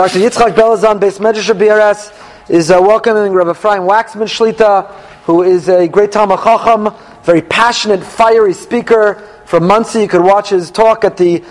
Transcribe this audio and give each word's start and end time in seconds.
Dr. 0.00 0.20
Yitzchak 0.20 0.54
Belazan, 0.54 0.98
Beis 0.98 1.18
Medrash 1.18 1.54
BRS, 1.54 2.48
is 2.48 2.70
uh, 2.70 2.80
welcoming 2.80 3.34
Rabbi 3.34 3.50
Ephraim 3.50 3.82
Wachsman 3.82 4.28
Shlita, 4.28 4.90
who 5.24 5.42
is 5.42 5.68
a 5.68 5.88
great 5.88 6.10
Talmid 6.10 6.42
Chacham, 6.42 6.88
very 7.22 7.42
passionate, 7.42 8.02
fiery 8.02 8.54
speaker 8.54 9.22
from 9.44 9.64
Monsey. 9.64 10.00
You 10.00 10.08
could 10.08 10.22
watch 10.22 10.48
his 10.48 10.70
talk 10.70 11.04
at 11.04 11.18
the 11.18 11.44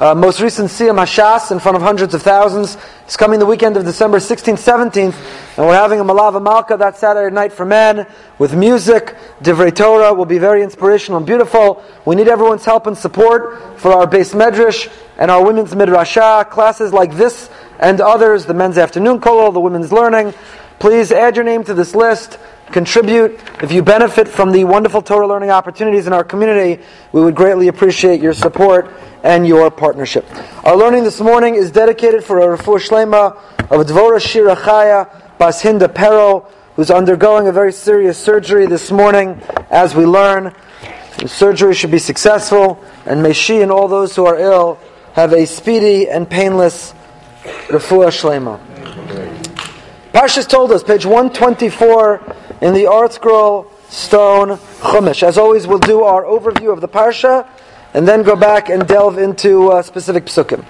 uh, 0.00 0.14
most 0.14 0.42
recent 0.42 0.68
Siyum 0.68 1.02
Hashas 1.02 1.50
in 1.50 1.58
front 1.60 1.76
of 1.76 1.82
hundreds 1.82 2.12
of 2.12 2.20
thousands. 2.20 2.76
It's 3.06 3.16
coming 3.16 3.38
the 3.38 3.46
weekend 3.46 3.78
of 3.78 3.86
December 3.86 4.18
16th, 4.18 4.58
17th, 4.58 5.56
and 5.56 5.66
we're 5.66 5.72
having 5.72 5.98
a 5.98 6.04
Melava 6.04 6.42
Malka 6.42 6.76
that 6.76 6.98
Saturday 6.98 7.34
night 7.34 7.54
for 7.54 7.64
men 7.64 8.06
with 8.38 8.54
music. 8.54 9.16
Divrei 9.40 9.74
Torah 9.74 10.12
will 10.12 10.26
be 10.26 10.36
very 10.36 10.62
inspirational 10.62 11.16
and 11.16 11.26
beautiful. 11.26 11.82
We 12.04 12.16
need 12.16 12.28
everyone's 12.28 12.66
help 12.66 12.86
and 12.86 12.98
support 12.98 13.80
for 13.80 13.94
our 13.94 14.06
beis 14.06 14.34
medrash 14.34 14.92
and 15.16 15.30
our 15.30 15.42
women's 15.42 15.72
midrashah 15.72 16.50
classes 16.50 16.92
like 16.92 17.14
this 17.14 17.48
and 17.78 18.00
others, 18.00 18.46
the 18.46 18.54
men's 18.54 18.78
afternoon 18.78 19.20
kol, 19.20 19.52
the 19.52 19.60
women's 19.60 19.92
learning. 19.92 20.34
Please 20.78 21.12
add 21.12 21.36
your 21.36 21.44
name 21.44 21.64
to 21.64 21.74
this 21.74 21.94
list 21.94 22.38
contribute. 22.72 23.38
If 23.62 23.72
you 23.72 23.82
benefit 23.82 24.28
from 24.28 24.52
the 24.52 24.64
wonderful 24.64 25.02
Torah 25.02 25.26
learning 25.26 25.50
opportunities 25.50 26.06
in 26.06 26.12
our 26.12 26.24
community, 26.24 26.82
we 27.12 27.22
would 27.22 27.34
greatly 27.34 27.68
appreciate 27.68 28.20
your 28.20 28.32
support 28.32 28.90
and 29.22 29.46
your 29.46 29.70
partnership. 29.70 30.26
Our 30.64 30.76
learning 30.76 31.04
this 31.04 31.20
morning 31.20 31.54
is 31.54 31.70
dedicated 31.70 32.24
for 32.24 32.40
a 32.40 32.58
refuah 32.58 32.80
shlema 32.80 33.36
of 33.70 33.86
Dvora 33.86 34.20
Shira 34.20 34.56
Chaya 34.56 35.38
Bas 35.38 35.62
Pero, 35.62 36.46
who's 36.76 36.90
undergoing 36.90 37.48
a 37.48 37.52
very 37.52 37.72
serious 37.72 38.18
surgery 38.18 38.66
this 38.66 38.90
morning 38.90 39.40
as 39.70 39.94
we 39.94 40.04
learn. 40.04 40.54
The 41.18 41.28
surgery 41.28 41.74
should 41.74 41.92
be 41.92 41.98
successful, 41.98 42.84
and 43.06 43.22
may 43.22 43.32
she 43.32 43.60
and 43.60 43.70
all 43.70 43.86
those 43.86 44.16
who 44.16 44.26
are 44.26 44.38
ill 44.38 44.80
have 45.12 45.32
a 45.32 45.46
speedy 45.46 46.08
and 46.08 46.28
painless 46.28 46.92
refuah 47.68 48.08
shlema. 48.08 48.60
Parshas 50.12 50.48
Toldos, 50.48 50.84
page 50.84 51.04
124 51.04 52.34
in 52.60 52.72
the 52.72 52.84
ArtScroll 52.84 53.66
Stone 53.88 54.58
Chumash. 54.80 55.22
As 55.22 55.36
always, 55.38 55.66
we'll 55.66 55.78
do 55.78 56.02
our 56.02 56.24
overview 56.24 56.72
of 56.72 56.80
the 56.80 56.88
Parsha 56.88 57.48
and 57.92 58.06
then 58.06 58.22
go 58.22 58.36
back 58.36 58.68
and 58.68 58.86
delve 58.86 59.18
into 59.18 59.70
uh, 59.70 59.82
specific 59.82 60.24
psukim. 60.26 60.64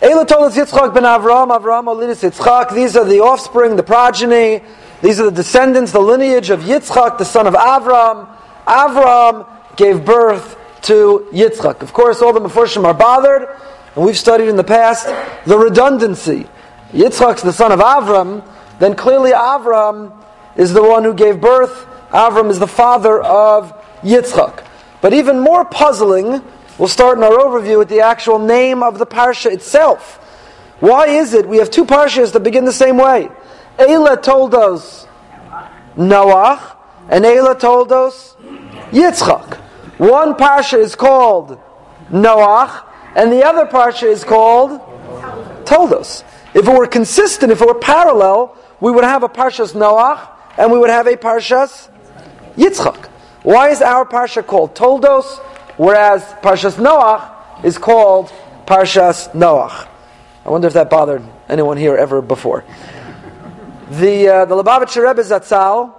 Eileh 0.00 0.26
Toldos 0.26 0.56
Yitzchak 0.56 0.92
ben 0.94 1.04
Avram, 1.04 1.48
Avram 1.48 1.84
Olidis 1.84 2.28
Yitzchak. 2.28 2.74
These 2.74 2.96
are 2.96 3.04
the 3.04 3.20
offspring, 3.20 3.76
the 3.76 3.82
progeny. 3.82 4.62
These 5.02 5.20
are 5.20 5.24
the 5.24 5.30
descendants, 5.30 5.92
the 5.92 6.00
lineage 6.00 6.50
of 6.50 6.60
Yitzchak, 6.60 7.18
the 7.18 7.24
son 7.24 7.46
of 7.46 7.54
Avram. 7.54 8.28
Avram 8.66 9.46
gave 9.76 10.04
birth 10.04 10.56
to 10.82 11.26
Yitzchak. 11.32 11.82
Of 11.82 11.92
course, 11.92 12.22
all 12.22 12.32
the 12.32 12.40
Mephoshim 12.40 12.84
are 12.84 12.94
bothered, 12.94 13.48
and 13.94 14.04
we've 14.04 14.18
studied 14.18 14.48
in 14.48 14.56
the 14.56 14.64
past 14.64 15.06
the 15.46 15.58
redundancy. 15.58 16.46
Yitzchak's 16.92 17.42
the 17.42 17.52
son 17.52 17.72
of 17.72 17.80
Avram, 17.80 18.46
then 18.78 18.94
clearly 18.94 19.30
Avram 19.30 20.12
is 20.56 20.72
the 20.72 20.82
one 20.82 21.04
who 21.04 21.14
gave 21.14 21.40
birth. 21.40 21.86
Avram 22.10 22.50
is 22.50 22.58
the 22.58 22.66
father 22.66 23.20
of 23.20 23.72
Yitzchak. 24.02 24.64
But 25.00 25.12
even 25.12 25.40
more 25.40 25.64
puzzling, 25.64 26.42
we'll 26.78 26.88
start 26.88 27.18
in 27.18 27.24
our 27.24 27.32
overview 27.32 27.78
with 27.78 27.88
the 27.88 28.00
actual 28.00 28.38
name 28.38 28.82
of 28.82 28.98
the 28.98 29.06
parsha 29.06 29.52
itself. 29.52 30.16
Why 30.80 31.06
is 31.06 31.34
it 31.34 31.48
we 31.48 31.58
have 31.58 31.70
two 31.70 31.84
parshas 31.84 32.32
that 32.32 32.40
begin 32.40 32.64
the 32.64 32.72
same 32.72 32.96
way? 32.96 33.28
Eileh 33.78 34.22
Toldos 34.22 35.06
Noach, 35.96 36.76
and 37.08 37.24
Eileh 37.24 37.58
Toldos 37.58 38.36
Yitzchak. 38.90 39.56
One 39.98 40.34
parsha 40.34 40.78
is 40.78 40.94
called 40.94 41.60
Noach, 42.10 42.84
and 43.16 43.32
the 43.32 43.44
other 43.44 43.66
parsha 43.66 44.04
is 44.04 44.24
called 44.24 44.80
Toldos. 45.66 46.24
If 46.54 46.68
it 46.68 46.72
were 46.72 46.86
consistent, 46.86 47.50
if 47.50 47.60
it 47.60 47.66
were 47.66 47.74
parallel, 47.74 48.56
we 48.80 48.90
would 48.90 49.04
have 49.04 49.22
a 49.22 49.28
parshas 49.28 49.72
Noach 49.72 50.28
and 50.56 50.70
we 50.70 50.78
would 50.78 50.90
have 50.90 51.06
a 51.06 51.16
Parshas 51.16 51.88
Yitzchak. 52.56 53.06
Why 53.42 53.70
is 53.70 53.82
our 53.82 54.04
Parsha 54.06 54.46
called 54.46 54.74
Toldos, 54.74 55.38
whereas 55.76 56.22
Parshas 56.42 56.76
Noach 56.76 57.64
is 57.64 57.78
called 57.78 58.32
Parshas 58.66 59.30
Noach? 59.32 59.88
I 60.44 60.50
wonder 60.50 60.66
if 60.66 60.74
that 60.74 60.90
bothered 60.90 61.22
anyone 61.48 61.76
here 61.76 61.96
ever 61.96 62.22
before. 62.22 62.64
The 63.90 64.28
uh, 64.28 64.44
the 64.46 64.54
Lubavitcher 64.54 65.06
Rebbe 65.06 65.22
Zatzal 65.22 65.94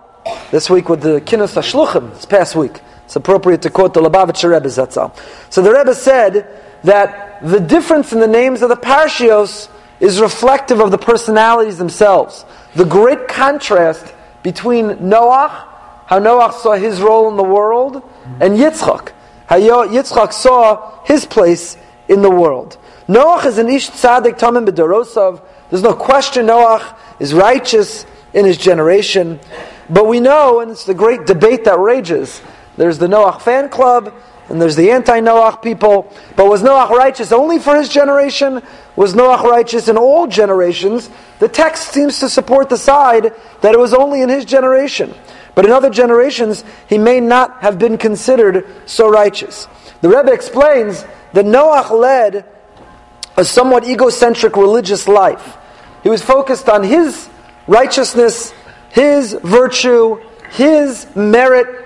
this 0.52 0.70
week 0.70 0.90
with 0.90 1.02
the 1.02 1.22
Kinus 1.22 1.54
Hashluchim 1.54 2.14
this 2.14 2.26
past 2.26 2.56
week. 2.56 2.82
It's 3.06 3.16
appropriate 3.16 3.62
to 3.64 3.70
quote 3.70 3.94
the 3.94 4.02
Lubavitcher 4.02 4.52
Rebbe 4.52 4.68
Zatzal. 4.68 5.16
So 5.52 5.62
the 5.62 5.72
Rebbe 5.72 5.94
said 5.94 6.65
that 6.86 7.44
the 7.44 7.60
difference 7.60 8.14
in 8.14 8.20
the 8.20 8.28
names 8.28 8.62
of 8.62 8.70
the 8.70 8.76
parshios 8.76 9.70
is 10.00 10.20
reflective 10.20 10.80
of 10.80 10.92
the 10.92 10.98
personalities 10.98 11.78
themselves. 11.78 12.46
The 12.76 12.86
great 12.86 13.28
contrast 13.28 14.14
between 14.44 14.88
Noach, 14.98 15.50
how 16.06 16.20
Noach 16.20 16.54
saw 16.54 16.74
his 16.74 17.02
role 17.02 17.30
in 17.30 17.38
the 17.38 17.44
world, 17.44 18.02
and 18.40 18.58
Yitzchak, 18.58 19.12
how 19.48 19.60
Yitzchak 19.60 20.34
saw 20.34 21.04
his 21.04 21.26
place 21.26 21.78
in 22.08 22.22
the 22.22 22.30
world. 22.30 22.78
Noach 23.08 23.46
is 23.46 23.58
an 23.58 23.70
ish 23.70 23.90
tzaddik 23.90 24.38
tamim 24.40 24.68
b'dorosov. 24.68 25.42
There's 25.70 25.84
no 25.84 25.94
question 25.94 26.48
Noach 26.48 26.96
is 27.20 27.34
righteous 27.34 28.06
in 28.34 28.46
his 28.46 28.58
generation. 28.58 29.40
But 29.90 30.08
we 30.08 30.20
know, 30.20 30.60
and 30.60 30.72
it's 30.72 30.86
the 30.86 30.94
great 30.94 31.26
debate 31.26 31.66
that 31.66 31.80
rages, 31.80 32.42
there's 32.78 32.98
the 32.98 33.08
Noach 33.08 33.42
fan 33.42 33.70
club, 33.70 34.14
and 34.50 34.62
there's 34.62 34.76
the 34.76 34.92
anti-Noach 34.92 35.62
people. 35.62 36.12
But 36.36 36.48
was 36.48 36.62
Noach 36.62 36.90
righteous 36.90 37.32
only 37.32 37.60
for 37.60 37.76
his 37.76 37.90
generation? 37.90 38.62
Was 38.96 39.14
Noach 39.14 39.44
righteous 39.44 39.88
in 39.88 39.98
all 39.98 40.28
generations? 40.28 41.10
The 41.40 41.48
text 41.48 41.92
seems 41.92 42.20
to 42.20 42.30
support 42.30 42.70
the 42.70 42.78
side 42.78 43.34
that 43.62 43.74
it 43.74 43.80
was 43.80 43.94
only 43.94 44.22
in 44.22 44.30
his 44.30 44.46
generation. 44.46 45.14
But 45.56 45.66
in 45.66 45.72
other 45.72 45.90
generations, 45.90 46.64
he 46.88 46.98
may 46.98 47.20
not 47.20 47.62
have 47.62 47.80
been 47.80 47.98
considered 47.98 48.68
so 48.86 49.10
righteous. 49.10 49.68
The 50.02 50.10
Rebbe 50.10 50.32
explains 50.32 51.04
that 51.34 51.46
Noach 51.46 51.90
led 51.90 52.46
a 53.38 53.44
somewhat 53.44 53.86
egocentric 53.86 54.56
religious 54.56 55.08
life. 55.08 55.58
He 56.04 56.10
was 56.10 56.22
focused 56.22 56.70
on 56.70 56.84
his 56.84 57.28
righteousness, 57.68 58.54
his 58.92 59.34
virtue, 59.34 60.22
his 60.52 61.08
merit, 61.16 61.85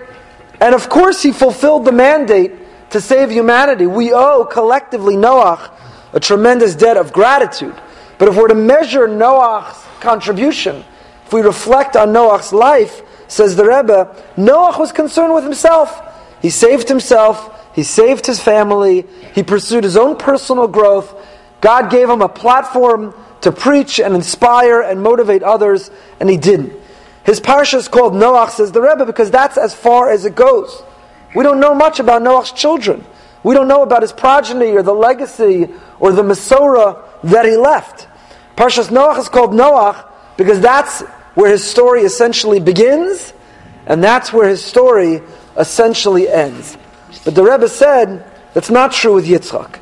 and 0.60 0.76
of 0.76 0.90
course 0.90 1.22
he 1.22 1.32
fulfilled 1.32 1.86
the 1.86 1.92
mandate 1.92 2.52
to 2.92 3.02
save 3.02 3.32
humanity. 3.32 3.86
We 3.86 4.14
owe 4.14 4.46
collectively 4.46 5.16
Noach 5.16 5.72
a 6.14 6.20
tremendous 6.20 6.76
debt 6.76 6.98
of 6.98 7.14
gratitude. 7.14 7.76
But 8.18 8.28
if 8.30 8.36
we're 8.36 8.48
to 8.48 8.56
measure 8.56 9.08
Noach's 9.08 9.84
contribution, 10.00 10.84
if 11.26 11.34
we 11.34 11.42
reflect 11.42 11.96
on 11.96 12.10
Noach's 12.10 12.52
life, 12.52 13.02
says 13.28 13.56
the 13.56 13.64
Rebbe, 13.64 14.16
Noach 14.36 14.80
was 14.80 14.92
concerned 14.92 15.34
with 15.34 15.44
himself. 15.44 16.02
He 16.42 16.50
saved 16.50 16.90
himself, 16.90 17.76
he 17.76 17.84
saved 17.84 18.26
his 18.26 18.42
family, 18.42 19.06
he 19.34 19.44
pursued 19.44 19.84
his 19.84 19.96
own 19.96 20.18
personal 20.18 20.68
growth. 20.68 21.14
God 21.62 21.92
gave 21.92 22.10
him 22.10 22.22
a 22.22 22.30
platform 22.30 23.14
to 23.42 23.52
preach 23.52 24.00
and 24.00 24.16
inspire 24.16 24.82
and 24.82 25.02
motivate 25.02 25.44
others, 25.44 25.92
and 26.20 26.30
he 26.30 26.38
didn't. 26.38 26.74
His 27.30 27.40
parsha 27.40 27.76
is 27.76 27.88
called 27.88 28.14
Noach, 28.14 28.50
says 28.50 28.72
the 28.72 28.82
Rebbe, 28.82 29.06
because 29.06 29.30
that's 29.30 29.56
as 29.56 29.72
far 29.72 30.10
as 30.10 30.26
it 30.26 30.34
goes. 30.34 30.82
We 31.36 31.44
don't 31.44 31.60
know 31.60 31.76
much 31.76 32.00
about 32.00 32.24
Noach's 32.24 32.52
children. 32.54 33.06
We 33.44 33.54
don't 33.54 33.68
know 33.68 33.84
about 33.84 34.02
his 34.02 34.12
progeny 34.12 34.72
or 34.72 34.82
the 34.82 34.96
legacy 34.96 35.70
or 36.00 36.12
the 36.12 36.24
Masorah 36.24 37.04
that 37.26 37.46
he 37.46 37.56
left. 37.56 38.08
Parshas 38.56 38.88
Noach 38.88 39.20
is 39.20 39.30
called 39.30 39.52
Noach 39.52 40.08
because 40.38 40.60
that's 40.60 41.02
where 41.36 41.52
his 41.52 41.64
story 41.64 42.02
essentially 42.02 42.60
begins, 42.60 43.32
and 43.86 44.04
that's 44.04 44.34
where 44.34 44.50
his 44.50 44.66
story 44.66 45.22
essentially 45.56 46.28
ends. 46.28 46.80
But 47.26 47.36
the 47.36 47.44
Rebbe 47.44 47.70
said 47.70 48.26
that's 48.56 48.72
not 48.72 48.92
true 48.92 49.14
with 49.14 49.28
Yitzchak. 49.28 49.78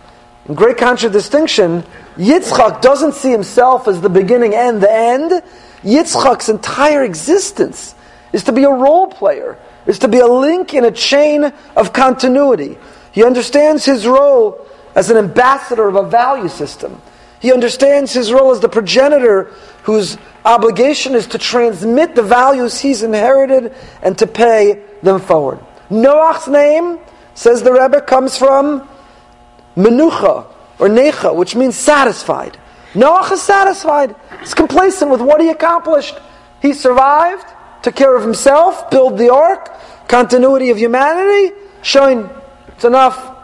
In 0.50 0.54
great 0.54 0.76
contradistinction, 0.76 1.86
Yitzchak 2.18 2.82
doesn't 2.82 3.14
see 3.14 3.32
himself 3.32 3.88
as 3.88 4.02
the 4.02 4.10
beginning 4.10 4.54
and 4.54 4.82
the 4.84 4.92
end. 4.92 5.42
Yitzchak's 5.84 6.50
entire 6.50 7.04
existence 7.04 7.96
is 8.34 8.44
to 8.44 8.52
be 8.52 8.64
a 8.64 8.70
role 8.70 9.08
player, 9.08 9.58
is 9.86 10.00
to 10.00 10.08
be 10.08 10.20
a 10.20 10.28
link 10.28 10.74
in 10.74 10.86
a 10.86 10.92
chain 10.92 11.52
of 11.76 11.94
continuity. 11.94 12.78
He 13.12 13.24
understands 13.24 13.86
his 13.86 14.06
role 14.06 14.66
as 14.96 15.10
an 15.10 15.18
ambassador 15.18 15.88
of 15.88 15.96
a 15.96 16.08
value 16.08 16.50
system. 16.50 17.02
He 17.40 17.54
understands 17.54 18.14
his 18.14 18.34
role 18.34 18.52
as 18.52 18.60
the 18.60 18.70
progenitor 18.70 19.54
whose 19.84 20.18
obligation 20.44 21.14
is 21.14 21.28
to 21.28 21.38
transmit 21.38 22.16
the 22.16 22.24
values 22.24 22.80
he's 22.80 23.04
inherited 23.04 23.76
and 24.02 24.18
to 24.18 24.28
pay 24.28 24.84
them 25.04 25.20
forward. 25.20 25.60
Noach's 25.90 26.48
name, 26.48 27.00
says 27.36 27.62
the 27.62 27.72
Rebbe, 27.72 28.02
comes 28.02 28.38
from 28.38 28.88
menucha 29.76 30.48
or 30.80 30.88
necha, 30.90 31.36
which 31.36 31.56
means 31.56 31.76
satisfied. 31.76 32.58
Noach 32.94 33.32
is 33.32 33.42
satisfied. 33.42 34.16
He's 34.40 34.54
complacent 34.54 35.12
with 35.12 35.22
what 35.22 35.42
he 35.42 35.50
accomplished. 35.50 36.18
He 36.62 36.74
survived, 36.74 37.46
took 37.84 37.96
care 37.96 38.16
of 38.16 38.24
himself, 38.24 38.90
built 38.90 39.18
the 39.18 39.32
ark, 39.34 39.72
continuity 40.08 40.70
of 40.70 40.78
humanity, 40.78 41.54
showing 41.82 42.30
it's 42.70 42.86
enough. 42.86 43.36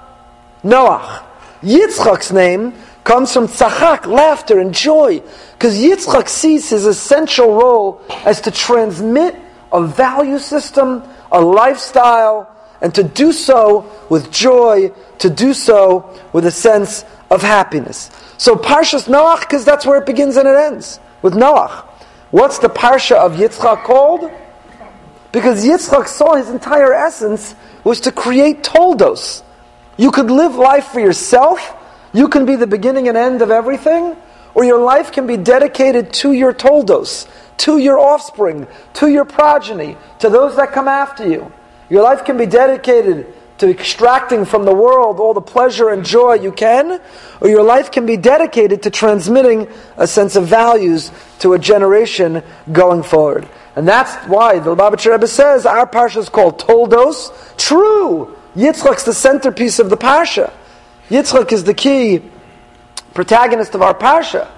Noach. 0.64 1.24
Yitzchak's 1.62 2.32
name 2.32 2.74
comes 3.04 3.34
from 3.34 3.48
tzachak, 3.48 4.06
laughter 4.06 4.60
and 4.60 4.74
joy. 4.74 5.22
Because 5.54 5.78
Yitzchak 5.78 6.28
sees 6.28 6.70
his 6.70 6.86
essential 6.86 7.54
role 7.54 8.02
as 8.26 8.42
to 8.42 8.52
transmit 8.52 9.36
a 9.72 9.86
value 9.86 10.40
system, 10.40 11.04
a 11.32 11.42
lifestyle, 11.42 12.50
and 12.82 12.94
to 12.96 13.04
do 13.04 13.32
so 13.32 13.90
with 14.10 14.32
joy, 14.32 14.92
to 15.20 15.30
do 15.30 15.54
so 15.54 16.10
with 16.34 16.46
a 16.46 16.52
sense 16.52 17.06
of 17.30 17.42
happiness. 17.42 18.10
So 18.38 18.56
Parshas 18.56 19.08
Noach, 19.08 19.42
because 19.42 19.66
that's 19.66 19.86
where 19.86 20.00
it 20.00 20.06
begins 20.06 20.38
and 20.38 20.48
it 20.48 20.56
ends, 20.56 21.00
with 21.22 21.34
Noach. 21.34 21.86
What's 22.32 22.60
the 22.60 22.68
Parsha 22.68 23.16
of 23.16 23.34
Yitzchak 23.34 23.84
called? 23.84 24.32
Because 25.32 25.66
Yitzchak 25.66 26.08
saw 26.08 26.36
his 26.36 26.50
entire 26.50 26.94
essence 26.94 27.56
was 27.84 28.02
to 28.02 28.12
create 28.12 28.64
toldos. 28.64 29.44
You 29.98 30.12
could 30.12 30.32
live 30.32 30.56
life 30.56 30.88
for 30.88 31.00
yourself, 31.00 31.76
you 32.14 32.28
can 32.28 32.46
be 32.46 32.56
the 32.56 32.68
beginning 32.68 33.08
and 33.08 33.18
end 33.18 33.42
of 33.42 33.52
everything, 33.52 34.16
or 34.56 34.64
your 34.64 34.80
life 34.80 35.12
can 35.12 35.28
be 35.28 35.38
dedicated 35.38 36.14
to 36.14 36.32
your 36.32 36.54
toldos, 36.54 37.28
to 37.58 37.78
your 37.78 37.98
offspring, 37.98 38.68
to 38.94 39.08
your 39.08 39.26
progeny, 39.26 39.98
to 40.20 40.30
those 40.30 40.56
that 40.56 40.72
come 40.72 40.88
after 40.88 41.28
you. 41.28 41.52
Your 41.90 42.04
life 42.04 42.26
can 42.26 42.38
be 42.38 42.46
dedicated 42.46 43.34
to 43.64 43.70
extracting 43.70 44.44
from 44.44 44.66
the 44.66 44.76
world 44.76 45.22
all 45.22 45.34
the 45.34 45.40
pleasure 45.40 45.90
and 45.90 46.04
joy 46.04 46.34
you 46.34 46.52
can, 46.52 47.00
or 47.40 47.48
your 47.48 47.64
life 47.64 47.92
can 47.94 48.06
be 48.06 48.18
dedicated 48.18 48.84
to 48.84 48.90
transmitting 48.90 49.70
a 49.96 50.06
sense 50.06 50.36
of 50.36 50.46
values 50.46 51.14
to 51.40 51.54
a 51.54 51.60
generation 51.60 52.44
going 52.74 53.02
forward. 53.02 53.48
And 53.78 53.88
that's 53.88 54.14
why 54.28 54.60
the 54.60 54.76
Lubavitcher 54.76 55.14
Rebbe 55.14 55.28
says 55.28 55.66
our 55.66 55.88
parsha 55.88 56.18
is 56.18 56.28
called 56.28 56.60
Toldos. 56.60 57.32
True, 57.56 58.36
Yitzchak's 58.54 59.06
the 59.06 59.14
centerpiece 59.14 59.80
of 59.80 59.90
the 59.90 59.96
parsha. 59.96 60.52
Yitzchak 61.10 61.54
is 61.54 61.64
the 61.64 61.74
key 61.74 62.22
protagonist 63.14 63.76
of 63.76 63.82
our 63.82 63.94
parsha, 63.94 64.52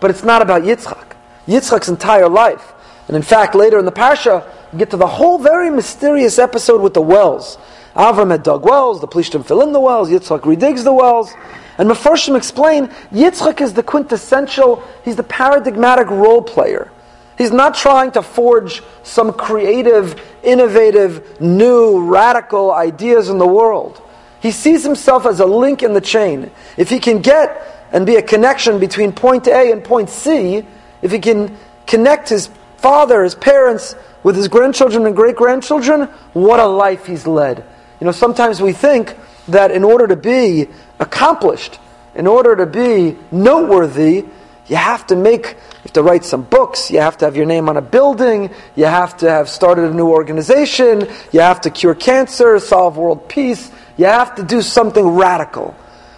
but 0.00 0.10
it's 0.10 0.24
not 0.24 0.42
about 0.42 0.62
Yitzchak. 0.62 1.14
Yitzchak's 1.46 1.88
entire 1.88 2.28
life, 2.28 2.72
and 3.06 3.16
in 3.16 3.22
fact, 3.22 3.54
later 3.54 3.78
in 3.78 3.84
the 3.84 3.92
parsha, 3.92 4.44
we 4.72 4.80
get 4.80 4.90
to 4.90 4.96
the 4.96 5.06
whole 5.06 5.38
very 5.38 5.70
mysterious 5.70 6.40
episode 6.40 6.82
with 6.82 6.94
the 6.94 7.00
wells. 7.00 7.56
Avram 7.98 8.30
had 8.30 8.44
dug 8.44 8.64
wells, 8.64 9.00
the 9.00 9.08
Plishtim 9.08 9.44
fill 9.44 9.60
in 9.60 9.72
the 9.72 9.80
wells, 9.80 10.08
Yitzchak 10.08 10.42
redigs 10.42 10.84
the 10.84 10.92
wells. 10.92 11.34
And 11.78 11.90
Mefarshim 11.90 12.36
explain, 12.36 12.86
Yitzchak 13.12 13.60
is 13.60 13.74
the 13.74 13.82
quintessential, 13.82 14.84
he's 15.04 15.16
the 15.16 15.24
paradigmatic 15.24 16.08
role 16.08 16.40
player. 16.40 16.92
He's 17.36 17.50
not 17.50 17.74
trying 17.74 18.12
to 18.12 18.22
forge 18.22 18.82
some 19.02 19.32
creative, 19.32 20.20
innovative, 20.44 21.40
new, 21.40 22.04
radical 22.04 22.72
ideas 22.72 23.28
in 23.30 23.38
the 23.38 23.46
world. 23.46 24.00
He 24.40 24.52
sees 24.52 24.84
himself 24.84 25.26
as 25.26 25.40
a 25.40 25.46
link 25.46 25.82
in 25.82 25.92
the 25.92 26.00
chain. 26.00 26.52
If 26.76 26.90
he 26.90 27.00
can 27.00 27.20
get 27.20 27.88
and 27.90 28.06
be 28.06 28.14
a 28.14 28.22
connection 28.22 28.78
between 28.78 29.10
point 29.10 29.48
A 29.48 29.72
and 29.72 29.82
point 29.82 30.08
C, 30.08 30.64
if 31.02 31.10
he 31.10 31.18
can 31.18 31.56
connect 31.86 32.28
his 32.28 32.48
father, 32.76 33.24
his 33.24 33.34
parents, 33.34 33.96
with 34.22 34.36
his 34.36 34.46
grandchildren 34.46 35.06
and 35.06 35.16
great 35.16 35.34
grandchildren, 35.34 36.02
what 36.32 36.60
a 36.60 36.66
life 36.66 37.06
he's 37.06 37.26
led. 37.26 37.67
You 38.00 38.04
know, 38.04 38.12
sometimes 38.12 38.60
we 38.62 38.72
think 38.72 39.16
that 39.48 39.70
in 39.70 39.82
order 39.84 40.06
to 40.06 40.16
be 40.16 40.68
accomplished, 41.00 41.78
in 42.14 42.26
order 42.26 42.54
to 42.56 42.66
be 42.66 43.16
noteworthy, 43.32 44.24
you 44.66 44.76
have 44.76 45.06
to 45.06 45.16
make, 45.16 45.46
you 45.46 45.82
have 45.82 45.92
to 45.94 46.02
write 46.02 46.24
some 46.24 46.42
books, 46.42 46.90
you 46.90 47.00
have 47.00 47.16
to 47.18 47.24
have 47.24 47.36
your 47.36 47.46
name 47.46 47.68
on 47.68 47.76
a 47.76 47.82
building, 47.82 48.50
you 48.76 48.84
have 48.84 49.16
to 49.18 49.30
have 49.30 49.48
started 49.48 49.90
a 49.90 49.94
new 49.94 50.08
organization, 50.08 51.08
you 51.32 51.40
have 51.40 51.60
to 51.62 51.70
cure 51.70 51.94
cancer, 51.94 52.58
solve 52.58 52.96
world 52.96 53.28
peace, 53.28 53.70
you 53.96 54.04
have 54.04 54.34
to 54.36 54.42
do 54.42 54.62
something 54.62 55.06
radical. 55.06 55.74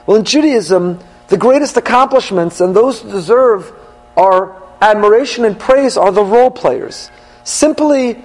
Well, 0.07 0.17
in 0.17 0.25
Judaism, 0.25 0.99
the 1.29 1.39
greatest 1.39 1.77
accomplishments 1.77 2.61
and 2.61 2.75
those 2.75 3.01
who 3.01 3.11
deserve 3.11 3.73
our 4.17 4.61
admiration 4.81 5.45
and 5.45 5.59
praise 5.59 5.97
are 5.97 6.11
the 6.11 6.25
role 6.25 6.51
players. 6.51 7.11
Simply 7.45 8.23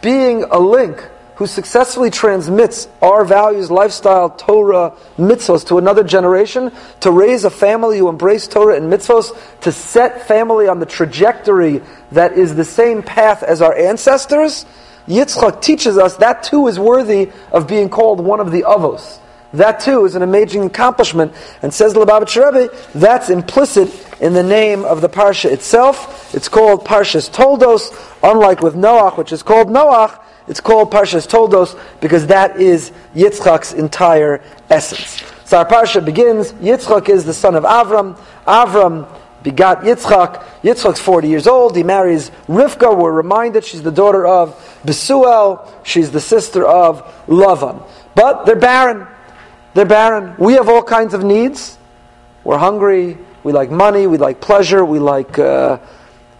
being 0.00 0.44
a 0.44 0.58
link 0.58 1.02
who 1.36 1.46
successfully 1.46 2.10
transmits 2.10 2.88
our 3.02 3.24
values, 3.24 3.70
lifestyle, 3.70 4.30
Torah, 4.30 4.94
mitzvahs 5.18 5.66
to 5.66 5.78
another 5.78 6.04
generation, 6.04 6.72
to 7.00 7.10
raise 7.10 7.44
a 7.44 7.50
family 7.50 7.98
who 7.98 8.08
embrace 8.08 8.46
Torah 8.46 8.76
and 8.76 8.92
mitzvahs, 8.92 9.36
to 9.62 9.72
set 9.72 10.28
family 10.28 10.68
on 10.68 10.78
the 10.78 10.86
trajectory 10.86 11.82
that 12.12 12.32
is 12.32 12.54
the 12.54 12.64
same 12.64 13.02
path 13.02 13.42
as 13.42 13.60
our 13.62 13.76
ancestors, 13.76 14.64
Yitzchak 15.06 15.60
teaches 15.60 15.98
us 15.98 16.16
that 16.16 16.42
too 16.42 16.66
is 16.66 16.78
worthy 16.78 17.30
of 17.52 17.66
being 17.66 17.88
called 17.88 18.20
one 18.20 18.40
of 18.40 18.50
the 18.50 18.62
avos. 18.62 19.18
That 19.52 19.80
too 19.80 20.04
is 20.04 20.16
an 20.16 20.22
amazing 20.22 20.64
accomplishment. 20.64 21.32
And 21.62 21.72
says 21.72 21.94
the 21.94 22.04
Lubavitcher 22.04 22.52
Rebbe, 22.52 22.76
that's 22.94 23.30
implicit 23.30 23.90
in 24.20 24.32
the 24.32 24.42
name 24.42 24.84
of 24.84 25.00
the 25.00 25.08
Parsha 25.08 25.50
itself. 25.50 26.34
It's 26.34 26.48
called 26.48 26.84
Parshas 26.84 27.30
Toldos, 27.30 27.92
unlike 28.22 28.62
with 28.62 28.74
Noach, 28.74 29.16
which 29.16 29.32
is 29.32 29.44
called 29.44 29.68
Noach, 29.68 30.18
it's 30.46 30.60
called 30.60 30.90
Parshas 30.90 31.26
Toldos 31.28 31.76
because 32.00 32.26
that 32.26 32.60
is 32.60 32.92
Yitzchak's 33.14 33.72
entire 33.72 34.42
essence. 34.68 35.22
So 35.44 35.58
our 35.58 35.66
Parsha 35.66 36.04
begins, 36.04 36.52
Yitzchak 36.54 37.08
is 37.08 37.24
the 37.24 37.34
son 37.34 37.54
of 37.54 37.64
Avram. 37.64 38.18
Avram 38.46 39.08
begot 39.42 39.82
Yitzchak. 39.82 40.44
Yitzchak's 40.62 41.00
40 41.00 41.28
years 41.28 41.46
old. 41.46 41.76
He 41.76 41.82
marries 41.82 42.30
Rivka. 42.48 42.96
We're 42.96 43.12
reminded 43.12 43.64
she's 43.64 43.82
the 43.82 43.92
daughter 43.92 44.26
of 44.26 44.54
Besuel. 44.84 45.70
She's 45.84 46.10
the 46.10 46.20
sister 46.20 46.66
of 46.66 47.02
Lavan. 47.26 47.86
But 48.14 48.44
they're 48.44 48.56
barren. 48.56 49.06
They're 49.74 49.84
barren. 49.84 50.34
We 50.38 50.54
have 50.54 50.68
all 50.68 50.82
kinds 50.82 51.14
of 51.14 51.24
needs. 51.24 51.78
We're 52.42 52.58
hungry. 52.58 53.18
We 53.42 53.52
like 53.52 53.70
money. 53.70 54.06
We 54.06 54.18
like 54.18 54.40
pleasure. 54.40 54.84
We 54.84 54.98
like. 54.98 55.38
Uh, 55.38 55.78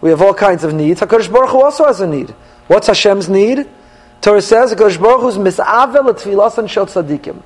we 0.01 0.09
have 0.09 0.21
all 0.21 0.33
kinds 0.33 0.63
of 0.63 0.73
needs. 0.73 1.01
Hakadosh 1.01 1.31
Baruch 1.31 1.49
Hu 1.49 1.61
also 1.61 1.85
has 1.85 2.01
a 2.01 2.07
need. 2.07 2.29
What's 2.67 2.87
Hashem's 2.87 3.29
need? 3.29 3.67
Torah 4.25 4.41
says 4.41 4.73
Hakadosh 4.73 4.99
Baruch 4.99 5.21
Hu 5.21 5.27
is 5.27 5.37
misavel 5.37 6.09
tfilasan 6.09 6.67
shel 6.67 6.87
tzadikim. 6.87 7.43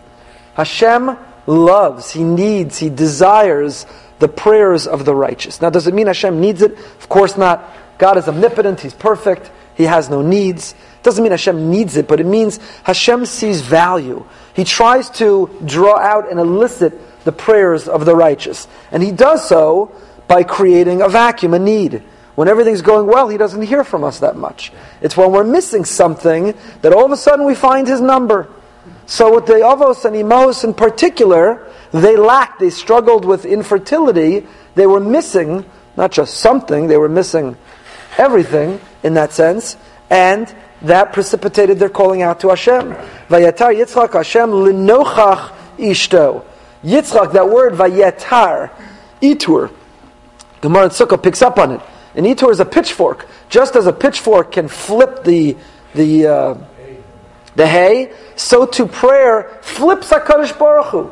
Hashem 0.53 1.17
loves. 1.45 2.11
He 2.11 2.23
needs. 2.23 2.77
He 2.77 2.89
desires 2.89 3.85
the 4.19 4.29
prayers 4.29 4.87
of 4.87 5.03
the 5.03 5.13
righteous. 5.13 5.61
Now, 5.61 5.71
does 5.71 5.87
it 5.87 5.93
mean 5.93 6.07
Hashem 6.07 6.39
needs 6.39 6.61
it? 6.61 6.71
Of 6.71 7.09
course 7.09 7.35
not. 7.35 7.69
God 7.97 8.17
is 8.17 8.29
omnipotent. 8.29 8.79
He's 8.79 8.93
perfect. 8.93 9.51
He 9.75 9.83
has 9.83 10.09
no 10.09 10.21
needs. 10.21 10.71
It 10.71 11.03
doesn't 11.03 11.21
mean 11.21 11.31
Hashem 11.31 11.69
needs 11.69 11.97
it, 11.97 12.07
but 12.07 12.21
it 12.21 12.25
means 12.25 12.61
Hashem 12.83 13.25
sees 13.25 13.59
value. 13.59 14.25
He 14.53 14.63
tries 14.63 15.09
to 15.19 15.53
draw 15.65 15.97
out 15.97 16.31
and 16.31 16.39
elicit 16.39 17.25
the 17.25 17.33
prayers 17.33 17.89
of 17.89 18.05
the 18.05 18.15
righteous. 18.15 18.69
And 18.93 19.03
he 19.03 19.11
does 19.11 19.45
so 19.45 19.93
by 20.29 20.43
creating 20.43 21.01
a 21.01 21.09
vacuum, 21.09 21.53
a 21.53 21.59
need. 21.59 22.03
When 22.39 22.47
everything's 22.47 22.81
going 22.81 23.05
well, 23.05 23.27
he 23.27 23.37
doesn't 23.37 23.63
hear 23.63 23.83
from 23.83 24.05
us 24.05 24.19
that 24.19 24.37
much. 24.37 24.71
It's 25.01 25.17
when 25.17 25.33
we're 25.33 25.43
missing 25.43 25.83
something 25.83 26.53
that 26.81 26.93
all 26.93 27.03
of 27.03 27.11
a 27.11 27.17
sudden 27.17 27.45
we 27.45 27.53
find 27.53 27.85
his 27.85 27.99
number. 27.99 28.47
So 29.07 29.35
with 29.35 29.45
the 29.45 29.55
Avos 29.55 30.05
and 30.05 30.15
Imos 30.15 30.63
in 30.63 30.73
particular, 30.73 31.69
they 31.91 32.15
lacked, 32.15 32.61
they 32.61 32.69
struggled 32.69 33.25
with 33.25 33.43
infertility. 33.43 34.47
They 34.75 34.87
were 34.87 35.01
missing 35.01 35.65
not 35.97 36.13
just 36.13 36.35
something, 36.35 36.87
they 36.87 36.95
were 36.95 37.09
missing 37.09 37.57
everything 38.17 38.79
in 39.03 39.15
that 39.15 39.33
sense. 39.33 39.75
And 40.09 40.47
that 40.83 41.11
precipitated 41.11 41.77
their 41.77 41.89
calling 41.89 42.21
out 42.21 42.39
to 42.39 42.47
Hashem. 42.47 42.93
Vayatar 43.27 43.75
Yitzchak 43.75 44.13
Hashem 44.13 44.49
linochach 44.49 45.51
ishto. 45.77 46.45
Yitzchak, 46.85 47.33
that 47.33 47.49
word 47.49 47.73
vayatar, 47.73 48.71
itur. 49.21 49.73
Gemara 50.61 50.83
and 50.83 50.93
Sukkah 50.93 51.21
picks 51.21 51.41
up 51.41 51.57
on 51.57 51.73
it. 51.73 51.81
An 52.19 52.25
itur 52.25 52.51
is 52.51 52.59
a 52.59 52.65
pitchfork. 52.65 53.27
Just 53.47 53.77
as 53.77 53.87
a 53.87 53.93
pitchfork 53.93 54.51
can 54.51 54.67
flip 54.67 55.23
the 55.23 55.55
the 55.95 56.27
uh, 56.27 56.57
the 57.55 57.65
hay, 57.65 58.11
so 58.35 58.65
to 58.65 58.87
prayer 58.87 59.57
flips 59.61 60.09
Hakadosh 60.09 60.59
Baruch 60.59 60.87
Hu. 60.87 61.11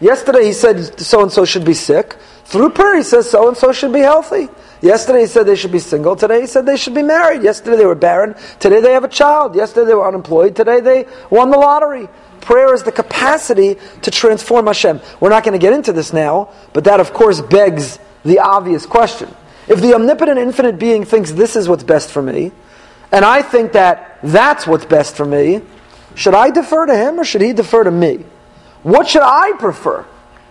Yesterday 0.00 0.44
he 0.46 0.52
said 0.52 0.98
so 0.98 1.22
and 1.22 1.30
so 1.30 1.44
should 1.44 1.64
be 1.64 1.72
sick. 1.72 2.16
Through 2.46 2.70
prayer 2.70 2.96
he 2.96 3.04
says 3.04 3.30
so 3.30 3.46
and 3.46 3.56
so 3.56 3.70
should 3.70 3.92
be 3.92 4.00
healthy. 4.00 4.48
Yesterday 4.82 5.20
he 5.20 5.26
said 5.28 5.46
they 5.46 5.54
should 5.54 5.70
be 5.70 5.78
single. 5.78 6.16
Today 6.16 6.40
he 6.40 6.48
said 6.48 6.66
they 6.66 6.78
should 6.78 6.96
be 6.96 7.04
married. 7.04 7.44
Yesterday 7.44 7.76
they 7.76 7.86
were 7.86 7.94
barren. 7.94 8.34
Today 8.58 8.80
they 8.80 8.90
have 8.90 9.04
a 9.04 9.08
child. 9.08 9.54
Yesterday 9.54 9.86
they 9.86 9.94
were 9.94 10.08
unemployed. 10.08 10.56
Today 10.56 10.80
they 10.80 11.06
won 11.30 11.52
the 11.52 11.58
lottery. 11.58 12.08
Prayer 12.40 12.74
is 12.74 12.82
the 12.82 12.90
capacity 12.90 13.76
to 14.02 14.10
transform 14.10 14.66
Hashem. 14.66 15.00
We're 15.20 15.30
not 15.30 15.44
going 15.44 15.56
to 15.56 15.64
get 15.64 15.74
into 15.74 15.92
this 15.92 16.12
now, 16.12 16.50
but 16.72 16.82
that 16.90 16.98
of 16.98 17.12
course 17.12 17.40
begs 17.40 18.00
the 18.24 18.40
obvious 18.40 18.84
question. 18.84 19.32
If 19.66 19.80
the 19.80 19.94
omnipotent 19.94 20.38
infinite 20.38 20.78
being 20.78 21.04
thinks 21.04 21.32
this 21.32 21.56
is 21.56 21.68
what's 21.68 21.84
best 21.84 22.10
for 22.10 22.22
me, 22.22 22.52
and 23.10 23.24
I 23.24 23.42
think 23.42 23.72
that 23.72 24.18
that's 24.22 24.66
what's 24.66 24.84
best 24.84 25.16
for 25.16 25.24
me, 25.24 25.62
should 26.14 26.34
I 26.34 26.50
defer 26.50 26.86
to 26.86 26.96
him 26.96 27.18
or 27.18 27.24
should 27.24 27.40
he 27.40 27.52
defer 27.52 27.84
to 27.84 27.90
me? 27.90 28.24
What 28.82 29.08
should 29.08 29.22
I 29.22 29.52
prefer? 29.58 30.04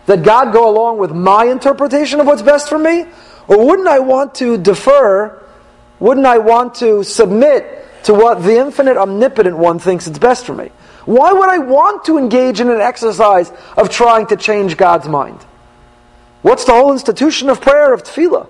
That 0.06 0.24
God 0.24 0.52
go 0.52 0.70
along 0.70 0.98
with 0.98 1.12
my 1.12 1.46
interpretation 1.46 2.20
of 2.20 2.28
what's 2.28 2.42
best 2.42 2.68
for 2.68 2.78
me? 2.78 3.06
Or 3.48 3.66
wouldn't 3.66 3.88
I 3.88 4.00
want 4.00 4.36
to 4.36 4.58
defer? 4.58 5.42
Wouldn't 6.00 6.26
I 6.26 6.40
want 6.40 6.76
to 6.76 7.04
submit 7.04 7.86
to 8.04 8.14
what 8.14 8.44
the 8.44 8.58
infinite 8.58 8.98
omnipotent 8.98 9.58
one 9.58 9.80
thinks 9.80 10.08
is 10.08 10.20
best 10.20 10.46
for 10.46 10.54
me? 10.54 10.72
Why 11.06 11.32
would 11.32 11.50
I 11.50 11.60
want 11.60 12.06
to 12.06 12.18
engage 12.18 12.60
in 12.60 12.70
an 12.70 12.82
exercise 12.82 13.52
of 13.78 13.90
trying 13.90 14.28
to 14.28 14.36
change 14.36 14.78
God's 14.78 15.08
mind? 15.08 15.40
What's 16.42 16.66
the 16.66 16.74
whole 16.74 16.92
institution 16.92 17.50
of 17.50 17.62
prayer, 17.62 17.94
of 17.94 18.04
tefillah? 18.04 18.48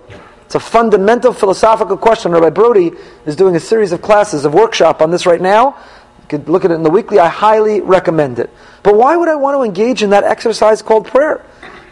It's 0.54 0.64
a 0.64 0.70
fundamental 0.70 1.34
philosophical 1.34 1.98
question. 1.98 2.32
Rabbi 2.32 2.52
Brody 2.52 2.92
is 3.26 3.36
doing 3.36 3.56
a 3.56 3.60
series 3.60 3.92
of 3.92 4.04
classes, 4.04 4.46
of 4.46 4.54
workshop 4.54 5.02
on 5.02 5.10
this 5.10 5.26
right 5.26 5.42
now. 5.42 5.76
You 6.22 6.28
could 6.30 6.48
look 6.48 6.64
at 6.64 6.70
it 6.70 6.76
in 6.76 6.84
the 6.84 6.92
weekly. 6.92 7.18
I 7.18 7.28
highly 7.28 7.82
recommend 7.82 8.38
it. 8.38 8.52
But 8.84 8.94
why 8.94 9.16
would 9.16 9.30
I 9.30 9.34
want 9.34 9.58
to 9.58 9.64
engage 9.64 10.04
in 10.04 10.12
that 10.12 10.24
exercise 10.24 10.84
called 10.84 11.08
prayer? 11.08 11.44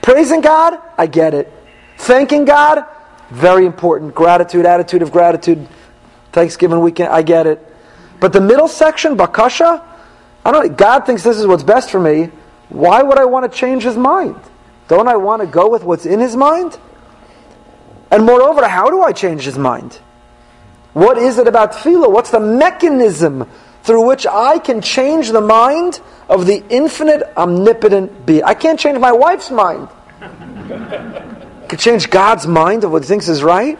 Praising 0.03 0.41
God, 0.41 0.77
I 0.95 1.07
get 1.07 1.33
it. 1.33 1.51
Thanking 1.97 2.45
God, 2.45 2.85
very 3.31 3.65
important. 3.65 4.13
Gratitude, 4.13 4.67
attitude 4.67 5.01
of 5.01 5.11
gratitude, 5.11 5.67
Thanksgiving 6.31 6.81
weekend, 6.81 7.09
I 7.09 7.23
get 7.23 7.47
it. 7.47 7.65
But 8.19 8.31
the 8.31 8.41
middle 8.41 8.67
section, 8.67 9.17
Bakasha, 9.17 9.83
I 10.45 10.51
don't 10.51 10.77
God 10.77 11.07
thinks 11.07 11.23
this 11.23 11.39
is 11.39 11.47
what's 11.47 11.63
best 11.63 11.89
for 11.89 11.99
me. 11.99 12.29
Why 12.69 13.01
would 13.01 13.17
I 13.17 13.25
want 13.25 13.51
to 13.51 13.57
change 13.57 13.81
his 13.81 13.97
mind? 13.97 14.39
Don't 14.87 15.07
I 15.07 15.15
want 15.15 15.41
to 15.41 15.47
go 15.47 15.67
with 15.67 15.83
what's 15.83 16.05
in 16.05 16.19
his 16.19 16.35
mind? 16.35 16.77
And 18.11 18.25
moreover, 18.25 18.67
how 18.67 18.89
do 18.89 19.01
I 19.01 19.13
change 19.13 19.43
his 19.43 19.57
mind? 19.57 19.97
What 20.93 21.17
is 21.17 21.37
it 21.37 21.47
about 21.47 21.71
tefillah? 21.71 22.11
What's 22.11 22.31
the 22.31 22.41
mechanism 22.41 23.47
through 23.83 24.05
which 24.05 24.27
I 24.27 24.59
can 24.59 24.81
change 24.81 25.31
the 25.31 25.41
mind 25.41 26.01
of 26.27 26.45
the 26.45 26.63
infinite, 26.69 27.23
omnipotent 27.37 28.25
being? 28.25 28.43
I 28.43 28.53
can't 28.53 28.77
change 28.77 28.99
my 28.99 29.13
wife's 29.13 29.49
mind. 29.49 29.87
I 30.21 31.65
can 31.69 31.79
change 31.79 32.09
God's 32.09 32.45
mind 32.45 32.83
of 32.83 32.91
what 32.91 33.03
he 33.03 33.07
thinks 33.07 33.29
is 33.29 33.41
right. 33.41 33.79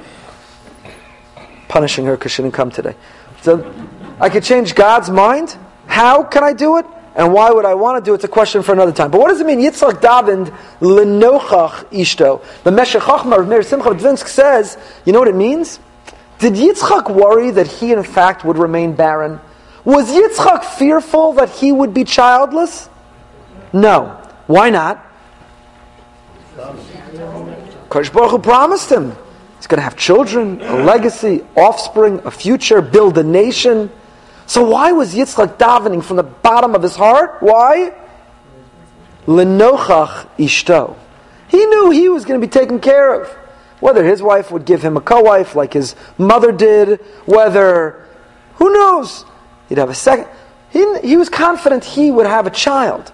Punishing 1.67 2.05
her 2.05 2.15
because 2.15 2.31
she 2.31 2.41
didn't 2.41 2.53
come 2.53 2.71
today. 2.71 2.95
So 3.41 3.73
I 4.19 4.29
could 4.29 4.43
change 4.43 4.75
God's 4.75 5.09
mind. 5.09 5.57
How 5.87 6.23
can 6.23 6.43
I 6.43 6.53
do 6.53 6.77
it? 6.77 6.85
And 7.15 7.33
why 7.33 7.51
would 7.51 7.65
I 7.65 7.73
want 7.73 8.03
to 8.03 8.07
do 8.07 8.13
it? 8.13 8.15
It's 8.15 8.23
a 8.23 8.29
question 8.29 8.63
for 8.63 8.71
another 8.71 8.93
time. 8.93 9.11
But 9.11 9.19
what 9.19 9.29
does 9.29 9.41
it 9.41 9.45
mean? 9.45 9.59
Yitzchak 9.59 10.01
davened 10.01 10.55
lenochach 10.79 11.85
ishto. 11.91 12.41
The 12.63 12.71
Meshech 12.71 13.01
Chochmah 13.01 13.39
of 13.39 13.47
Meir 13.47 13.63
Simcha 13.63 13.89
Dvinsk 13.89 14.27
says, 14.27 14.77
you 15.05 15.11
know 15.11 15.19
what 15.19 15.27
it 15.27 15.35
means? 15.35 15.79
Did 16.39 16.53
Yitzchak 16.53 17.13
worry 17.13 17.51
that 17.51 17.67
he 17.67 17.91
in 17.91 18.03
fact 18.03 18.45
would 18.45 18.57
remain 18.57 18.95
barren? 18.95 19.41
Was 19.83 20.09
Yitzchak 20.09 20.63
fearful 20.63 21.33
that 21.33 21.49
he 21.49 21.71
would 21.71 21.93
be 21.93 22.03
childless? 22.03 22.89
No. 23.73 24.17
Why 24.47 24.69
not? 24.69 25.05
Kodesh 27.89 28.43
promised 28.43 28.89
him. 28.89 29.15
He's 29.57 29.67
going 29.67 29.77
to 29.77 29.83
have 29.83 29.97
children, 29.97 30.61
a 30.61 30.83
legacy, 30.83 31.43
offspring, 31.55 32.21
a 32.25 32.31
future, 32.31 32.81
build 32.81 33.17
a 33.17 33.23
nation. 33.23 33.91
So 34.51 34.65
why 34.65 34.91
was 34.91 35.15
Yitzchak 35.15 35.55
davening 35.55 36.03
from 36.03 36.17
the 36.17 36.23
bottom 36.23 36.75
of 36.75 36.83
his 36.83 36.97
heart? 36.97 37.37
Why? 37.39 37.93
Lenochach 39.25 40.27
ishto. 40.37 40.97
He 41.47 41.65
knew 41.65 41.89
he 41.91 42.09
was 42.09 42.25
going 42.25 42.37
to 42.37 42.45
be 42.45 42.51
taken 42.51 42.81
care 42.81 43.21
of. 43.21 43.29
Whether 43.79 44.03
his 44.03 44.21
wife 44.21 44.51
would 44.51 44.65
give 44.65 44.81
him 44.81 44.97
a 44.97 44.99
co-wife 44.99 45.55
like 45.55 45.71
his 45.71 45.95
mother 46.17 46.51
did, 46.51 46.99
whether, 47.25 48.05
who 48.55 48.73
knows, 48.73 49.23
he'd 49.69 49.77
have 49.77 49.89
a 49.89 49.95
second. 49.95 50.27
He, 50.69 50.99
he 50.99 51.15
was 51.15 51.29
confident 51.29 51.85
he 51.85 52.11
would 52.11 52.25
have 52.25 52.45
a 52.45 52.51
child. 52.51 53.13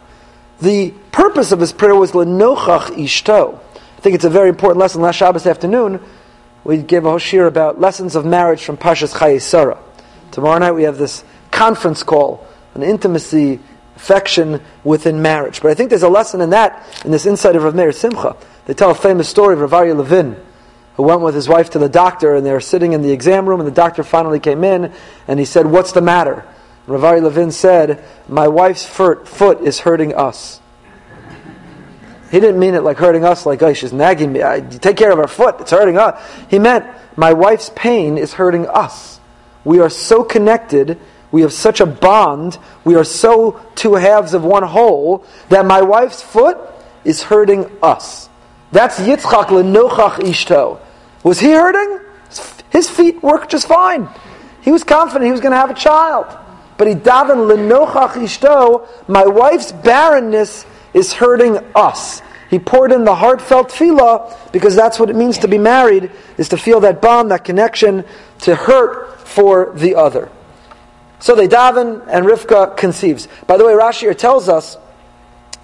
The 0.60 0.90
purpose 1.12 1.52
of 1.52 1.60
his 1.60 1.72
prayer 1.72 1.94
was 1.94 2.14
lenochach 2.14 2.98
ishto. 2.98 3.60
I 3.76 4.02
think 4.02 4.16
it's 4.16 4.26
a 4.26 4.32
very 4.32 4.50
important 4.50 4.80
lesson. 4.80 5.04
Last 5.04 5.18
Shabbos 5.18 5.46
afternoon, 5.46 6.00
we 6.64 6.78
gave 6.78 7.06
a 7.06 7.10
hoshir 7.10 7.46
about 7.46 7.80
lessons 7.80 8.16
of 8.16 8.26
marriage 8.26 8.64
from 8.64 8.76
Parshas 8.76 9.14
Chayei 9.14 9.40
Sarah. 9.40 9.78
Tomorrow 10.32 10.60
night 10.60 10.72
we 10.72 10.84
have 10.84 10.98
this 10.98 11.24
conference 11.52 12.04
call, 12.04 12.46
an 12.76 12.84
intimacy, 12.84 13.60
affection 13.98 14.62
within 14.84 15.22
marriage. 15.22 15.62
But 15.62 15.72
I 15.72 15.74
think 15.74 15.90
there's 15.90 16.04
a 16.04 16.10
lesson 16.10 16.40
in 16.42 16.52
that, 16.52 16.88
in 17.04 17.12
this 17.12 17.26
insight 17.26 17.56
of 17.56 17.64
Rav 17.64 17.74
Meir 17.74 17.92
Simcha. 17.92 18.38
They 18.66 18.76
tell 18.76 18.92
a 18.92 18.96
famous 18.96 19.28
story 19.28 19.56
of 19.56 19.62
Rav 19.62 19.72
Aryeh 19.72 19.98
Levin, 19.98 20.38
who 20.96 21.04
went 21.04 21.22
with 21.22 21.34
his 21.34 21.50
wife 21.50 21.72
to 21.72 21.80
the 21.80 21.90
doctor, 21.90 22.36
and 22.36 22.46
they 22.46 22.52
were 22.52 22.60
sitting 22.60 22.94
in 22.94 23.02
the 23.02 23.12
exam 23.12 23.50
room, 23.50 23.60
and 23.60 23.68
the 23.68 23.74
doctor 23.74 24.04
finally 24.04 24.40
came 24.40 24.64
in, 24.64 24.94
and 25.28 25.40
he 25.40 25.46
said, 25.46 25.66
What's 25.66 25.94
the 25.94 26.02
matter? 26.02 26.46
Rav 26.86 27.02
Aryeh 27.02 27.24
Levin 27.24 27.52
said, 27.52 28.04
My 28.30 28.48
wife's 28.48 28.86
foot 28.86 29.62
is 29.62 29.80
hurting 29.80 30.14
us. 30.14 30.62
He 32.30 32.40
didn't 32.40 32.60
mean 32.60 32.76
it 32.76 32.84
like 32.84 32.98
hurting 32.98 33.24
us, 33.24 33.46
like, 33.46 33.62
oh, 33.64 33.74
she's 33.74 33.94
nagging 33.94 34.34
me. 34.34 34.44
I, 34.44 34.60
take 34.60 34.98
care 34.98 35.12
of 35.12 35.18
her 35.18 35.28
foot, 35.28 35.62
it's 35.62 35.72
hurting 35.72 35.98
us. 35.98 36.22
He 36.50 36.60
meant, 36.60 36.86
my 37.16 37.34
wife's 37.34 37.72
pain 37.74 38.18
is 38.18 38.34
hurting 38.34 38.68
us. 38.68 39.17
We 39.68 39.80
are 39.80 39.90
so 39.90 40.24
connected. 40.24 40.98
We 41.30 41.42
have 41.42 41.52
such 41.52 41.82
a 41.82 41.86
bond. 41.86 42.58
We 42.86 42.96
are 42.96 43.04
so 43.04 43.60
two 43.76 43.96
halves 43.96 44.34
of 44.34 44.46
one 44.46 44.64
whole 44.64 45.26
that 45.50 45.66
my 45.66 45.82
wife's 45.82 46.22
foot 46.22 46.58
is 47.04 47.22
hurting 47.22 47.70
us. 47.84 48.30
That's 48.72 48.98
Yitzchak 48.98 49.48
lenochach 49.48 50.20
ishto. 50.20 50.80
Was 51.24 51.42
he 51.42 51.52
hurting? 51.52 52.00
His 52.70 52.90
feet 52.90 53.22
worked 53.22 53.52
just 53.52 53.68
fine. 53.68 54.08
He 54.62 54.72
was 54.72 54.86
confident 54.86 55.26
he 55.26 55.34
was 55.34 55.42
going 55.42 55.52
to 55.52 55.58
have 55.58 55.70
a 55.70 55.74
child. 55.74 56.28
But 56.78 56.88
he 56.88 56.94
davened 56.94 57.52
lenochach 57.52 58.14
ishto. 58.14 58.88
My 59.10 59.26
wife's 59.26 59.74
barrenness 59.74 60.66
is 60.94 61.12
hurting 61.12 61.58
us. 61.76 62.22
He 62.50 62.60
poured 62.60 62.92
in 62.92 63.04
the 63.04 63.16
heartfelt 63.16 63.70
tefillah 63.72 64.52
because 64.52 64.76
that's 64.76 65.00
what 65.00 65.10
it 65.10 65.16
means 65.16 65.38
to 65.40 65.48
be 65.48 65.58
married, 65.58 66.12
is 66.38 66.50
to 66.50 66.58
feel 66.58 66.80
that 66.82 67.02
bond, 67.02 67.32
that 67.32 67.44
connection, 67.44 68.06
to 68.42 68.56
hurt 68.56 69.20
for 69.20 69.74
the 69.76 69.96
other. 69.96 70.30
So 71.20 71.36
they 71.36 71.48
daven, 71.48 72.06
and 72.08 72.26
Rivka 72.26 72.78
conceives. 72.78 73.28
By 73.48 73.58
the 73.58 73.66
way, 73.66 73.74
Rashi 73.74 74.16
tells 74.16 74.48
us 74.48 74.78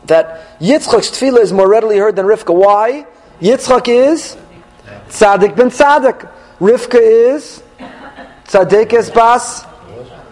that 0.06 0.60
Yitzchak's 0.60 1.12
tefillah 1.12 1.40
is 1.40 1.54
more 1.54 1.70
readily 1.70 1.98
heard 1.98 2.16
than 2.16 2.25
Rivka. 2.25 2.54
Why? 2.54 3.06
Yitzchak 3.40 3.88
is 3.88 4.38
tzaddik 5.10 5.56
ben 5.56 5.70
tzaddik. 5.70 6.30
Rivka 6.60 7.00
is 7.00 7.63
tzaddik 8.46 9.13
bas 9.13 9.63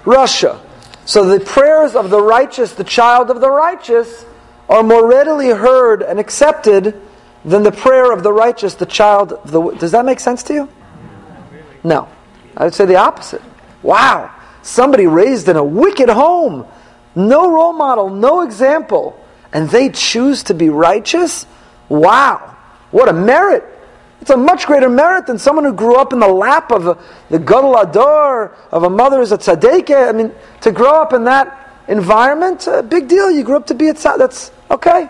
rasha. 0.03 0.59
So 1.05 1.25
the 1.25 1.39
prayers 1.39 1.95
of 1.95 2.09
the 2.09 2.21
righteous, 2.21 2.73
the 2.73 2.83
child 2.83 3.29
of 3.29 3.41
the 3.41 3.49
righteous, 3.49 4.25
are 4.71 4.83
more 4.83 5.07
readily 5.07 5.49
heard 5.49 6.01
and 6.01 6.19
accepted 6.19 6.99
than 7.43 7.63
the 7.63 7.71
prayer 7.71 8.11
of 8.11 8.23
the 8.23 8.31
righteous, 8.31 8.75
the 8.75 8.85
child. 8.85 9.37
The, 9.45 9.61
does 9.71 9.91
that 9.91 10.05
make 10.05 10.19
sense 10.19 10.41
to 10.43 10.53
you? 10.53 10.69
No. 11.83 12.07
I 12.55 12.65
would 12.65 12.73
say 12.73 12.85
the 12.85 12.95
opposite. 12.95 13.41
Wow, 13.83 14.33
somebody 14.61 15.07
raised 15.07 15.49
in 15.49 15.57
a 15.57 15.63
wicked 15.63 16.09
home, 16.09 16.65
no 17.15 17.51
role 17.51 17.73
model, 17.73 18.09
no 18.09 18.41
example, 18.41 19.19
and 19.51 19.69
they 19.69 19.89
choose 19.89 20.43
to 20.43 20.53
be 20.53 20.69
righteous? 20.69 21.45
Wow, 21.89 22.55
what 22.91 23.09
a 23.09 23.13
merit! 23.13 23.63
It's 24.21 24.29
a 24.29 24.37
much 24.37 24.67
greater 24.67 24.89
merit 24.89 25.25
than 25.25 25.39
someone 25.39 25.65
who 25.65 25.73
grew 25.73 25.95
up 25.95 26.13
in 26.13 26.19
the 26.19 26.27
lap 26.27 26.71
of 26.71 26.85
a, 26.85 26.97
the 27.29 27.39
Gadol 27.39 27.73
Hador, 27.73 28.55
of 28.71 28.83
a 28.83 28.89
mother 28.89 29.17
who's 29.17 29.31
a 29.31 29.37
tzaddik. 29.37 29.89
I 29.89 30.11
mean, 30.11 30.31
to 30.61 30.71
grow 30.71 31.01
up 31.01 31.11
in 31.11 31.23
that 31.23 31.81
environment, 31.87 32.67
a 32.67 32.83
big 32.83 33.07
deal. 33.07 33.31
You 33.31 33.43
grew 33.43 33.55
up 33.55 33.65
to 33.67 33.73
be 33.73 33.87
a 33.87 33.95
tzaddik. 33.95 34.19
That's 34.19 34.51
okay. 34.71 35.09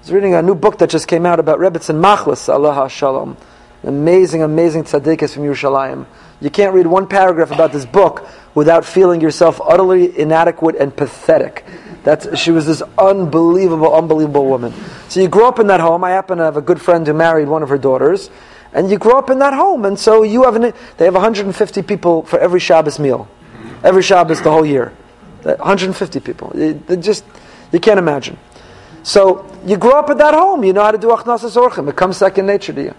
was 0.00 0.10
reading 0.10 0.34
a 0.34 0.42
new 0.42 0.54
book 0.54 0.78
that 0.78 0.90
just 0.90 1.06
came 1.06 1.26
out 1.26 1.38
about 1.38 1.58
Rebbetzin 1.58 2.00
Machlis, 2.00 2.48
Allah 2.48 2.88
Shalom. 2.88 3.36
Amazing, 3.82 4.42
amazing 4.42 4.84
tzaddikas 4.84 5.34
from 5.34 5.44
Yerushalayim. 5.44 6.06
You 6.40 6.50
can't 6.50 6.74
read 6.74 6.86
one 6.86 7.06
paragraph 7.06 7.50
about 7.50 7.72
this 7.72 7.84
book 7.84 8.26
without 8.54 8.84
feeling 8.84 9.20
yourself 9.20 9.60
utterly 9.62 10.18
inadequate 10.18 10.76
and 10.76 10.94
pathetic. 10.94 11.64
That's, 12.02 12.38
she 12.38 12.50
was 12.50 12.66
this 12.66 12.82
unbelievable, 12.96 13.94
unbelievable 13.94 14.46
woman. 14.46 14.72
So 15.08 15.20
you 15.20 15.28
grow 15.28 15.48
up 15.48 15.58
in 15.58 15.66
that 15.66 15.80
home. 15.80 16.02
I 16.02 16.10
happen 16.10 16.38
to 16.38 16.44
have 16.44 16.56
a 16.56 16.62
good 16.62 16.80
friend 16.80 17.06
who 17.06 17.12
married 17.12 17.48
one 17.48 17.62
of 17.62 17.68
her 17.68 17.78
daughters, 17.78 18.30
and 18.72 18.90
you 18.90 18.98
grow 18.98 19.18
up 19.18 19.28
in 19.28 19.38
that 19.40 19.52
home. 19.52 19.84
And 19.84 19.98
so 19.98 20.22
you 20.22 20.44
have 20.44 20.56
an, 20.56 20.72
they 20.96 21.04
have 21.04 21.14
150 21.14 21.82
people 21.82 22.22
for 22.22 22.38
every 22.38 22.60
Shabbos 22.60 22.98
meal, 22.98 23.28
every 23.84 24.02
Shabbos 24.02 24.40
the 24.42 24.50
whole 24.50 24.64
year. 24.64 24.94
150 25.42 26.20
people. 26.20 26.52
They 26.54 26.96
just 26.96 27.24
you 27.72 27.80
can't 27.80 27.98
imagine. 27.98 28.38
So 29.02 29.46
you 29.64 29.76
grow 29.76 29.98
up 29.98 30.10
in 30.10 30.18
that 30.18 30.34
home. 30.34 30.64
You 30.64 30.72
know 30.72 30.82
how 30.82 30.90
to 30.90 30.98
do 30.98 31.08
achnasas 31.08 31.56
orchim. 31.56 31.88
It 31.88 31.96
comes 31.96 32.16
second 32.16 32.46
nature 32.46 32.72
to 32.72 32.82
you. 32.82 32.94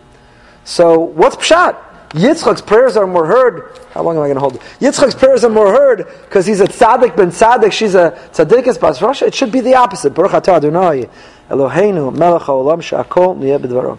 So 0.63 0.99
what's 0.99 1.35
pshat? 1.35 1.77
Yitzchak's 2.09 2.61
prayers 2.61 2.97
are 2.97 3.07
more 3.07 3.25
heard. 3.25 3.77
How 3.91 4.03
long 4.03 4.17
am 4.17 4.23
I 4.23 4.25
going 4.25 4.35
to 4.35 4.41
hold 4.41 4.55
it? 4.55 4.61
Yitzchak's 4.79 5.15
prayers 5.15 5.45
are 5.45 5.49
more 5.49 5.71
heard 5.71 6.07
because 6.23 6.45
he's 6.45 6.59
a 6.59 6.65
tzaddik 6.65 7.15
ben 7.15 7.29
tzaddik. 7.29 7.71
She's 7.71 7.95
a 7.95 8.11
tzaddikis 8.31 8.79
bas 8.79 8.99
rasha. 8.99 9.27
It 9.27 9.33
should 9.33 9.51
be 9.51 9.61
the 9.61 9.75
opposite. 9.75 10.13
Baruch 10.13 10.31
atah 10.31 10.55
Adonai 10.55 11.09
Eloheinu 11.49 12.13
melech 12.13 12.43
haolam 12.43 12.81
she'akol 12.81 13.35
niyeh 13.35 13.59
b'dvaro. 13.59 13.97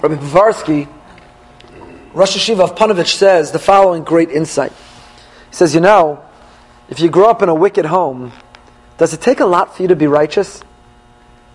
Rabbi 0.00 0.14
Povarsky, 0.16 0.88
Rosh 2.14 2.36
Hayeshiva 2.36 2.60
of 2.60 2.74
Ponevezh 2.74 3.08
says 3.08 3.52
the 3.52 3.58
following 3.58 4.04
great 4.04 4.30
insight. 4.30 4.72
He 4.72 5.56
says, 5.56 5.74
you 5.74 5.80
know, 5.80 6.22
if 6.88 7.00
you 7.00 7.08
grow 7.08 7.30
up 7.30 7.42
in 7.42 7.48
a 7.48 7.54
wicked 7.54 7.86
home, 7.86 8.32
does 8.98 9.14
it 9.14 9.20
take 9.20 9.40
a 9.40 9.46
lot 9.46 9.76
for 9.76 9.82
you 9.82 9.88
to 9.88 9.96
be 9.96 10.06
righteous? 10.06 10.62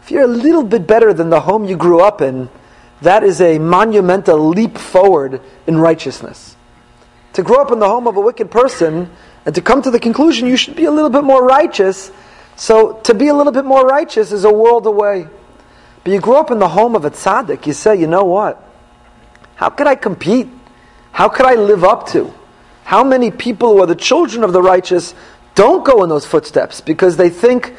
If 0.04 0.12
you're 0.12 0.24
a 0.24 0.28
little 0.28 0.64
bit 0.64 0.88
better 0.88 1.14
than 1.14 1.30
the 1.30 1.42
home 1.42 1.66
you 1.66 1.78
grew 1.78 2.02
up 2.02 2.22
in, 2.22 2.50
that 3.02 3.24
is 3.24 3.40
a 3.40 3.60
monumental 3.60 4.50
leap 4.50 4.78
forward 4.78 5.42
in 5.68 5.78
righteousness. 5.78 6.56
To 7.34 7.44
grow 7.44 7.62
up 7.62 7.72
in 7.72 7.80
the 7.80 7.88
home 7.88 8.08
of 8.08 8.18
a 8.18 8.22
wicked 8.22 8.52
person 8.52 9.10
and 9.46 9.56
to 9.56 9.62
come 9.62 9.82
to 9.84 9.92
the 9.92 10.00
conclusion 10.00 10.48
you 10.48 10.58
should 10.58 10.76
be 10.76 10.86
a 10.86 10.92
little 10.92 11.10
bit 11.10 11.24
more 11.24 11.46
righteous, 11.46 12.12
so 12.56 12.94
to 13.04 13.14
be 13.14 13.28
a 13.28 13.34
little 13.34 13.54
bit 13.54 13.66
more 13.66 13.86
righteous 13.86 14.32
is 14.32 14.44
a 14.44 14.52
world 14.52 14.86
away. 14.86 15.28
but 16.04 16.12
you 16.12 16.20
grow 16.20 16.40
up 16.40 16.52
in 16.52 16.60
the 16.60 16.68
home 16.68 16.96
of 16.96 17.06
a 17.06 17.12
tzaddik, 17.12 17.68
you 17.68 17.74
say, 17.74 17.96
you 17.96 18.08
know 18.08 18.26
what? 18.26 18.62
How 19.56 19.70
could 19.70 19.88
I 19.88 19.96
compete? 19.96 20.50
How 21.12 21.30
could 21.30 21.46
I 21.46 21.56
live 21.56 21.84
up 21.84 22.08
to? 22.08 22.34
How 22.90 23.04
many 23.04 23.30
people 23.30 23.76
who 23.76 23.84
are 23.84 23.86
the 23.86 23.94
children 23.94 24.44
of 24.44 24.52
the 24.52 24.64
righteous 24.64 25.14
don't 25.54 25.86
go 25.86 26.02
in 26.02 26.10
those 26.10 26.26
footsteps 26.26 26.82
because 26.82 27.18
they 27.18 27.30
think 27.30 27.76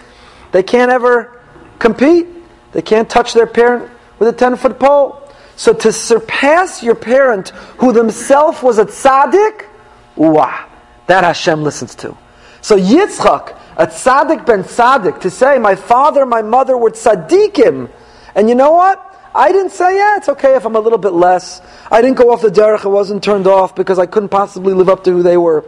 they 0.52 0.62
can't 0.62 0.92
ever 0.92 1.42
compete? 1.80 2.28
They 2.70 2.80
can't 2.80 3.10
touch 3.10 3.34
their 3.34 3.48
parent 3.48 3.90
with 4.20 4.28
a 4.28 4.32
10 4.32 4.54
foot 4.54 4.78
pole. 4.78 5.20
So 5.56 5.72
to 5.72 5.90
surpass 5.90 6.84
your 6.84 6.94
parent 6.94 7.48
who 7.78 7.92
themselves 7.92 8.62
was 8.62 8.78
a 8.78 8.84
tzaddik, 8.84 9.66
wow, 10.14 10.68
that 11.08 11.24
Hashem 11.24 11.64
listens 11.64 11.96
to. 11.96 12.16
So 12.60 12.78
Yitzchak, 12.78 13.58
a 13.78 13.88
tzaddik 13.88 14.46
ben 14.46 14.62
tzaddik, 14.62 15.22
to 15.22 15.30
say, 15.30 15.58
my 15.58 15.74
father, 15.74 16.24
my 16.24 16.42
mother 16.42 16.78
were 16.78 16.92
tzaddikim. 16.92 17.90
And 18.36 18.48
you 18.48 18.54
know 18.54 18.70
what? 18.70 19.09
I 19.34 19.52
didn't 19.52 19.70
say, 19.70 19.96
yeah, 19.96 20.16
it's 20.16 20.28
okay 20.28 20.56
if 20.56 20.64
I'm 20.64 20.76
a 20.76 20.80
little 20.80 20.98
bit 20.98 21.12
less. 21.12 21.62
I 21.90 22.02
didn't 22.02 22.16
go 22.16 22.32
off 22.32 22.42
the 22.42 22.48
derech, 22.48 22.84
I 22.84 22.88
wasn't 22.88 23.22
turned 23.22 23.46
off 23.46 23.74
because 23.74 23.98
I 23.98 24.06
couldn't 24.06 24.30
possibly 24.30 24.74
live 24.74 24.88
up 24.88 25.04
to 25.04 25.12
who 25.12 25.22
they 25.22 25.36
were. 25.36 25.64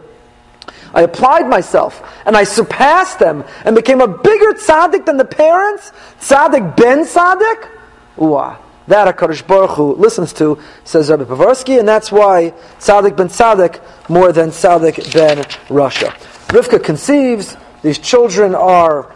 I 0.93 1.01
applied 1.01 1.47
myself 1.47 2.01
and 2.25 2.37
I 2.37 2.43
surpassed 2.43 3.19
them 3.19 3.43
and 3.65 3.75
became 3.75 4.01
a 4.01 4.07
bigger 4.07 4.53
tzaddik 4.53 5.05
than 5.05 5.17
the 5.17 5.25
parents. 5.25 5.91
Tzaddik 6.19 6.75
ben 6.75 7.05
tzaddik. 7.05 7.69
Wow. 8.15 8.59
That 8.87 9.15
HaKadosh 9.15 9.47
Baruch 9.47 9.71
Hu 9.71 9.95
listens 9.95 10.33
to, 10.33 10.59
says 10.83 11.09
Rabbi 11.09 11.23
Povarsky, 11.23 11.79
and 11.79 11.87
that's 11.87 12.11
why 12.11 12.53
tzaddik 12.79 13.15
ben 13.15 13.29
tzaddik 13.29 13.81
more 14.09 14.31
than 14.33 14.49
tzaddik 14.49 15.13
ben 15.13 15.37
rasha. 15.69 16.11
Rivka 16.49 16.83
conceives, 16.83 17.55
these 17.81 17.97
children 17.97 18.53
are, 18.53 19.15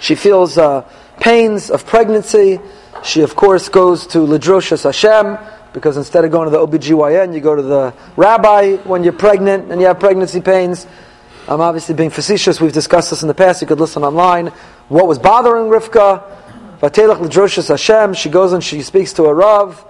she 0.00 0.14
feels 0.14 0.58
uh, 0.58 0.82
pains 1.18 1.70
of 1.70 1.86
pregnancy. 1.86 2.60
She, 3.02 3.22
of 3.22 3.34
course, 3.36 3.68
goes 3.68 4.06
to 4.08 4.18
Ladroshas 4.18 4.84
Hashem, 4.84 5.38
because 5.72 5.96
instead 5.96 6.24
of 6.24 6.30
going 6.30 6.50
to 6.50 6.50
the 6.50 6.66
OBGYN, 6.66 7.34
you 7.34 7.40
go 7.40 7.54
to 7.54 7.62
the 7.62 7.94
rabbi 8.16 8.76
when 8.78 9.04
you're 9.04 9.12
pregnant 9.12 9.70
and 9.70 9.80
you 9.80 9.86
have 9.86 10.00
pregnancy 10.00 10.40
pains. 10.40 10.86
I'm 11.46 11.60
obviously 11.60 11.94
being 11.94 12.10
facetious. 12.10 12.60
We've 12.60 12.72
discussed 12.72 13.10
this 13.10 13.22
in 13.22 13.28
the 13.28 13.34
past. 13.34 13.60
You 13.60 13.66
could 13.66 13.80
listen 13.80 14.02
online. 14.02 14.48
What 14.88 15.06
was 15.06 15.18
bothering 15.18 15.70
Rivka? 15.70 16.22
Vatelach 16.80 17.18
Ladroshas 17.18 17.68
Hashem. 17.68 18.14
She 18.14 18.28
goes 18.28 18.52
and 18.52 18.62
she 18.62 18.82
speaks 18.82 19.12
to 19.14 19.24
a 19.24 19.34
Rav. 19.34 19.84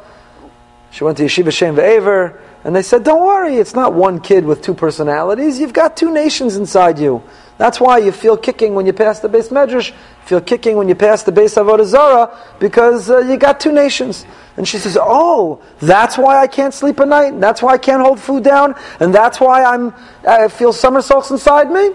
She 0.91 1.05
went 1.05 1.19
to 1.19 1.25
Yeshiva 1.25 1.53
Shem 1.53 1.77
Ve'aver. 1.77 2.41
And 2.65 2.75
they 2.75 2.83
said, 2.83 3.05
don't 3.05 3.25
worry, 3.25 3.57
it's 3.57 3.75
not 3.75 3.95
one 3.95 4.21
kid 4.21 4.45
with 4.45 4.63
two 4.63 4.75
personalities. 4.75 5.59
You've 5.59 5.73
got 5.73 5.97
two 5.97 6.13
nations 6.13 6.57
inside 6.57 6.99
you. 6.99 7.23
That's 7.59 7.81
why 7.81 7.99
you 7.99 8.13
feel 8.13 8.37
kicking 8.37 8.75
when 8.75 8.87
you 8.87 8.93
pass 8.93 9.19
the 9.19 9.29
beis 9.29 9.51
medrash, 9.51 9.93
feel 10.25 10.41
kicking 10.41 10.77
when 10.77 10.89
you 10.89 10.95
pass 10.95 11.25
the 11.25 11.33
base 11.33 11.57
avodah 11.57 11.85
zara, 11.85 12.39
because 12.61 13.11
uh, 13.11 13.19
you 13.19 13.37
got 13.37 13.59
two 13.59 13.73
nations. 13.73 14.25
And 14.57 14.67
she 14.67 14.79
says, 14.79 14.97
"Oh, 15.01 15.61
that's 15.81 16.17
why 16.17 16.39
I 16.39 16.47
can't 16.47 16.73
sleep 16.73 17.01
at 17.01 17.09
night. 17.09 17.39
That's 17.41 17.61
why 17.61 17.73
I 17.73 17.79
can't 17.79 18.01
hold 18.01 18.21
food 18.21 18.45
down, 18.45 18.77
and 19.01 19.13
that's 19.13 19.41
why 19.41 19.65
I'm 19.65 19.93
I 20.27 20.47
feel 20.49 20.73
somersaults 20.73 21.33
inside 21.33 21.71
me." 21.71 21.91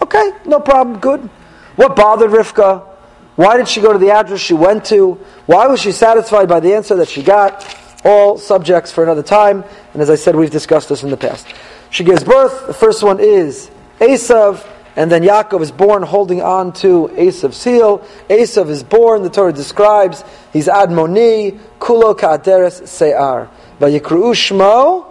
Okay, 0.00 0.30
no 0.46 0.60
problem. 0.60 1.00
Good. 1.00 1.28
What 1.74 1.96
bothered 1.96 2.30
Rivka? 2.30 2.86
Why 3.34 3.56
did 3.56 3.68
she 3.68 3.80
go 3.80 3.92
to 3.92 3.98
the 3.98 4.10
address 4.10 4.40
she 4.40 4.54
went 4.54 4.84
to? 4.86 5.14
Why 5.46 5.66
was 5.66 5.80
she 5.80 5.92
satisfied 5.92 6.48
by 6.48 6.60
the 6.60 6.74
answer 6.74 6.96
that 6.96 7.08
she 7.08 7.22
got? 7.22 7.64
All 8.04 8.38
subjects 8.38 8.92
for 8.92 9.02
another 9.02 9.22
time. 9.22 9.64
And 9.92 10.02
as 10.02 10.10
I 10.10 10.14
said, 10.14 10.36
we've 10.36 10.50
discussed 10.50 10.88
this 10.88 11.02
in 11.02 11.10
the 11.10 11.16
past. 11.16 11.46
She 11.90 12.04
gives 12.04 12.22
birth. 12.22 12.66
The 12.66 12.74
first 12.74 13.02
one 13.02 13.18
is 13.20 13.70
Esav. 14.00 14.64
And 14.98 15.12
then 15.12 15.22
Yaakov 15.22 15.62
is 15.62 15.70
born 15.70 16.02
holding 16.02 16.42
on 16.42 16.72
to 16.72 17.08
Esav's 17.12 17.62
heel. 17.62 18.00
Esav 18.28 18.68
is 18.68 18.82
born, 18.82 19.22
the 19.22 19.30
Torah 19.30 19.52
describes, 19.52 20.24
he's 20.52 20.66
Admoni, 20.66 21.56
Kulo 21.78 22.18
Ka'aderes 22.18 22.84
Se'ar. 22.88 23.48
Vayikru'u 23.78 24.34
Shmo, 24.34 25.06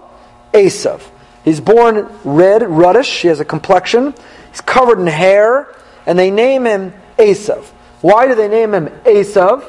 Esav. 0.51 1.01
He's 1.45 1.61
born 1.61 2.09
red, 2.25 2.63
ruddish, 2.63 3.21
he 3.21 3.29
has 3.29 3.39
a 3.39 3.45
complexion, 3.45 4.13
he's 4.51 4.59
covered 4.59 4.99
in 4.99 5.07
hair, 5.07 5.73
and 6.05 6.19
they 6.19 6.31
name 6.31 6.65
him 6.65 6.93
Esav. 7.17 7.63
Why 8.01 8.27
do 8.27 8.35
they 8.35 8.49
name 8.49 8.73
him 8.73 8.87
Esav? 9.05 9.63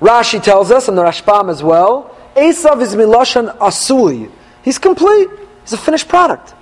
Rashi 0.00 0.42
tells 0.42 0.70
us, 0.70 0.88
and 0.88 0.96
the 0.96 1.02
Rashbam 1.02 1.50
as 1.50 1.62
well, 1.62 2.16
Esav 2.34 2.80
is 2.80 2.94
Miloshan 2.94 3.54
Asui. 3.58 4.30
He's 4.62 4.78
complete. 4.78 5.28
He's 5.60 5.74
a 5.74 5.76
finished 5.76 6.08
product. 6.08 6.54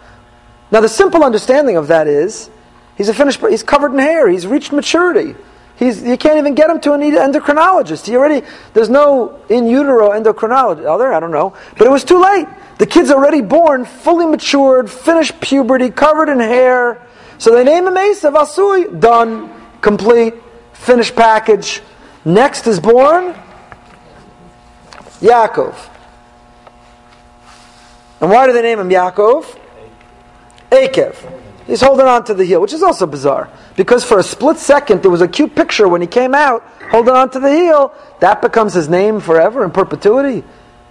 Now, 0.73 0.81
the 0.81 0.89
simple 0.89 1.23
understanding 1.23 1.77
of 1.77 1.89
that 1.89 2.09
is 2.09 2.51
he's 2.97 3.11
a 3.11 3.15
finished, 3.15 3.41
he's 3.41 3.63
covered 3.63 3.93
in 3.93 3.99
hair, 3.99 4.29
he's 4.29 4.47
reached 4.47 4.73
maturity. 4.73 5.37
He's, 5.77 6.03
you 6.03 6.17
can't 6.17 6.39
even 6.39 6.55
get 6.55 6.71
him 6.71 6.81
to 6.81 6.93
an 6.93 7.01
endocrinologist. 7.01 8.07
He 8.07 8.17
already, 8.17 8.47
there's 8.73 8.89
no 8.89 9.41
in 9.49 9.67
utero 9.67 10.11
endocrinologist. 10.11 10.89
Are 10.89 10.99
there? 10.99 11.13
I 11.13 11.21
don't 11.21 11.31
know. 11.31 11.55
But 11.77 11.87
it 11.87 11.91
was 11.91 12.05
too 12.05 12.23
late. 12.23 12.47
The 12.79 12.87
kid's 12.87 13.11
already 13.11 13.43
born, 13.43 13.85
fully 13.85 14.27
matured, 14.27 14.91
finished 14.91 15.41
puberty, 15.41 15.91
covered 15.91 16.29
in 16.29 16.41
hair. 16.41 17.07
So 17.39 17.55
they 17.55 17.65
name 17.65 17.87
him 17.87 17.95
Esav 17.95 18.35
Asui. 18.35 19.01
Done, 19.01 19.53
complete, 19.81 20.35
finished 20.73 21.17
package. 21.17 21.81
Next 22.25 22.67
is 22.67 22.79
born 22.79 23.35
Yaakov. 25.21 25.75
And 28.21 28.31
why 28.31 28.47
do 28.47 28.53
they 28.53 28.63
name 28.63 28.79
him 28.79 28.89
Yaakov? 28.89 29.59
Akev. 30.73 31.41
He's 31.67 31.81
holding 31.81 32.07
on 32.07 32.25
to 32.25 32.35
the 32.35 32.45
heel, 32.45 32.61
which 32.61 32.73
is 32.73 32.83
also 32.83 33.07
bizarre. 33.07 33.49
Because 33.77 34.05
for 34.05 34.19
a 34.19 34.23
split 34.23 34.57
second, 34.59 35.03
there 35.03 35.11
was 35.11 35.21
a 35.21 35.29
cute 35.29 35.55
picture 35.55 35.87
when 35.87 36.01
he 36.01 36.07
came 36.07 36.35
out, 36.35 36.67
holding 36.91 37.15
on 37.15 37.31
to 37.31 37.41
the 37.41 37.51
heel. 37.51 37.95
That 38.21 38.43
becomes 38.43 38.75
his 38.75 38.89
name 38.89 39.21
forever 39.21 39.65
in 39.65 39.71
perpetuity. 39.71 40.43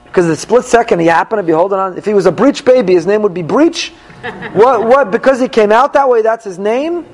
Because 0.05 0.27
the 0.27 0.35
split 0.35 0.63
second 0.65 0.99
he 0.99 1.07
happened 1.07 1.39
to 1.39 1.43
be 1.43 1.51
holding 1.51 1.79
on. 1.79 1.97
If 1.97 2.05
he 2.05 2.13
was 2.13 2.25
a 2.25 2.31
breech 2.31 2.63
baby, 2.63 2.93
his 2.93 3.05
name 3.05 3.21
would 3.21 3.33
be 3.33 3.41
Breech. 3.41 3.89
what, 4.53 4.85
what, 4.85 5.11
because 5.11 5.39
he 5.39 5.47
came 5.47 5.71
out 5.71 5.93
that 5.93 6.07
way, 6.07 6.21
that's 6.21 6.45
his 6.45 6.59
name? 6.59 7.05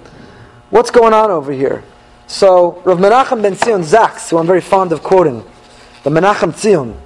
What's 0.69 0.91
going 0.91 1.13
on 1.13 1.31
over 1.31 1.51
here? 1.51 1.83
So, 2.27 2.81
Rav 2.85 2.97
Menachem 2.99 3.41
ben 3.41 3.55
Zion 3.55 3.83
Zaks, 3.83 4.29
who 4.29 4.37
I'm 4.37 4.47
very 4.47 4.61
fond 4.61 4.91
of 4.91 5.01
quoting, 5.01 5.43
the 6.03 6.09
Menachem 6.09 6.55
Zion, 6.55 6.97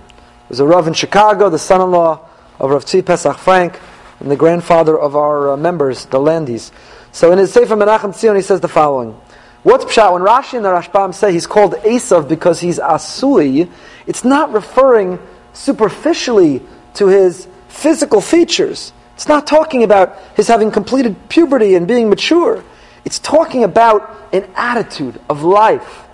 was 0.49 0.59
a 0.59 0.65
Rav 0.65 0.87
in 0.87 0.93
Chicago, 0.93 1.49
the 1.49 1.59
son 1.59 1.79
in 1.81 1.91
law 1.91 2.27
of 2.59 2.71
Rav 2.71 2.83
Tzvi 2.83 3.05
Pesach 3.05 3.37
Frank 3.37 3.79
and 4.21 4.29
the 4.29 4.35
grandfather 4.35 4.97
of 4.97 5.15
our 5.15 5.51
uh, 5.51 5.57
members, 5.57 6.05
the 6.05 6.19
Landis. 6.19 6.71
So 7.11 7.31
in 7.31 7.39
his 7.39 7.51
Sefer 7.51 7.75
Menachem 7.75 8.13
Tzion, 8.13 8.35
he 8.35 8.41
says 8.41 8.61
the 8.61 8.67
following. 8.67 9.19
What's 9.63 9.85
Pshat? 9.85 10.13
When 10.13 10.21
Rashi 10.21 10.55
and 10.55 10.65
the 10.65 10.69
Rashbam 10.69 11.13
say 11.13 11.33
he's 11.33 11.47
called 11.47 11.73
Esav 11.73 12.29
because 12.29 12.59
he's 12.59 12.79
Asui, 12.79 13.69
it's 14.07 14.23
not 14.23 14.53
referring 14.53 15.19
superficially 15.53 16.61
to 16.95 17.07
his 17.07 17.47
physical 17.67 18.21
features. 18.21 18.93
It's 19.15 19.27
not 19.27 19.45
talking 19.45 19.83
about 19.83 20.17
his 20.35 20.47
having 20.47 20.71
completed 20.71 21.15
puberty 21.29 21.75
and 21.75 21.87
being 21.87 22.09
mature. 22.09 22.63
It's 23.05 23.19
talking 23.19 23.63
about 23.63 24.29
an 24.33 24.49
attitude 24.55 25.19
of 25.29 25.43
life. 25.43 26.05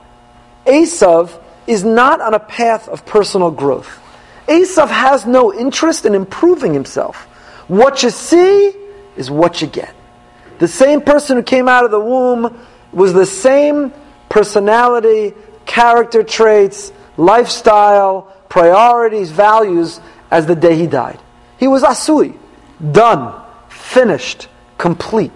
Esav 0.66 1.42
is 1.68 1.84
not 1.84 2.22
on 2.22 2.34
a 2.34 2.40
path 2.40 2.88
of 2.88 3.06
personal 3.06 3.52
growth. 3.52 4.02
Esav 4.48 4.88
has 4.88 5.26
no 5.26 5.54
interest 5.54 6.06
in 6.06 6.16
improving 6.16 6.74
himself. 6.74 7.27
What 7.68 8.04
you 8.04 8.10
see 8.10 8.74
is 9.16 9.30
what 9.30 9.62
you 9.62 9.68
get. 9.68 9.94
The 10.60 10.68
same 10.68 11.02
person 11.02 11.38
who 11.38 11.44
came 11.44 11.68
out 11.68 11.86
of 11.86 11.92
the 11.92 12.00
womb 12.00 12.58
was 12.92 13.14
the 13.14 13.26
same 13.26 13.94
personality, 14.30 15.34
character 15.66 16.24
traits, 16.24 16.92
lifestyle, 17.18 18.34
priorities, 18.50 19.32
values 19.32 20.00
as 20.32 20.46
the 20.46 20.56
day 20.56 20.76
he 20.76 20.88
died. 20.88 21.20
He 21.60 21.68
was 21.68 21.84
Asui, 21.84 22.38
done, 22.92 23.40
finished, 23.70 24.48
complete. 24.78 25.32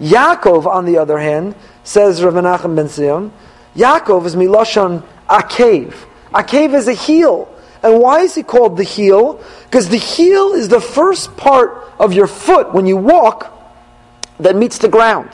Yaakov, 0.00 0.66
on 0.66 0.84
the 0.84 0.98
other 0.98 1.18
hand, 1.18 1.54
says 1.84 2.22
Rav 2.22 2.34
Menachem 2.34 2.74
ben 2.74 2.88
Zion, 2.88 3.32
Yaakov 3.76 4.26
is 4.26 4.36
Miloshon 4.36 5.02
Akev. 5.28 5.94
Akev 6.32 6.74
is 6.74 6.88
a 6.88 6.92
heel. 6.92 7.53
And 7.84 8.00
why 8.00 8.20
is 8.20 8.34
he 8.34 8.42
called 8.42 8.78
the 8.78 8.82
heel? 8.82 9.44
Because 9.64 9.90
the 9.90 9.98
heel 9.98 10.52
is 10.54 10.68
the 10.68 10.80
first 10.80 11.36
part 11.36 11.92
of 12.00 12.14
your 12.14 12.26
foot 12.26 12.72
when 12.72 12.86
you 12.86 12.96
walk 12.96 13.52
that 14.40 14.56
meets 14.56 14.78
the 14.78 14.88
ground. 14.88 15.28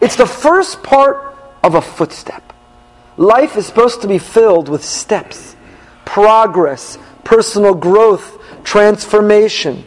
It's 0.00 0.16
the 0.16 0.26
first 0.26 0.82
part 0.82 1.36
of 1.62 1.76
a 1.76 1.80
footstep. 1.80 2.52
Life 3.16 3.56
is 3.56 3.66
supposed 3.66 4.02
to 4.02 4.08
be 4.08 4.18
filled 4.18 4.68
with 4.68 4.84
steps, 4.84 5.54
progress, 6.04 6.98
personal 7.22 7.74
growth, 7.74 8.38
transformation. 8.64 9.86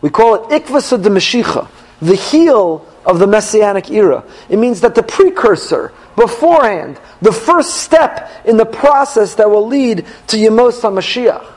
We 0.00 0.10
call 0.10 0.34
it 0.34 0.62
ikvasa 0.62 1.00
de 1.00 1.08
Mashiach, 1.08 1.68
the 2.02 2.16
heel 2.16 2.84
of 3.06 3.20
the 3.20 3.26
Messianic 3.26 3.90
era. 3.90 4.24
It 4.50 4.58
means 4.58 4.82
that 4.82 4.94
the 4.94 5.02
precursor, 5.02 5.92
beforehand, 6.16 7.00
the 7.22 7.32
first 7.32 7.76
step 7.76 8.30
in 8.44 8.56
the 8.56 8.66
process 8.66 9.36
that 9.36 9.48
will 9.48 9.66
lead 9.66 10.04
to 10.26 10.36
Yemos 10.36 10.80
HaMashiach. 10.80 11.54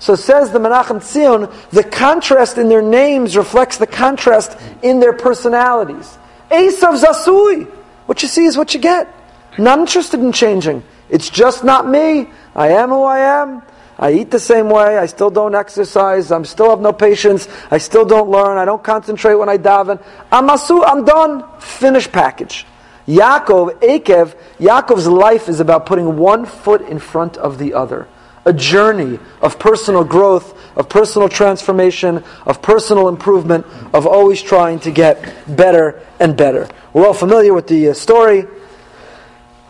So 0.00 0.14
says 0.14 0.52
the 0.52 0.58
Menachem 0.58 0.98
Tzion, 0.98 1.52
the 1.70 1.84
contrast 1.84 2.58
in 2.58 2.68
their 2.68 2.82
names 2.82 3.36
reflects 3.36 3.78
the 3.78 3.86
contrast 3.86 4.58
in 4.82 5.00
their 5.00 5.12
personalities. 5.12 6.18
Esav 6.50 7.02
Zasui. 7.02 7.66
What 8.06 8.22
you 8.22 8.28
see 8.28 8.44
is 8.44 8.56
what 8.56 8.74
you 8.74 8.80
get. 8.80 9.12
Not 9.58 9.78
interested 9.80 10.20
in 10.20 10.32
changing. 10.32 10.82
It's 11.10 11.30
just 11.30 11.64
not 11.64 11.88
me. 11.88 12.30
I 12.54 12.68
am 12.68 12.90
who 12.90 13.02
I 13.02 13.18
am. 13.18 13.62
I 13.98 14.12
eat 14.12 14.30
the 14.30 14.38
same 14.38 14.70
way. 14.70 14.96
I 14.96 15.06
still 15.06 15.30
don't 15.30 15.54
exercise. 15.54 16.30
I'm 16.30 16.44
still 16.44 16.70
have 16.70 16.80
no 16.80 16.92
patience. 16.92 17.48
I 17.70 17.78
still 17.78 18.04
don't 18.04 18.30
learn. 18.30 18.56
I 18.56 18.64
don't 18.64 18.82
concentrate 18.82 19.34
when 19.34 19.48
I 19.48 19.58
daven. 19.58 20.02
I'm 20.30 20.48
asu. 20.48 20.84
I'm 20.86 21.04
done. 21.04 21.44
Finished 21.58 22.12
package. 22.12 22.64
Yaakov, 23.08 23.80
Akev, 23.80 24.36
Yaakov's 24.58 25.08
life 25.08 25.48
is 25.48 25.60
about 25.60 25.86
putting 25.86 26.18
one 26.18 26.44
foot 26.44 26.82
in 26.82 26.98
front 26.98 27.38
of 27.38 27.58
the 27.58 27.72
other. 27.72 28.06
A 28.44 28.52
journey 28.52 29.18
of 29.40 29.58
personal 29.58 30.04
growth, 30.04 30.54
of 30.76 30.88
personal 30.90 31.28
transformation, 31.28 32.22
of 32.46 32.60
personal 32.60 33.08
improvement, 33.08 33.66
of 33.94 34.06
always 34.06 34.42
trying 34.42 34.78
to 34.80 34.90
get 34.90 35.56
better 35.56 36.06
and 36.20 36.36
better. 36.36 36.68
We're 36.92 37.06
all 37.06 37.14
familiar 37.14 37.54
with 37.54 37.66
the 37.66 37.88
uh, 37.88 37.94
story. 37.94 38.46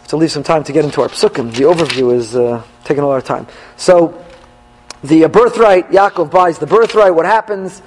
To 0.09 0.17
leave 0.17 0.33
some 0.33 0.43
time 0.43 0.65
to 0.65 0.73
get 0.73 0.87
into 0.87 1.03
our 1.03 1.09
psukim. 1.09 1.55
The 1.55 1.65
overview 1.65 2.15
is 2.15 2.35
uh, 2.35 2.63
taking 2.89 3.05
a 3.05 3.07
lot 3.07 3.19
of 3.19 3.25
time. 3.25 3.47
So, 3.77 4.25
the 5.05 5.29
birthright, 5.29 5.91
Yaakov 5.91 6.31
buys 6.31 6.59
the 6.59 6.67
birthright. 6.67 7.15
What 7.15 7.27
happens? 7.27 7.83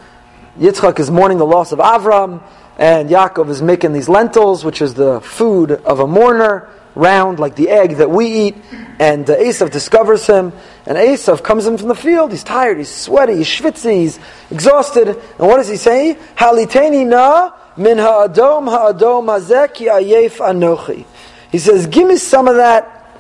Yitzchak 0.57 0.99
is 0.99 1.11
mourning 1.11 1.39
the 1.39 1.45
loss 1.45 1.71
of 1.71 1.79
Avram, 1.79 2.41
and 2.77 3.09
Yaakov 3.09 3.49
is 3.49 3.61
making 3.61 3.91
these 3.91 4.07
lentils, 4.07 4.63
which 4.63 4.81
is 4.81 4.93
the 4.93 5.19
food 5.21 5.71
of 5.71 5.99
a 5.99 6.07
mourner, 6.07 6.69
round 6.93 7.39
like 7.39 7.55
the 7.55 7.69
egg 7.69 7.97
that 7.97 8.09
we 8.09 8.27
eat. 8.27 8.55
And 8.99 9.29
uh, 9.29 9.35
discovers 9.67 10.27
him, 10.27 10.53
and 10.85 10.97
Esav 10.97 11.43
comes 11.43 11.65
in 11.65 11.77
from 11.77 11.87
the 11.87 11.95
field. 11.95 12.31
He's 12.31 12.43
tired, 12.43 12.77
he's 12.77 12.93
sweaty, 12.93 13.37
he's 13.37 13.47
schwitzy, 13.47 14.01
he's 14.01 14.19
exhausted. 14.51 15.07
And 15.07 15.39
what 15.39 15.57
does 15.57 15.67
he 15.67 15.77
say? 15.77 16.17
Haliteni 16.35 17.07
na 17.07 17.51
min 17.75 17.97
ha'adom 17.97 18.69
ha'adom 18.69 19.25
ayef 19.25 20.37
anochi. 20.37 21.05
He 21.51 21.57
says, 21.57 21.87
Give 21.87 22.07
me 22.07 22.17
some 22.17 22.47
of 22.47 22.55
that 22.57 23.19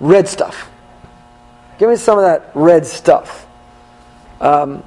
red 0.00 0.28
stuff. 0.28 0.68
Give 1.82 1.90
me 1.90 1.96
some 1.96 2.16
of 2.16 2.22
that 2.22 2.52
red 2.54 2.86
stuff. 2.86 3.44
Um, 4.40 4.84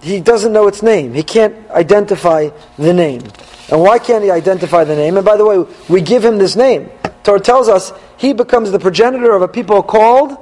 he 0.00 0.20
doesn't 0.20 0.52
know 0.52 0.68
its 0.68 0.80
name. 0.80 1.12
He 1.12 1.24
can't 1.24 1.68
identify 1.70 2.50
the 2.78 2.92
name. 2.92 3.22
And 3.68 3.80
why 3.80 3.98
can't 3.98 4.22
he 4.22 4.30
identify 4.30 4.84
the 4.84 4.94
name? 4.94 5.16
And 5.16 5.26
by 5.26 5.36
the 5.36 5.44
way, 5.44 5.66
we 5.88 6.00
give 6.00 6.24
him 6.24 6.38
this 6.38 6.54
name. 6.54 6.88
Torah 7.24 7.40
tells 7.40 7.68
us 7.68 7.92
he 8.16 8.32
becomes 8.32 8.70
the 8.70 8.78
progenitor 8.78 9.34
of 9.34 9.42
a 9.42 9.48
people 9.48 9.82
called 9.82 10.36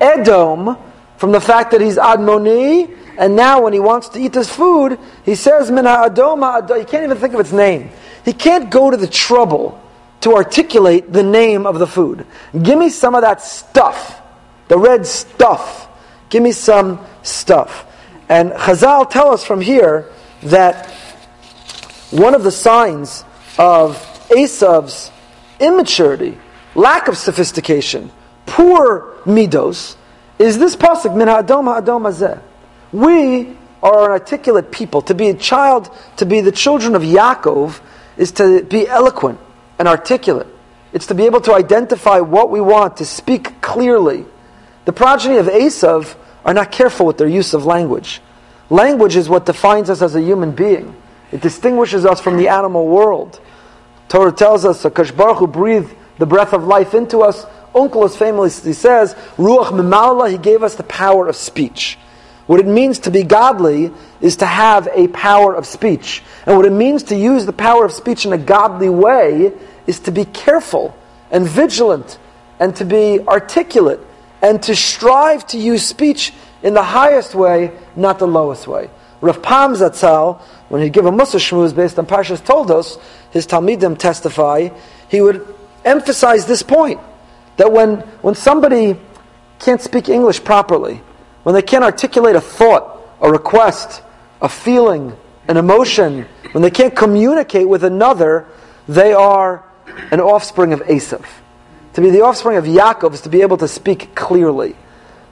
Edom 0.00 0.78
from 1.18 1.32
the 1.32 1.42
fact 1.42 1.72
that 1.72 1.82
he's 1.82 1.98
Admoni. 1.98 2.96
And 3.18 3.36
now 3.36 3.64
when 3.64 3.74
he 3.74 3.80
wants 3.80 4.08
to 4.08 4.18
eat 4.18 4.32
this 4.32 4.48
food, 4.48 4.98
he 5.26 5.34
says, 5.34 5.70
Min 5.70 5.84
ha'adom. 5.84 6.78
He 6.78 6.86
can't 6.86 7.04
even 7.04 7.18
think 7.18 7.34
of 7.34 7.40
its 7.40 7.52
name. 7.52 7.90
He 8.24 8.32
can't 8.32 8.70
go 8.70 8.90
to 8.90 8.96
the 8.96 9.08
trouble 9.08 9.78
to 10.22 10.36
articulate 10.36 11.12
the 11.12 11.22
name 11.22 11.66
of 11.66 11.78
the 11.78 11.86
food. 11.86 12.24
Give 12.62 12.78
me 12.78 12.88
some 12.88 13.14
of 13.14 13.20
that 13.20 13.42
stuff, 13.42 14.21
the 14.72 14.78
red 14.78 15.06
stuff. 15.06 15.86
Give 16.30 16.42
me 16.42 16.52
some 16.52 16.98
stuff. 17.22 17.84
And 18.30 18.52
Chazal 18.52 19.10
tell 19.10 19.30
us 19.30 19.44
from 19.44 19.60
here 19.60 20.10
that 20.44 20.90
one 22.10 22.34
of 22.34 22.42
the 22.42 22.50
signs 22.50 23.22
of 23.58 23.98
Esav's 24.30 25.12
immaturity, 25.60 26.38
lack 26.74 27.06
of 27.06 27.18
sophistication, 27.18 28.10
poor 28.46 29.14
midos, 29.26 29.96
is 30.38 30.58
this 30.58 30.74
pasuk 30.74 31.14
min 31.14 31.28
ha'adom 31.28 31.64
ha'adom 31.64 32.10
hazeh. 32.10 32.40
We 32.92 33.54
are 33.82 34.06
an 34.06 34.10
articulate 34.12 34.72
people. 34.72 35.02
To 35.02 35.14
be 35.14 35.28
a 35.28 35.34
child, 35.34 35.90
to 36.16 36.24
be 36.24 36.40
the 36.40 36.50
children 36.50 36.94
of 36.94 37.02
Yaakov, 37.02 37.78
is 38.16 38.32
to 38.32 38.62
be 38.64 38.88
eloquent 38.88 39.38
and 39.78 39.86
articulate. 39.86 40.46
It's 40.94 41.08
to 41.08 41.14
be 41.14 41.24
able 41.24 41.42
to 41.42 41.52
identify 41.52 42.20
what 42.20 42.48
we 42.48 42.62
want, 42.62 42.96
to 42.96 43.04
speak 43.04 43.60
clearly. 43.60 44.24
The 44.84 44.92
progeny 44.92 45.36
of 45.36 45.46
Esav 45.46 46.16
are 46.44 46.54
not 46.54 46.72
careful 46.72 47.06
with 47.06 47.18
their 47.18 47.28
use 47.28 47.54
of 47.54 47.64
language. 47.64 48.20
Language 48.68 49.16
is 49.16 49.28
what 49.28 49.46
defines 49.46 49.90
us 49.90 50.02
as 50.02 50.14
a 50.14 50.20
human 50.20 50.52
being. 50.52 50.96
It 51.30 51.40
distinguishes 51.40 52.04
us 52.04 52.20
from 52.20 52.36
the 52.36 52.48
animal 52.48 52.86
world. 52.86 53.40
Torah 54.08 54.32
tells 54.32 54.64
us, 54.64 54.82
Akash 54.82 55.16
Baruch 55.16 55.38
Hu 55.38 55.46
breathed 55.46 55.94
the 56.18 56.26
breath 56.26 56.52
of 56.52 56.64
life 56.64 56.94
into 56.94 57.20
us. 57.20 57.44
Onkelos 57.74 58.16
famously 58.16 58.72
says, 58.72 59.14
Ruach 59.36 59.70
Mimala, 59.70 60.30
he 60.30 60.36
gave 60.36 60.62
us 60.62 60.74
the 60.74 60.82
power 60.82 61.28
of 61.28 61.36
speech. 61.36 61.98
What 62.46 62.60
it 62.60 62.66
means 62.66 62.98
to 63.00 63.10
be 63.10 63.22
godly 63.22 63.92
is 64.20 64.36
to 64.38 64.46
have 64.46 64.88
a 64.92 65.08
power 65.08 65.54
of 65.54 65.64
speech. 65.64 66.22
And 66.44 66.56
what 66.56 66.66
it 66.66 66.72
means 66.72 67.04
to 67.04 67.16
use 67.16 67.46
the 67.46 67.52
power 67.52 67.84
of 67.84 67.92
speech 67.92 68.26
in 68.26 68.32
a 68.32 68.38
godly 68.38 68.90
way 68.90 69.52
is 69.86 70.00
to 70.00 70.10
be 70.10 70.24
careful 70.24 70.96
and 71.30 71.46
vigilant 71.46 72.18
and 72.58 72.74
to 72.76 72.84
be 72.84 73.20
articulate 73.20 74.00
and 74.42 74.62
to 74.64 74.74
strive 74.74 75.46
to 75.46 75.58
use 75.58 75.86
speech 75.86 76.34
in 76.62 76.74
the 76.74 76.82
highest 76.82 77.34
way, 77.34 77.72
not 77.96 78.18
the 78.18 78.26
lowest 78.26 78.66
way. 78.66 78.90
Rav 79.20 79.40
Pam 79.40 79.74
Zatzal, 79.74 80.40
when 80.68 80.82
he'd 80.82 80.92
give 80.92 81.06
a 81.06 81.10
Mussar 81.10 81.38
Shmuz 81.38 81.74
based 81.74 81.98
on 81.98 82.06
Parshas 82.06 82.44
Toldos, 82.44 82.98
his 83.30 83.46
Talmidim 83.46 83.96
testify, 83.96 84.68
he 85.08 85.20
would 85.20 85.54
emphasize 85.84 86.44
this 86.46 86.62
point 86.62 87.00
that 87.56 87.72
when, 87.72 87.98
when 88.20 88.34
somebody 88.34 88.98
can't 89.60 89.80
speak 89.80 90.08
English 90.08 90.42
properly, 90.42 91.00
when 91.44 91.54
they 91.54 91.62
can't 91.62 91.84
articulate 91.84 92.34
a 92.34 92.40
thought, 92.40 93.00
a 93.20 93.30
request, 93.30 94.02
a 94.40 94.48
feeling, 94.48 95.16
an 95.46 95.56
emotion, 95.56 96.26
when 96.50 96.62
they 96.62 96.70
can't 96.70 96.96
communicate 96.96 97.68
with 97.68 97.84
another, 97.84 98.46
they 98.88 99.12
are 99.12 99.64
an 100.10 100.20
offspring 100.20 100.72
of 100.72 100.80
Esav. 100.80 101.24
To 101.94 102.00
be 102.00 102.10
the 102.10 102.22
offspring 102.22 102.56
of 102.56 102.64
Yaakov 102.64 103.14
is 103.14 103.20
to 103.22 103.28
be 103.28 103.42
able 103.42 103.58
to 103.58 103.68
speak 103.68 104.14
clearly. 104.14 104.76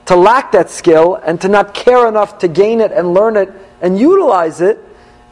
To 0.05 0.15
lack 0.15 0.51
that 0.51 0.69
skill 0.69 1.15
and 1.15 1.39
to 1.41 1.47
not 1.47 1.73
care 1.73 2.07
enough 2.07 2.39
to 2.39 2.47
gain 2.47 2.81
it 2.81 2.91
and 2.91 3.13
learn 3.13 3.35
it 3.35 3.51
and 3.81 3.99
utilize 3.99 4.61
it 4.61 4.79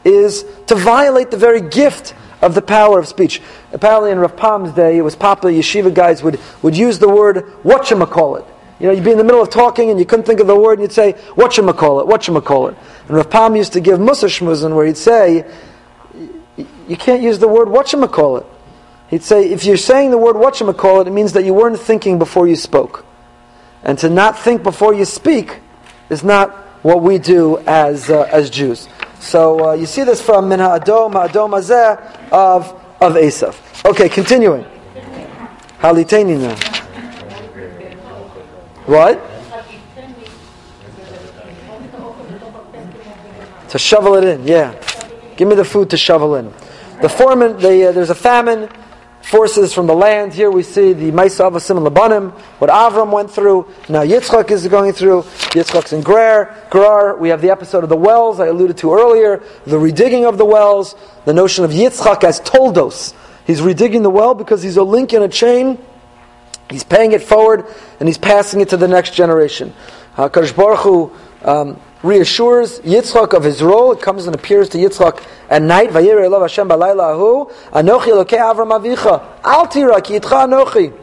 is 0.04 0.44
to 0.66 0.74
violate 0.74 1.30
the 1.30 1.36
very 1.36 1.60
gift 1.60 2.14
of 2.40 2.54
the 2.54 2.62
power 2.62 2.98
of 2.98 3.06
speech. 3.06 3.42
Apparently 3.72 4.10
in 4.10 4.18
Rav 4.18 4.36
Pam's 4.36 4.72
day, 4.72 4.96
it 4.96 5.02
was 5.02 5.14
popular, 5.14 5.52
yeshiva 5.54 5.92
guys 5.92 6.22
would, 6.22 6.40
would 6.62 6.76
use 6.76 6.98
the 6.98 7.08
word 7.08 7.36
whatchamacallit. 7.62 8.46
You 8.78 8.86
know, 8.86 8.92
you'd 8.92 9.04
be 9.04 9.12
in 9.12 9.18
the 9.18 9.24
middle 9.24 9.42
of 9.42 9.50
talking 9.50 9.90
and 9.90 9.98
you 9.98 10.06
couldn't 10.06 10.24
think 10.24 10.40
of 10.40 10.46
the 10.46 10.56
word 10.56 10.74
and 10.74 10.82
you'd 10.82 10.92
say, 10.92 11.12
whatchamacallit, 11.34 12.08
whatchamacallit. 12.08 12.76
And 13.08 13.16
Rav 13.16 13.28
Pam 13.28 13.54
used 13.54 13.74
to 13.74 13.80
give 13.80 13.98
Mussar 13.98 14.28
Shmuzin 14.28 14.74
where 14.74 14.86
he'd 14.86 14.96
say, 14.96 15.44
you 16.56 16.96
can't 16.96 17.22
use 17.22 17.38
the 17.38 17.48
word 17.48 17.68
whatchamacallit. 17.68 18.46
He'd 19.10 19.24
say, 19.24 19.50
if 19.50 19.64
you're 19.64 19.76
saying 19.76 20.12
the 20.12 20.18
word 20.18 20.36
whatchamacallit, 20.36 21.08
it 21.08 21.10
means 21.12 21.32
that 21.32 21.44
you 21.44 21.52
weren't 21.52 21.80
thinking 21.80 22.18
before 22.18 22.46
you 22.46 22.54
spoke. 22.54 23.04
And 23.82 23.98
to 23.98 24.08
not 24.08 24.38
think 24.38 24.62
before 24.62 24.94
you 24.94 25.04
speak 25.04 25.58
is 26.10 26.22
not 26.22 26.52
what 26.82 27.02
we 27.02 27.18
do 27.18 27.58
as, 27.66 28.08
uh, 28.08 28.22
as 28.30 28.50
Jews. 28.50 28.88
So 29.18 29.70
uh, 29.70 29.72
you 29.72 29.86
see 29.86 30.04
this 30.04 30.22
from 30.22 30.48
Min 30.48 30.60
Ha'adom, 30.60 31.12
Ha'adom 31.12 31.58
Azeh 31.58 32.30
of, 32.30 32.68
of 33.00 33.14
Esav. 33.14 33.56
Okay, 33.84 34.08
continuing. 34.08 34.64
Haliteni. 35.80 36.54
What? 38.86 39.20
To 43.70 43.78
shovel 43.78 44.14
it 44.14 44.24
in, 44.24 44.46
yeah. 44.46 44.74
Give 45.36 45.48
me 45.48 45.56
the 45.56 45.64
food 45.64 45.90
to 45.90 45.96
shovel 45.96 46.36
in. 46.36 46.52
The 47.02 47.08
foreman, 47.08 47.58
the, 47.58 47.88
uh, 47.88 47.92
there's 47.92 48.10
a 48.10 48.14
famine 48.14 48.68
forces 49.30 49.72
from 49.72 49.86
the 49.86 49.94
land. 49.94 50.34
Here 50.34 50.50
we 50.50 50.64
see 50.64 50.92
the 50.92 51.12
Maisa 51.12 51.48
Avasim 51.48 51.76
and 51.76 51.86
Labanim, 51.86 52.32
what 52.58 52.68
Avram 52.68 53.12
went 53.12 53.30
through. 53.30 53.64
Now 53.88 54.02
Yitzchak 54.02 54.50
is 54.50 54.66
going 54.66 54.92
through. 54.92 55.22
Yitzchak's 55.54 55.92
in 55.92 56.02
Gerar. 56.02 56.52
Gerar, 56.72 57.16
we 57.16 57.28
have 57.28 57.40
the 57.40 57.50
episode 57.50 57.84
of 57.84 57.90
the 57.90 57.96
wells 57.96 58.40
I 58.40 58.48
alluded 58.48 58.78
to 58.78 58.92
earlier, 58.92 59.40
the 59.66 59.76
redigging 59.76 60.28
of 60.28 60.36
the 60.36 60.44
wells, 60.44 60.96
the 61.26 61.32
notion 61.32 61.64
of 61.64 61.70
Yitzchak 61.70 62.24
as 62.24 62.40
toldos. 62.40 63.14
He's 63.46 63.60
redigging 63.60 64.02
the 64.02 64.10
well 64.10 64.34
because 64.34 64.64
he's 64.64 64.76
a 64.76 64.82
link 64.82 65.12
in 65.12 65.22
a 65.22 65.28
chain. 65.28 65.78
He's 66.68 66.84
paying 66.84 67.12
it 67.12 67.22
forward 67.22 67.66
and 68.00 68.08
he's 68.08 68.18
passing 68.18 68.60
it 68.60 68.70
to 68.70 68.76
the 68.76 68.88
next 68.88 69.14
generation. 69.14 69.72
Baruch 70.16 70.80
Hu, 70.80 71.12
um, 71.44 71.80
reassures 72.02 72.80
Yitzchak 72.80 73.34
of 73.34 73.44
his 73.44 73.62
role. 73.62 73.92
It 73.92 74.00
comes 74.00 74.26
and 74.26 74.34
appears 74.34 74.68
to 74.70 74.78
Yitzchak 74.78 75.24
at 75.48 75.62
night. 75.62 75.90
Vayir 75.90 76.16
Elav 76.16 76.42
Hashem 76.42 76.68
balayla 76.68 77.14
ahu. 77.14 77.50
Anochi 77.72 78.12
lokei 78.12 78.38
Avram 78.38 78.70
avicha. 78.78 79.24
Al 79.44 79.66
tira 79.66 80.00
ki 80.00 80.18
itcha 80.20 80.46
anochi. 80.46 80.96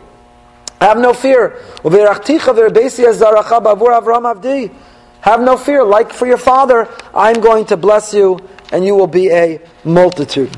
Have 0.82 1.00
no 1.00 1.14
fear. 1.14 1.62
Uverachticha 1.78 2.54
v'rebesi 2.54 3.06
azaracha 3.06 3.64
bavur 3.64 4.00
Avram 4.02 4.34
avdi. 4.34 4.74
Have 5.22 5.42
no 5.42 5.58
fear. 5.58 5.84
Like 5.84 6.14
for 6.14 6.28
your 6.28 6.38
father, 6.38 6.88
I'm 7.14 7.42
going 7.42 7.66
to 7.66 7.78
bless 7.78 8.14
you, 8.14 8.40
and 8.72 8.86
you 8.86 8.96
will 8.96 9.08
be 9.08 9.30
a 9.30 9.62
multitude. 9.84 10.52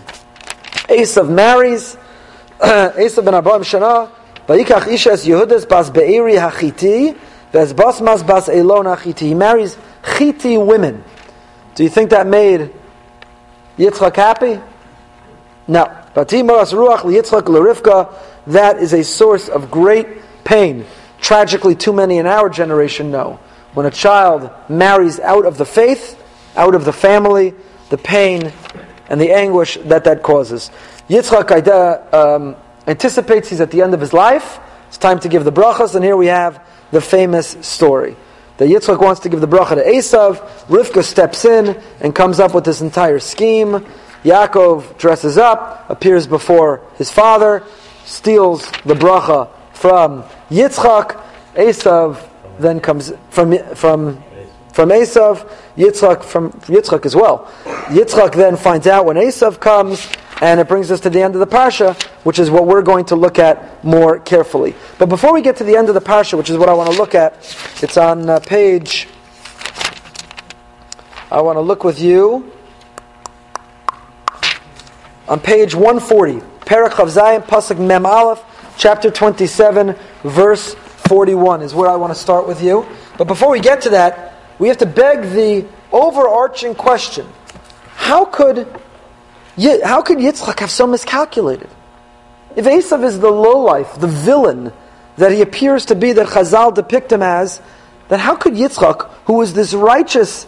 Esav 0.88 1.30
marries. 1.30 1.98
Esav 2.60 3.26
ben 3.26 3.36
Abraham 3.36 3.64
Shana. 3.64 4.10
Vayikach 4.48 4.88
ishes 4.88 5.28
Yehudas 5.28 5.68
bas 5.68 5.90
be'eri 5.90 6.36
hachiti. 6.36 7.18
Bas 7.52 8.02
mas 8.02 8.24
bas 8.24 8.48
elona 8.48 8.98
hachiti. 8.98 9.28
He 9.28 9.34
marries 9.34 9.78
Chiti 10.04 10.64
women. 10.64 11.04
Do 11.76 11.84
you 11.84 11.90
think 11.90 12.12
that 12.12 12.28
made 12.28 12.72
Yitzchak 13.78 14.16
happy? 14.16 14.60
No. 15.68 15.86
Ruach 16.14 17.02
liyitzchak 17.02 18.14
that 18.48 18.78
is 18.78 18.94
a 18.94 19.04
source 19.04 19.48
of 19.48 19.72
great 19.72 20.08
pain. 20.44 20.86
Tragically, 21.22 21.76
too 21.76 21.94
many 21.94 22.18
in 22.18 22.26
our 22.26 22.50
generation 22.50 23.12
know. 23.12 23.40
When 23.74 23.86
a 23.86 23.92
child 23.92 24.50
marries 24.68 25.20
out 25.20 25.46
of 25.46 25.58
the 25.58 25.66
faith, 25.66 26.22
out 26.56 26.76
of 26.76 26.86
the 26.86 26.94
family, 26.94 27.54
the 27.90 27.98
pain 27.98 28.52
and 29.10 29.22
the 29.22 29.32
anguish 29.32 29.78
that 29.86 30.04
that 30.06 30.24
causes. 30.24 30.72
Yitzchak 31.10 32.14
um, 32.14 32.56
anticipates 32.88 33.50
he's 33.50 33.62
at 33.62 33.72
the 33.72 33.82
end 33.82 33.94
of 33.94 34.02
his 34.02 34.14
life. 34.14 34.60
It's 34.88 34.98
time 34.98 35.20
to 35.20 35.30
give 35.30 35.46
the 35.46 35.52
brachas, 35.52 35.96
and 35.96 36.04
here 36.04 36.18
we 36.18 36.28
have 36.28 36.64
the 36.92 37.02
famous 37.02 37.58
story. 37.62 38.16
That 38.58 38.68
Yitzchak 38.68 39.02
wants 39.02 39.22
to 39.22 39.30
give 39.30 39.40
the 39.40 39.48
bracha 39.48 39.76
to 39.76 39.84
Esav. 39.84 40.38
Rivka 40.68 41.04
steps 41.04 41.46
in 41.46 41.82
and 42.02 42.14
comes 42.14 42.40
up 42.40 42.54
with 42.54 42.66
this 42.66 42.82
entire 42.82 43.20
scheme. 43.20 43.86
Yaakov 44.24 44.98
dresses 44.98 45.38
up, 45.38 45.90
appears 45.90 46.28
before 46.28 46.82
his 46.98 47.10
father, 47.10 47.64
steals 48.04 48.70
the 48.84 48.96
bracha 48.96 49.50
from 49.74 50.24
Yitzchak. 50.50 51.24
Esav 51.56 52.28
then 52.60 52.82
comes 52.82 53.14
from 53.30 53.58
from 53.76 54.22
from 54.74 54.90
Esav. 54.90 55.50
Yitzchak 55.78 56.24
from 56.24 56.52
Yitzchak 56.52 57.06
as 57.06 57.16
well. 57.16 57.50
Yitzchak 57.88 58.34
then 58.36 58.58
finds 58.58 58.88
out 58.88 59.06
when 59.06 59.16
Esav 59.16 59.60
comes, 59.62 60.06
and 60.42 60.60
it 60.60 60.68
brings 60.68 60.90
us 60.92 61.02
to 61.02 61.10
the 61.10 61.22
end 61.22 61.36
of 61.36 61.40
the 61.40 61.48
parsha, 61.48 62.02
which 62.24 62.40
is 62.40 62.50
what 62.50 62.66
we're 62.66 62.82
going 62.82 63.06
to 63.06 63.16
look 63.16 63.40
at 63.40 63.84
more 63.84 64.20
carefully. 64.20 64.76
But 64.98 65.10
before 65.10 65.34
we 65.34 65.42
get 65.42 65.58
to 65.58 65.64
the 65.64 65.76
end 65.76 65.90
of 65.90 65.96
the 65.96 66.02
parsha, 66.02 66.38
which 66.38 66.50
is 66.50 66.58
what 66.58 66.70
I 66.70 66.74
want 66.74 66.92
to 66.92 66.98
look 66.98 67.14
at, 67.14 67.34
it's 67.82 67.98
on 67.98 68.30
uh, 68.30 68.40
page. 68.40 69.08
I 71.32 71.42
want 71.42 71.58
to 71.58 71.62
look 71.62 71.84
with 71.84 72.00
you 72.00 72.52
on 75.28 75.40
page 75.40 75.76
140, 75.76 76.40
Perach 76.66 77.00
of 77.00 77.10
Zion, 77.12 77.42
Pasuk 77.44 77.78
Mem 77.78 78.06
Aleph, 78.06 78.44
chapter 78.78 79.12
27, 79.12 79.96
verse 80.24 80.74
41 80.74 81.62
is 81.62 81.76
where 81.76 81.90
I 81.90 81.96
want 81.96 82.14
to 82.14 82.20
start 82.20 82.48
with 82.48 82.64
you. 82.64 82.86
But 83.18 83.26
before 83.26 83.52
we 83.52 83.60
get 83.60 83.82
to 83.82 83.90
that, 83.90 84.36
we 84.58 84.68
have 84.70 84.78
to 84.78 84.86
beg 84.86 85.22
the 85.32 85.68
overarching 85.92 86.76
question: 86.76 87.28
How 87.94 88.26
could 88.26 88.68
how 89.84 90.02
could 90.02 90.20
Yitzchak 90.20 90.60
have 90.60 90.72
so 90.72 90.88
miscalculated? 90.88 91.70
If 92.56 92.66
Esav 92.66 93.04
is 93.04 93.20
the 93.20 93.30
lowlife, 93.30 94.00
the 94.00 94.08
villain 94.08 94.72
that 95.18 95.32
he 95.32 95.42
appears 95.42 95.86
to 95.86 95.96
be, 95.96 96.14
that 96.14 96.28
Chazal 96.28 96.74
depict 96.74 97.12
him 97.12 97.22
as, 97.22 97.62
then 98.08 98.20
how 98.20 98.36
could 98.36 98.54
Yitzchak, 98.54 99.10
who 99.26 99.34
was 99.34 99.54
this 99.54 99.74
righteous 99.74 100.48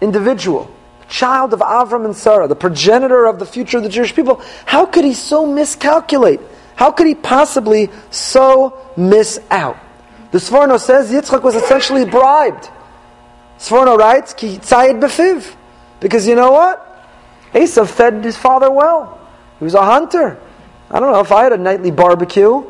individual, 0.00 0.70
child 1.08 1.52
of 1.52 1.60
Avram 1.60 2.04
and 2.04 2.16
Sarah, 2.16 2.48
the 2.48 2.56
progenitor 2.56 3.26
of 3.26 3.38
the 3.38 3.46
future 3.46 3.78
of 3.78 3.82
the 3.82 3.88
Jewish 3.88 4.14
people, 4.14 4.42
how 4.66 4.86
could 4.86 5.04
he 5.04 5.14
so 5.14 5.46
miscalculate? 5.46 6.40
How 6.76 6.90
could 6.90 7.06
he 7.06 7.14
possibly 7.14 7.90
so 8.10 8.78
miss 8.96 9.40
out? 9.50 9.78
The 10.30 10.38
Sforno 10.38 10.78
says 10.78 11.10
Yitzchak 11.10 11.42
was 11.42 11.54
essentially 11.54 12.04
bribed. 12.04 12.68
Sforno 13.58 13.98
writes, 13.98 14.34
Ki 14.34 14.58
befiv. 14.58 15.54
Because 16.00 16.28
you 16.28 16.34
know 16.34 16.52
what? 16.52 16.87
Esav 17.52 17.88
fed 17.88 18.24
his 18.24 18.36
father 18.36 18.70
well. 18.70 19.20
He 19.58 19.64
was 19.64 19.74
a 19.74 19.84
hunter. 19.84 20.38
I 20.90 21.00
don't 21.00 21.12
know, 21.12 21.20
if 21.20 21.32
I 21.32 21.42
had 21.42 21.52
a 21.52 21.58
nightly 21.58 21.90
barbecue, 21.90 22.64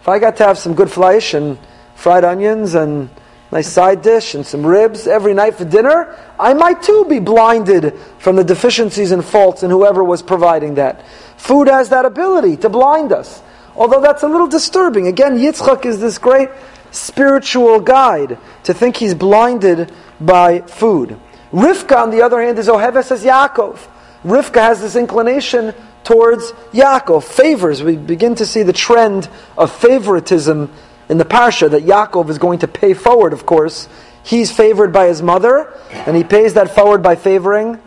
if 0.00 0.08
I 0.08 0.18
got 0.18 0.36
to 0.36 0.44
have 0.44 0.58
some 0.58 0.74
good 0.74 0.90
flesh 0.90 1.34
and 1.34 1.58
fried 1.96 2.24
onions 2.24 2.74
and 2.74 3.10
nice 3.50 3.68
side 3.68 4.02
dish 4.02 4.34
and 4.34 4.46
some 4.46 4.64
ribs 4.64 5.06
every 5.06 5.34
night 5.34 5.54
for 5.56 5.64
dinner, 5.64 6.16
I 6.38 6.54
might 6.54 6.82
too 6.82 7.06
be 7.08 7.18
blinded 7.18 7.98
from 8.18 8.36
the 8.36 8.44
deficiencies 8.44 9.10
and 9.10 9.24
faults 9.24 9.62
in 9.62 9.70
whoever 9.70 10.04
was 10.04 10.22
providing 10.22 10.74
that. 10.74 11.04
Food 11.36 11.68
has 11.68 11.88
that 11.88 12.04
ability 12.04 12.58
to 12.58 12.68
blind 12.68 13.12
us. 13.12 13.42
Although 13.74 14.00
that's 14.00 14.22
a 14.22 14.28
little 14.28 14.48
disturbing. 14.48 15.06
Again, 15.06 15.38
Yitzchak 15.38 15.86
is 15.86 16.00
this 16.00 16.18
great 16.18 16.48
spiritual 16.90 17.80
guide 17.80 18.38
to 18.64 18.74
think 18.74 18.96
he's 18.96 19.14
blinded 19.14 19.92
by 20.20 20.60
food. 20.60 21.18
Rivka, 21.52 21.96
on 21.96 22.10
the 22.10 22.22
other 22.22 22.42
hand, 22.42 22.58
is 22.58 22.68
Oheves 22.68 23.10
as 23.10 23.24
Yaakov. 23.24 23.78
Rivka 24.24 24.60
has 24.60 24.80
this 24.80 24.96
inclination 24.96 25.74
towards 26.04 26.52
Yaakov, 26.72 27.24
favors. 27.24 27.82
We 27.82 27.96
begin 27.96 28.34
to 28.36 28.46
see 28.46 28.62
the 28.62 28.72
trend 28.72 29.28
of 29.56 29.70
favoritism 29.72 30.72
in 31.08 31.18
the 31.18 31.24
parsha 31.24 31.70
that 31.70 31.84
Yaakov 31.84 32.28
is 32.28 32.38
going 32.38 32.60
to 32.60 32.68
pay 32.68 32.94
forward, 32.94 33.32
of 33.32 33.46
course. 33.46 33.88
He's 34.24 34.50
favored 34.50 34.92
by 34.92 35.06
his 35.06 35.22
mother, 35.22 35.72
and 35.90 36.16
he 36.16 36.24
pays 36.24 36.54
that 36.54 36.74
forward 36.74 37.02
by 37.02 37.16
favoring 37.16 37.80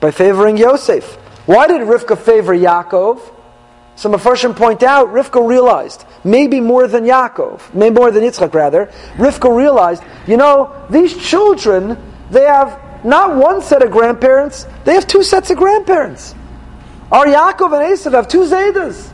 by 0.00 0.10
favoring 0.10 0.56
Yosef. 0.56 1.16
Why 1.44 1.66
did 1.66 1.82
Rivka 1.82 2.16
favor 2.16 2.54
Yaakov? 2.54 3.20
Some 3.96 4.12
Mepharshim 4.12 4.56
point 4.56 4.82
out, 4.82 5.08
Rivka 5.08 5.46
realized, 5.46 6.06
maybe 6.24 6.58
more 6.58 6.86
than 6.86 7.04
Yaakov, 7.04 7.74
maybe 7.74 7.94
more 7.94 8.10
than 8.10 8.22
Yitzchak 8.22 8.54
rather, 8.54 8.86
Rivka 9.16 9.54
realized, 9.54 10.02
you 10.26 10.38
know, 10.38 10.74
these 10.88 11.14
children, 11.14 11.98
they 12.30 12.44
have 12.44 12.80
not 13.04 13.36
one 13.36 13.62
set 13.62 13.82
of 13.82 13.90
grandparents, 13.90 14.66
they 14.84 14.94
have 14.94 15.06
two 15.06 15.22
sets 15.22 15.50
of 15.50 15.56
grandparents. 15.56 16.34
Our 17.10 17.26
Yaakov 17.26 17.72
and 17.72 17.96
Esav 17.96 18.12
have 18.12 18.28
two 18.28 18.42
Zaydas. 18.42 19.12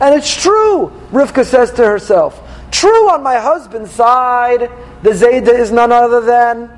And 0.00 0.14
it's 0.14 0.42
true, 0.42 0.92
Rivka 1.10 1.44
says 1.44 1.72
to 1.72 1.84
herself. 1.84 2.40
True 2.70 3.10
on 3.10 3.22
my 3.22 3.38
husband's 3.38 3.90
side, 3.90 4.70
the 5.02 5.10
Zayda 5.10 5.58
is 5.58 5.70
none 5.70 5.92
other 5.92 6.20
than 6.20 6.68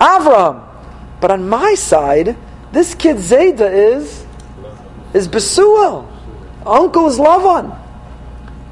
Avram. 0.00 0.64
But 1.20 1.30
on 1.30 1.48
my 1.48 1.74
side, 1.74 2.36
this 2.72 2.94
kid 2.94 3.16
Zayda 3.16 3.72
is, 3.72 4.24
is 5.14 5.28
Besuel. 5.28 6.06
Uncle 6.66 7.08
is 7.08 7.18
Lavan. 7.18 7.76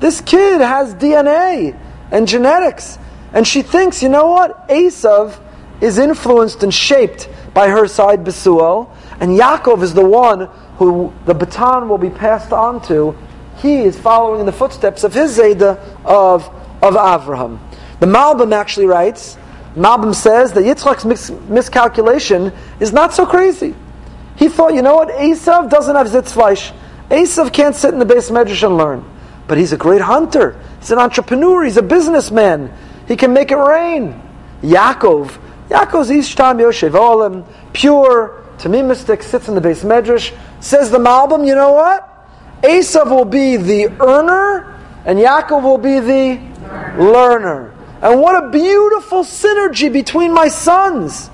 This 0.01 0.21
kid 0.21 0.61
has 0.61 0.95
DNA 0.95 1.79
and 2.11 2.29
genetics. 2.29 2.99
And 3.33 3.47
she 3.47 3.63
thinks, 3.63 4.03
you 4.03 4.09
know 4.09 4.29
what? 4.29 4.69
Esav 4.69 5.41
is 5.81 5.99
influenced 5.99 6.63
and 6.63 6.73
shaped 6.73 7.29
by 7.55 7.69
her 7.69 7.87
side 7.87 8.25
Besuel. 8.25 8.91
And 9.21 9.39
Yaakov 9.39 9.83
is 9.83 9.95
the 9.95 10.05
one 10.05 10.49
who 10.77 11.13
the 11.25 11.35
baton 11.35 11.89
will 11.89 11.99
be 11.99 12.11
passed 12.11 12.53
on 12.53 12.83
to. 12.83 13.17
He 13.59 13.83
is 13.83 13.99
following 13.99 14.41
in 14.41 14.47
the 14.47 14.53
footsteps 14.53 15.05
of 15.05 15.15
his 15.15 15.39
Zayda 15.39 15.79
of, 16.05 16.47
of 16.83 16.95
Avraham. 16.95 17.59
The 18.01 18.07
Malbim 18.07 18.53
actually 18.53 18.87
writes, 18.87 19.39
Malbim 19.75 20.15
says 20.15 20.53
that 20.53 20.65
Yitzchak's 20.65 21.05
mis- 21.05 21.31
miscalculation 21.49 22.53
is 22.81 22.93
not 22.93 23.15
so 23.15 23.27
crazy. 23.27 23.75
He 24.37 24.49
thought, 24.49 24.75
you 24.75 24.83
know 24.83 24.97
what? 24.97 25.09
Esav 25.09 25.71
doesn't 25.71 25.97
have 25.97 26.09
zitzfleisch. 26.09 26.75
Esav 27.09 27.53
can't 27.53 27.75
sit 27.75 27.93
in 27.93 27.99
the 27.99 28.07
beis 28.07 28.31
medrash 28.31 28.63
and 28.63 28.77
learn. 28.77 29.05
But 29.49 29.59
he's 29.59 29.73
a 29.73 29.77
great 29.77 30.03
hunter. 30.03 30.61
He's 30.81 30.91
an 30.91 30.99
entrepreneur. 30.99 31.65
He's 31.65 31.77
a 31.77 31.83
businessman. 31.83 32.73
He 33.09 33.17
can 33.17 33.33
make 33.33 33.51
it 33.51 33.57
rain. 33.57 34.21
Yaakov, 34.63 35.39
Yaakov's 35.69 36.11
Ishtam 36.11 36.61
Yoshev 36.61 36.95
Olim, 36.95 37.45
pure, 37.73 38.45
Tamimistic, 38.59 39.23
sits 39.23 39.49
in 39.49 39.55
the 39.55 39.61
beis 39.61 39.85
medrash. 39.85 40.37
Says 40.61 40.91
the 40.91 40.99
Malbim, 40.99 41.47
you 41.47 41.55
know 41.55 41.73
what? 41.73 42.13
Esav 42.63 43.11
will 43.11 43.25
be 43.25 43.57
the 43.57 43.89
earner, 44.01 44.79
and 45.05 45.19
Yaakov 45.19 45.63
will 45.63 45.79
be 45.79 46.01
the 46.01 46.41
learner. 47.03 47.75
And 48.01 48.21
what 48.21 48.45
a 48.45 48.51
beautiful 48.51 49.25
synergy 49.25 49.93
between 49.93 50.33
my 50.33 50.49
sons. 50.49 51.31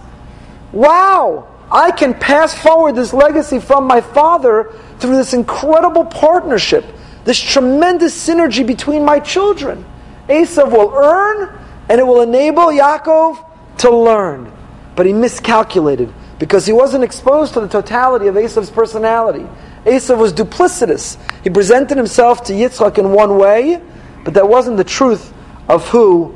Wow! 0.73 1.49
I 1.71 1.91
can 1.91 2.13
pass 2.15 2.55
forward 2.55 2.97
this 2.97 3.13
legacy 3.13 3.59
from 3.61 3.87
my 3.87 4.01
father 4.01 4.73
through 4.99 5.17
this 5.17 5.33
incredible 5.33 6.05
partnership, 6.05 6.85
this 7.25 7.39
tremendous 7.39 8.15
synergy 8.29 8.67
between 8.67 9.05
my 9.05 9.21
children. 9.21 9.85
Esav 10.29 10.71
will 10.71 10.93
earn, 10.95 11.59
and 11.89 12.01
it 12.01 12.05
will 12.05 12.21
enable 12.23 12.67
Yaakov 12.67 13.52
to 13.83 13.95
learn. 13.95 14.51
But 14.97 15.07
he 15.07 15.13
miscalculated 15.13 16.13
because 16.39 16.67
he 16.67 16.73
wasn't 16.73 17.05
exposed 17.05 17.55
to 17.55 17.61
the 17.61 17.69
totality 17.69 18.27
of 18.27 18.35
Esav's 18.35 18.71
personality. 18.71 19.47
Esav 19.85 20.19
was 20.19 20.33
duplicitous. 20.33 21.17
He 21.43 21.51
presented 21.51 21.97
himself 21.97 22.45
to 22.45 22.53
Yitzchak 22.53 22.99
in 22.99 23.13
one 23.13 23.39
way, 23.39 23.81
but 24.25 24.35
that 24.35 24.49
wasn't 24.49 24.77
the 24.77 24.85
truth 24.85 25.33
of 25.69 25.89
who, 25.89 26.35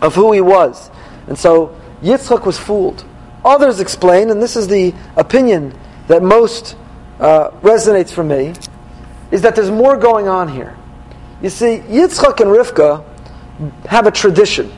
of 0.00 0.14
who 0.14 0.32
he 0.32 0.40
was. 0.40 0.90
And 1.26 1.38
so 1.38 1.78
Yitzchak 2.02 2.46
was 2.46 2.58
fooled. 2.58 3.04
Others 3.44 3.80
explain, 3.80 4.30
and 4.30 4.42
this 4.42 4.56
is 4.56 4.68
the 4.68 4.94
opinion 5.16 5.78
that 6.08 6.22
most 6.22 6.76
uh, 7.20 7.50
resonates 7.62 8.10
for 8.10 8.24
me, 8.24 8.54
is 9.30 9.42
that 9.42 9.56
there's 9.56 9.70
more 9.70 9.96
going 9.96 10.28
on 10.28 10.48
here. 10.48 10.76
You 11.42 11.50
see, 11.50 11.82
Yitzchak 11.88 12.40
and 12.40 12.50
Rivka 12.50 13.04
have 13.86 14.06
a 14.06 14.10
tradition. 14.10 14.72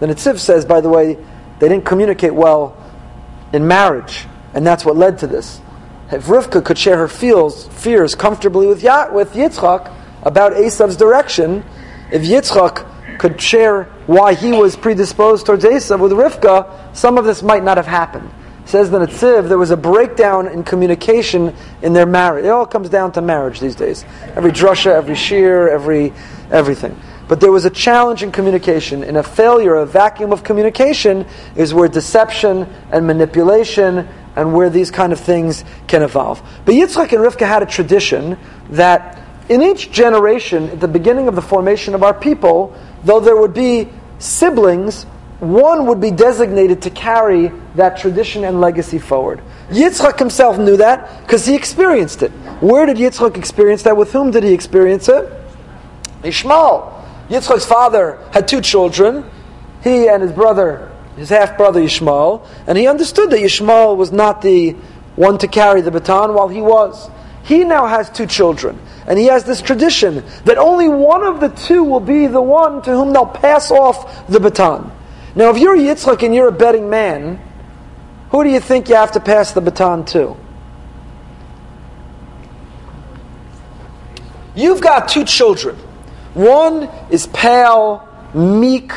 The 0.00 0.06
Netziv 0.06 0.38
says, 0.38 0.64
by 0.64 0.80
the 0.80 0.88
way, 0.88 1.16
they 1.58 1.68
didn't 1.68 1.84
communicate 1.84 2.34
well 2.34 2.76
in 3.52 3.68
marriage, 3.68 4.26
and 4.54 4.66
that's 4.66 4.84
what 4.84 4.96
led 4.96 5.18
to 5.18 5.26
this. 5.26 5.60
If 6.10 6.26
Rivka 6.26 6.64
could 6.64 6.78
share 6.78 6.96
her 6.96 7.08
feels, 7.08 7.68
fears 7.68 8.14
comfortably 8.14 8.66
with, 8.66 8.82
ya, 8.82 9.12
with 9.12 9.32
Yitzchak 9.34 9.94
about 10.22 10.52
Esav's 10.52 10.96
direction, 10.96 11.62
if 12.10 12.22
Yitzchak 12.22 13.18
could 13.18 13.40
share 13.40 13.84
why 14.06 14.32
he 14.34 14.50
was 14.52 14.74
predisposed 14.74 15.46
towards 15.46 15.64
Esav 15.64 16.00
with 16.00 16.12
Rivka, 16.12 16.96
some 16.96 17.18
of 17.18 17.26
this 17.26 17.42
might 17.42 17.62
not 17.62 17.76
have 17.76 17.86
happened. 17.86 18.30
says 18.64 18.90
the 18.90 18.98
Netziv, 18.98 19.48
there 19.48 19.58
was 19.58 19.70
a 19.70 19.76
breakdown 19.76 20.48
in 20.48 20.64
communication 20.64 21.54
in 21.82 21.92
their 21.92 22.06
marriage. 22.06 22.46
It 22.46 22.48
all 22.48 22.66
comes 22.66 22.88
down 22.88 23.12
to 23.12 23.20
marriage 23.20 23.60
these 23.60 23.76
days. 23.76 24.04
Every 24.34 24.50
drusha, 24.50 24.92
every 24.92 25.14
shear, 25.14 25.68
every 25.68 26.14
everything. 26.50 26.98
But 27.30 27.38
there 27.38 27.52
was 27.52 27.64
a 27.64 27.70
challenge 27.70 28.24
in 28.24 28.32
communication. 28.32 29.04
In 29.04 29.14
a 29.14 29.22
failure, 29.22 29.76
a 29.76 29.86
vacuum 29.86 30.32
of 30.32 30.42
communication 30.42 31.26
is 31.54 31.72
where 31.72 31.88
deception 31.88 32.66
and 32.90 33.06
manipulation 33.06 34.08
and 34.34 34.52
where 34.52 34.68
these 34.68 34.90
kind 34.90 35.12
of 35.12 35.20
things 35.20 35.64
can 35.86 36.02
evolve. 36.02 36.42
But 36.64 36.74
Yitzchak 36.74 37.12
and 37.12 37.24
Rivka 37.24 37.46
had 37.46 37.62
a 37.62 37.66
tradition 37.66 38.36
that 38.70 39.22
in 39.48 39.62
each 39.62 39.92
generation, 39.92 40.70
at 40.70 40.80
the 40.80 40.88
beginning 40.88 41.28
of 41.28 41.36
the 41.36 41.40
formation 41.40 41.94
of 41.94 42.02
our 42.02 42.12
people, 42.12 42.76
though 43.04 43.20
there 43.20 43.36
would 43.36 43.54
be 43.54 43.88
siblings, 44.18 45.04
one 45.38 45.86
would 45.86 46.00
be 46.00 46.10
designated 46.10 46.82
to 46.82 46.90
carry 46.90 47.52
that 47.76 47.96
tradition 47.96 48.42
and 48.42 48.60
legacy 48.60 48.98
forward. 48.98 49.40
Yitzchak 49.68 50.18
himself 50.18 50.58
knew 50.58 50.78
that 50.78 51.20
because 51.20 51.46
he 51.46 51.54
experienced 51.54 52.24
it. 52.24 52.32
Where 52.60 52.86
did 52.86 52.96
Yitzchak 52.96 53.36
experience 53.36 53.84
that? 53.84 53.96
With 53.96 54.10
whom 54.10 54.32
did 54.32 54.42
he 54.42 54.52
experience 54.52 55.08
it? 55.08 55.32
Ishmael. 56.24 56.96
Yitzchak's 57.30 57.64
father 57.64 58.18
had 58.32 58.48
two 58.48 58.60
children, 58.60 59.24
he 59.82 60.08
and 60.08 60.20
his 60.20 60.32
brother, 60.32 60.90
his 61.16 61.28
half 61.28 61.56
brother 61.56 61.80
Yishmael, 61.80 62.44
and 62.66 62.76
he 62.76 62.88
understood 62.88 63.30
that 63.30 63.38
Yishmael 63.38 63.96
was 63.96 64.10
not 64.10 64.42
the 64.42 64.72
one 65.14 65.38
to 65.38 65.46
carry 65.46 65.80
the 65.80 65.92
baton 65.92 66.34
while 66.34 66.48
he 66.48 66.60
was. 66.60 67.08
He 67.44 67.62
now 67.62 67.86
has 67.86 68.10
two 68.10 68.26
children, 68.26 68.80
and 69.06 69.16
he 69.16 69.26
has 69.26 69.44
this 69.44 69.62
tradition 69.62 70.24
that 70.44 70.58
only 70.58 70.88
one 70.88 71.22
of 71.22 71.38
the 71.38 71.48
two 71.48 71.84
will 71.84 72.00
be 72.00 72.26
the 72.26 72.42
one 72.42 72.82
to 72.82 72.90
whom 72.90 73.12
they'll 73.12 73.26
pass 73.26 73.70
off 73.70 74.26
the 74.26 74.40
baton. 74.40 74.90
Now, 75.36 75.50
if 75.50 75.58
you're 75.58 75.76
Yitzchak 75.76 76.24
and 76.24 76.34
you're 76.34 76.48
a 76.48 76.52
betting 76.52 76.90
man, 76.90 77.40
who 78.30 78.42
do 78.42 78.50
you 78.50 78.60
think 78.60 78.88
you 78.88 78.96
have 78.96 79.12
to 79.12 79.20
pass 79.20 79.52
the 79.52 79.60
baton 79.60 80.04
to? 80.06 80.36
You've 84.56 84.80
got 84.80 85.08
two 85.08 85.24
children. 85.24 85.76
One 86.34 86.84
is 87.10 87.26
pale, 87.28 88.08
meek, 88.34 88.92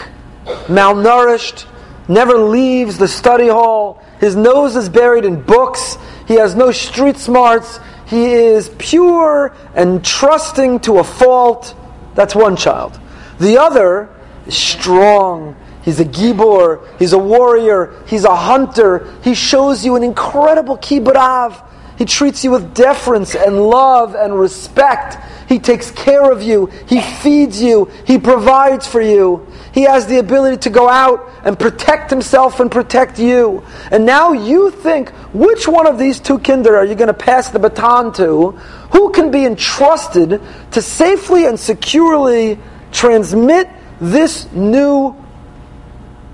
malnourished, 0.67 1.65
never 2.07 2.37
leaves 2.37 2.97
the 2.97 3.07
study 3.07 3.47
hall. 3.47 4.03
His 4.19 4.35
nose 4.35 4.75
is 4.75 4.89
buried 4.89 5.25
in 5.25 5.41
books. 5.41 5.97
He 6.27 6.35
has 6.35 6.55
no 6.55 6.71
street 6.71 7.17
smarts. 7.17 7.79
He 8.05 8.25
is 8.33 8.69
pure 8.77 9.55
and 9.75 10.03
trusting 10.05 10.81
to 10.81 10.99
a 10.99 11.03
fault. 11.03 11.75
That's 12.15 12.35
one 12.35 12.55
child. 12.55 12.99
The 13.39 13.57
other 13.57 14.09
is 14.45 14.55
strong. 14.55 15.55
He's 15.83 15.99
a 15.99 16.05
gibor. 16.05 16.87
He's 16.99 17.13
a 17.13 17.17
warrior. 17.17 17.93
He's 18.07 18.23
a 18.23 18.35
hunter. 18.35 19.11
He 19.23 19.33
shows 19.33 19.83
you 19.83 19.95
an 19.95 20.03
incredible 20.03 20.77
kibbud 20.77 21.15
av. 21.15 21.61
He 22.03 22.05
treats 22.05 22.43
you 22.43 22.51
with 22.51 22.73
deference 22.73 23.33
and 23.33 23.57
love 23.57 24.13
and 24.13 24.37
respect. 24.37 25.15
He 25.47 25.57
takes 25.57 25.89
care 25.89 26.29
of 26.29 26.43
you. 26.43 26.65
He 26.85 26.99
feeds 26.99 27.61
you. 27.61 27.85
He 28.05 28.17
provides 28.17 28.85
for 28.85 28.99
you. 28.99 29.47
He 29.73 29.83
has 29.83 30.05
the 30.05 30.17
ability 30.17 30.57
to 30.57 30.69
go 30.69 30.89
out 30.89 31.31
and 31.45 31.57
protect 31.57 32.09
himself 32.09 32.59
and 32.59 32.69
protect 32.69 33.19
you. 33.19 33.63
And 33.89 34.05
now 34.05 34.33
you 34.33 34.69
think, 34.69 35.11
which 35.31 35.65
one 35.65 35.87
of 35.87 35.97
these 35.97 36.19
two 36.19 36.39
kinder 36.39 36.75
are 36.75 36.83
you 36.83 36.95
going 36.95 37.07
to 37.07 37.13
pass 37.13 37.51
the 37.51 37.59
baton 37.59 38.11
to? 38.15 38.51
Who 38.91 39.11
can 39.11 39.31
be 39.31 39.45
entrusted 39.45 40.41
to 40.71 40.81
safely 40.81 41.45
and 41.45 41.57
securely 41.57 42.59
transmit 42.91 43.69
this 44.01 44.51
new 44.51 45.15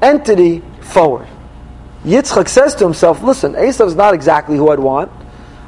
entity 0.02 0.64
forward? 0.82 1.28
Yitzchak 2.04 2.48
says 2.48 2.74
to 2.74 2.86
himself, 2.86 3.22
listen, 3.22 3.54
Esav's 3.54 3.94
not 3.94 4.16
exactly 4.16 4.58
who 4.58 4.72
I'd 4.72 4.80
want. 4.80 5.12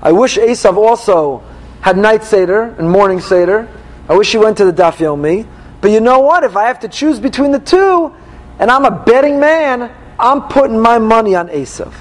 I 0.02 0.12
wish 0.12 0.38
Esav 0.38 0.78
also 0.78 1.44
had 1.82 1.98
night 1.98 2.24
Seder 2.24 2.64
and 2.64 2.90
morning 2.90 3.20
Seder. 3.20 3.68
I 4.10 4.16
wish 4.16 4.32
he 4.32 4.38
went 4.38 4.58
to 4.58 4.66
the 4.66 4.74
Daf 4.74 4.98
Yomi. 4.98 5.48
But 5.80 5.92
you 5.92 6.00
know 6.00 6.20
what? 6.20 6.44
If 6.44 6.56
I 6.56 6.66
have 6.66 6.80
to 6.82 6.88
choose 6.88 7.20
between 7.20 7.52
the 7.52 7.60
two, 7.60 8.14
and 8.60 8.70
I'm 8.70 8.86
a 8.86 8.92
betting 8.92 9.40
man, 9.40 9.92
I'm 10.20 10.44
putting 10.48 10.80
my 10.80 11.00
money 11.00 11.36
on 11.36 11.50
Esav. 11.50 11.94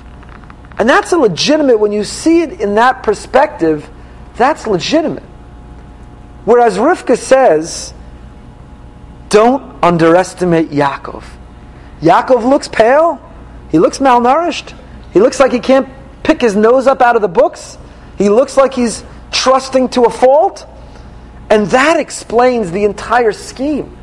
And 0.79 0.89
that's 0.89 1.13
a 1.13 1.19
legitimate, 1.19 1.79
when 1.79 1.93
you 1.93 2.05
see 2.05 2.43
it 2.43 2.61
in 2.61 2.75
that 2.77 3.03
perspective, 3.03 3.89
that's 4.37 4.67
legitimate. 4.67 5.23
Whereas 6.45 6.79
Rivka 6.79 7.19
says, 7.19 7.93
don't 9.29 9.83
underestimate 9.83 10.71
Yaakov. 10.71 11.25
Yaakov 12.01 12.49
looks 12.49 12.69
pale. 12.69 13.21
He 13.71 13.79
looks 13.79 13.99
malnourished. 13.99 14.75
He 15.13 15.21
looks 15.21 15.39
like 15.39 15.53
he 15.53 15.61
can't 15.61 15.89
pick 16.23 16.41
his 16.41 16.57
nose 16.57 16.87
up 16.87 17.01
out 17.01 17.17
of 17.17 17.23
the 17.23 17.29
books. 17.29 17.79
He 18.21 18.29
looks 18.29 18.59
like 18.59 18.75
he's 18.75 19.03
trusting 19.33 19.89
to 19.91 20.03
a 20.03 20.11
fault. 20.11 20.67
And 21.49 21.67
that 21.69 21.99
explains 21.99 22.71
the 22.71 22.85
entire 22.85 23.33
scheme. 23.33 23.97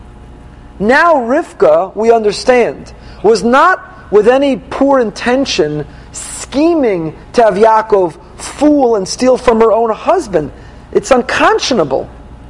Now, 0.80 1.18
Rivka, 1.18 1.96
we 1.96 2.12
understand, 2.12 2.94
was 3.24 3.44
not 3.44 4.12
with 4.12 4.28
any 4.28 4.58
poor 4.58 5.00
intention 5.00 5.86
scheming 6.12 7.16
to 7.34 7.44
have 7.44 7.54
Yaakov 7.54 8.42
fool 8.42 8.96
and 8.96 9.08
steal 9.08 9.38
from 9.38 9.62
her 9.62 9.72
own 9.72 9.92
husband. 9.92 10.52
It's 10.92 11.12
unconscionable. 11.12 12.06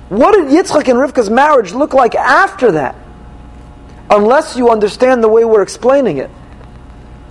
What 0.08 0.36
did 0.36 0.48
Yitzchak 0.48 0.88
and 0.88 0.98
Rivka's 0.98 1.30
marriage 1.30 1.74
look 1.74 1.94
like 1.94 2.16
after 2.16 2.72
that? 2.72 2.96
Unless 4.10 4.56
you 4.56 4.70
understand 4.70 5.22
the 5.22 5.28
way 5.28 5.44
we're 5.44 5.64
explaining 5.64 6.18
it. 6.18 6.32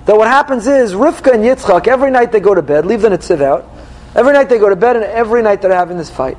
That 0.04 0.18
what 0.18 0.28
happens 0.28 0.66
is 0.66 0.92
Rivka 0.92 1.32
and 1.32 1.42
Yitzchak, 1.42 1.88
every 1.88 2.10
night 2.10 2.32
they 2.32 2.40
go 2.40 2.54
to 2.54 2.60
bed, 2.60 2.84
leave 2.84 3.00
the 3.00 3.08
Netziv 3.08 3.40
out, 3.40 3.66
Every 4.16 4.32
night 4.32 4.48
they 4.48 4.58
go 4.58 4.70
to 4.70 4.76
bed, 4.76 4.96
and 4.96 5.04
every 5.04 5.42
night 5.42 5.60
they're 5.60 5.74
having 5.74 5.98
this 5.98 6.08
fight. 6.08 6.38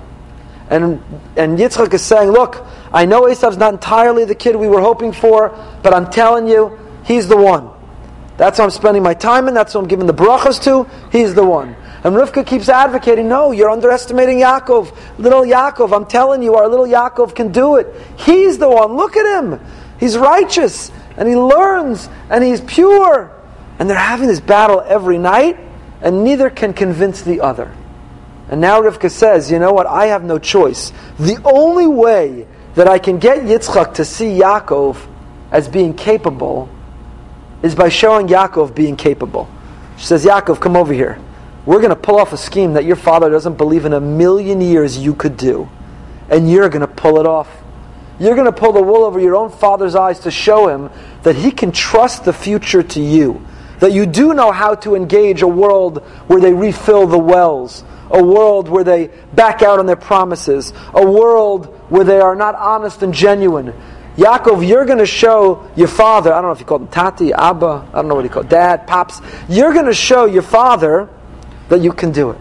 And, 0.69 1.01
and 1.37 1.59
Yitzchak 1.59 1.93
is 1.93 2.01
saying, 2.01 2.31
Look, 2.31 2.65
I 2.91 3.05
know 3.05 3.21
Esav's 3.21 3.57
not 3.57 3.73
entirely 3.73 4.25
the 4.25 4.35
kid 4.35 4.55
we 4.55 4.67
were 4.67 4.81
hoping 4.81 5.13
for, 5.13 5.49
but 5.83 5.93
I'm 5.93 6.09
telling 6.09 6.47
you, 6.47 6.77
he's 7.05 7.27
the 7.27 7.37
one. 7.37 7.69
That's 8.37 8.57
who 8.57 8.63
I'm 8.63 8.71
spending 8.71 9.03
my 9.03 9.13
time 9.13 9.47
in, 9.47 9.53
that's 9.53 9.73
who 9.73 9.79
I'm 9.79 9.87
giving 9.87 10.07
the 10.07 10.13
brachas 10.13 10.61
to, 10.63 10.89
he's 11.11 11.35
the 11.35 11.45
one. 11.45 11.75
And 12.03 12.15
Rivka 12.15 12.45
keeps 12.45 12.67
advocating, 12.67 13.27
no, 13.27 13.51
you're 13.51 13.69
underestimating 13.69 14.39
Yaakov. 14.39 14.95
Little 15.19 15.41
Yaakov, 15.41 15.95
I'm 15.95 16.05
telling 16.05 16.41
you, 16.41 16.55
our 16.55 16.67
little 16.67 16.85
Yaakov 16.85 17.35
can 17.35 17.51
do 17.51 17.75
it. 17.77 17.87
He's 18.17 18.57
the 18.57 18.69
one. 18.69 18.93
Look 18.95 19.17
at 19.17 19.43
him. 19.43 19.59
He's 19.99 20.17
righteous, 20.17 20.91
and 21.15 21.27
he 21.27 21.35
learns, 21.35 22.09
and 22.29 22.43
he's 22.43 22.61
pure. 22.61 23.31
And 23.79 23.89
they're 23.89 23.97
having 23.97 24.27
this 24.27 24.39
battle 24.39 24.81
every 24.81 25.17
night 25.17 25.57
and 26.01 26.23
neither 26.23 26.49
can 26.49 26.73
convince 26.73 27.21
the 27.21 27.41
other. 27.41 27.73
And 28.49 28.61
now 28.61 28.81
Rivka 28.81 29.11
says, 29.11 29.51
you 29.51 29.59
know 29.59 29.73
what, 29.73 29.87
I 29.87 30.07
have 30.07 30.23
no 30.23 30.39
choice. 30.39 30.93
The 31.19 31.41
only 31.43 31.87
way 31.87 32.47
that 32.75 32.87
I 32.87 32.99
can 32.99 33.17
get 33.17 33.39
Yitzchak 33.39 33.95
to 33.95 34.05
see 34.05 34.39
Yaakov 34.39 34.97
as 35.51 35.67
being 35.67 35.93
capable 35.93 36.69
is 37.63 37.75
by 37.75 37.89
showing 37.89 38.27
Yaakov 38.27 38.75
being 38.75 38.95
capable. 38.95 39.49
She 39.97 40.05
says, 40.05 40.23
Yaakov, 40.23 40.61
come 40.61 40.75
over 40.75 40.93
here. 40.93 41.19
We're 41.65 41.79
going 41.79 41.89
to 41.89 41.95
pull 41.95 42.19
off 42.19 42.31
a 42.31 42.37
scheme 42.37 42.73
that 42.73 42.85
your 42.85 42.95
father 42.95 43.29
doesn't 43.29 43.57
believe 43.57 43.85
in 43.85 43.93
a 43.93 43.99
million 43.99 44.61
years 44.61 44.97
you 44.97 45.13
could 45.13 45.35
do. 45.35 45.67
And 46.29 46.49
you're 46.49 46.69
going 46.69 46.81
to 46.81 46.87
pull 46.87 47.19
it 47.19 47.25
off. 47.25 47.49
You're 48.19 48.35
going 48.35 48.45
to 48.45 48.51
pull 48.51 48.71
the 48.71 48.81
wool 48.81 49.03
over 49.03 49.19
your 49.19 49.35
own 49.35 49.49
father's 49.49 49.95
eyes 49.95 50.19
to 50.21 50.31
show 50.31 50.67
him 50.67 50.89
that 51.23 51.35
he 51.35 51.51
can 51.51 51.71
trust 51.71 52.25
the 52.25 52.33
future 52.33 52.83
to 52.83 53.01
you 53.01 53.45
that 53.79 53.91
you 53.91 54.05
do 54.05 54.33
know 54.33 54.51
how 54.51 54.75
to 54.75 54.95
engage 54.95 55.41
a 55.41 55.47
world 55.47 55.99
where 56.27 56.41
they 56.41 56.53
refill 56.53 57.07
the 57.07 57.17
wells, 57.17 57.83
a 58.09 58.23
world 58.23 58.69
where 58.69 58.83
they 58.83 59.07
back 59.33 59.61
out 59.61 59.79
on 59.79 59.85
their 59.85 59.95
promises, 59.95 60.73
a 60.93 61.05
world 61.05 61.67
where 61.89 62.03
they 62.03 62.19
are 62.19 62.35
not 62.35 62.55
honest 62.55 63.03
and 63.03 63.13
genuine. 63.13 63.73
Yaakov, 64.17 64.67
you're 64.67 64.85
going 64.85 64.97
to 64.97 65.05
show 65.05 65.69
your 65.75 65.87
father, 65.87 66.33
I 66.33 66.41
don't 66.41 66.49
know 66.49 66.53
if 66.53 66.59
you 66.59 66.65
call 66.65 66.79
him 66.79 66.87
Tati, 66.87 67.33
Abba, 67.33 67.89
I 67.93 67.95
don't 67.95 68.07
know 68.07 68.15
what 68.15 68.25
he 68.25 68.29
called, 68.29 68.49
Dad, 68.49 68.87
Pops, 68.87 69.21
you're 69.47 69.73
going 69.73 69.85
to 69.85 69.93
show 69.93 70.25
your 70.25 70.41
father 70.41 71.07
that 71.69 71.81
you 71.81 71.93
can 71.93 72.11
do 72.11 72.31
it. 72.31 72.39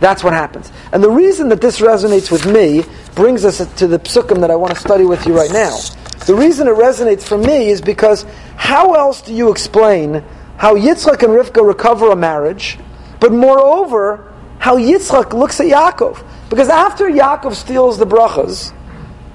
That's 0.00 0.24
what 0.24 0.32
happens. 0.32 0.72
And 0.92 1.00
the 1.02 1.10
reason 1.10 1.48
that 1.50 1.60
this 1.60 1.78
resonates 1.78 2.32
with 2.32 2.44
me 2.44 2.82
brings 3.14 3.44
us 3.44 3.58
to 3.76 3.86
the 3.86 4.00
psukim 4.00 4.40
that 4.40 4.50
I 4.50 4.56
want 4.56 4.74
to 4.74 4.80
study 4.80 5.04
with 5.04 5.24
you 5.26 5.36
right 5.36 5.52
now. 5.52 5.78
The 6.26 6.34
reason 6.34 6.66
it 6.66 6.74
resonates 6.74 7.22
for 7.22 7.38
me 7.38 7.68
is 7.68 7.80
because 7.80 8.26
how 8.56 8.94
else 8.94 9.22
do 9.22 9.32
you 9.32 9.52
explain 9.52 10.24
how 10.62 10.76
Yitzchak 10.76 11.24
and 11.24 11.32
Rivka 11.32 11.66
recover 11.66 12.12
a 12.12 12.14
marriage, 12.14 12.78
but 13.18 13.32
moreover, 13.32 14.32
how 14.60 14.76
Yitzchak 14.76 15.32
looks 15.32 15.58
at 15.58 15.66
Yaakov. 15.66 16.24
Because 16.50 16.68
after 16.68 17.10
Yaakov 17.10 17.56
steals 17.56 17.98
the 17.98 18.06
brachas, 18.06 18.72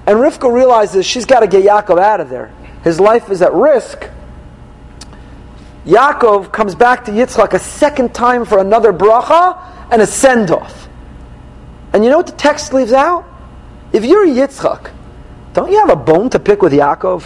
and 0.06 0.16
Rivka 0.16 0.50
realizes 0.50 1.04
she's 1.04 1.26
got 1.26 1.40
to 1.40 1.46
get 1.46 1.64
Yaakov 1.64 2.00
out 2.00 2.22
of 2.22 2.30
there, 2.30 2.50
his 2.82 2.98
life 2.98 3.28
is 3.28 3.42
at 3.42 3.52
risk. 3.52 4.08
Yaakov 5.84 6.50
comes 6.50 6.74
back 6.74 7.04
to 7.04 7.10
Yitzchak 7.10 7.52
a 7.52 7.58
second 7.58 8.14
time 8.14 8.46
for 8.46 8.58
another 8.58 8.90
bracha 8.90 9.62
and 9.92 10.00
a 10.00 10.06
send 10.06 10.50
off. 10.50 10.88
And 11.92 12.04
you 12.04 12.08
know 12.08 12.16
what 12.16 12.28
the 12.28 12.32
text 12.32 12.72
leaves 12.72 12.94
out? 12.94 13.26
If 13.92 14.02
you're 14.02 14.26
Yitzchak, 14.26 14.90
don't 15.52 15.70
you 15.70 15.78
have 15.78 15.90
a 15.90 15.96
bone 15.96 16.30
to 16.30 16.38
pick 16.38 16.62
with 16.62 16.72
Yaakov? 16.72 17.22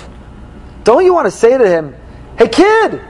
Don't 0.83 1.05
you 1.05 1.15
want 1.15 1.27
to 1.27 1.31
say 1.31 1.57
to 1.57 1.69
him, 1.69 1.95
hey 2.37 2.49
kid, 2.49 3.01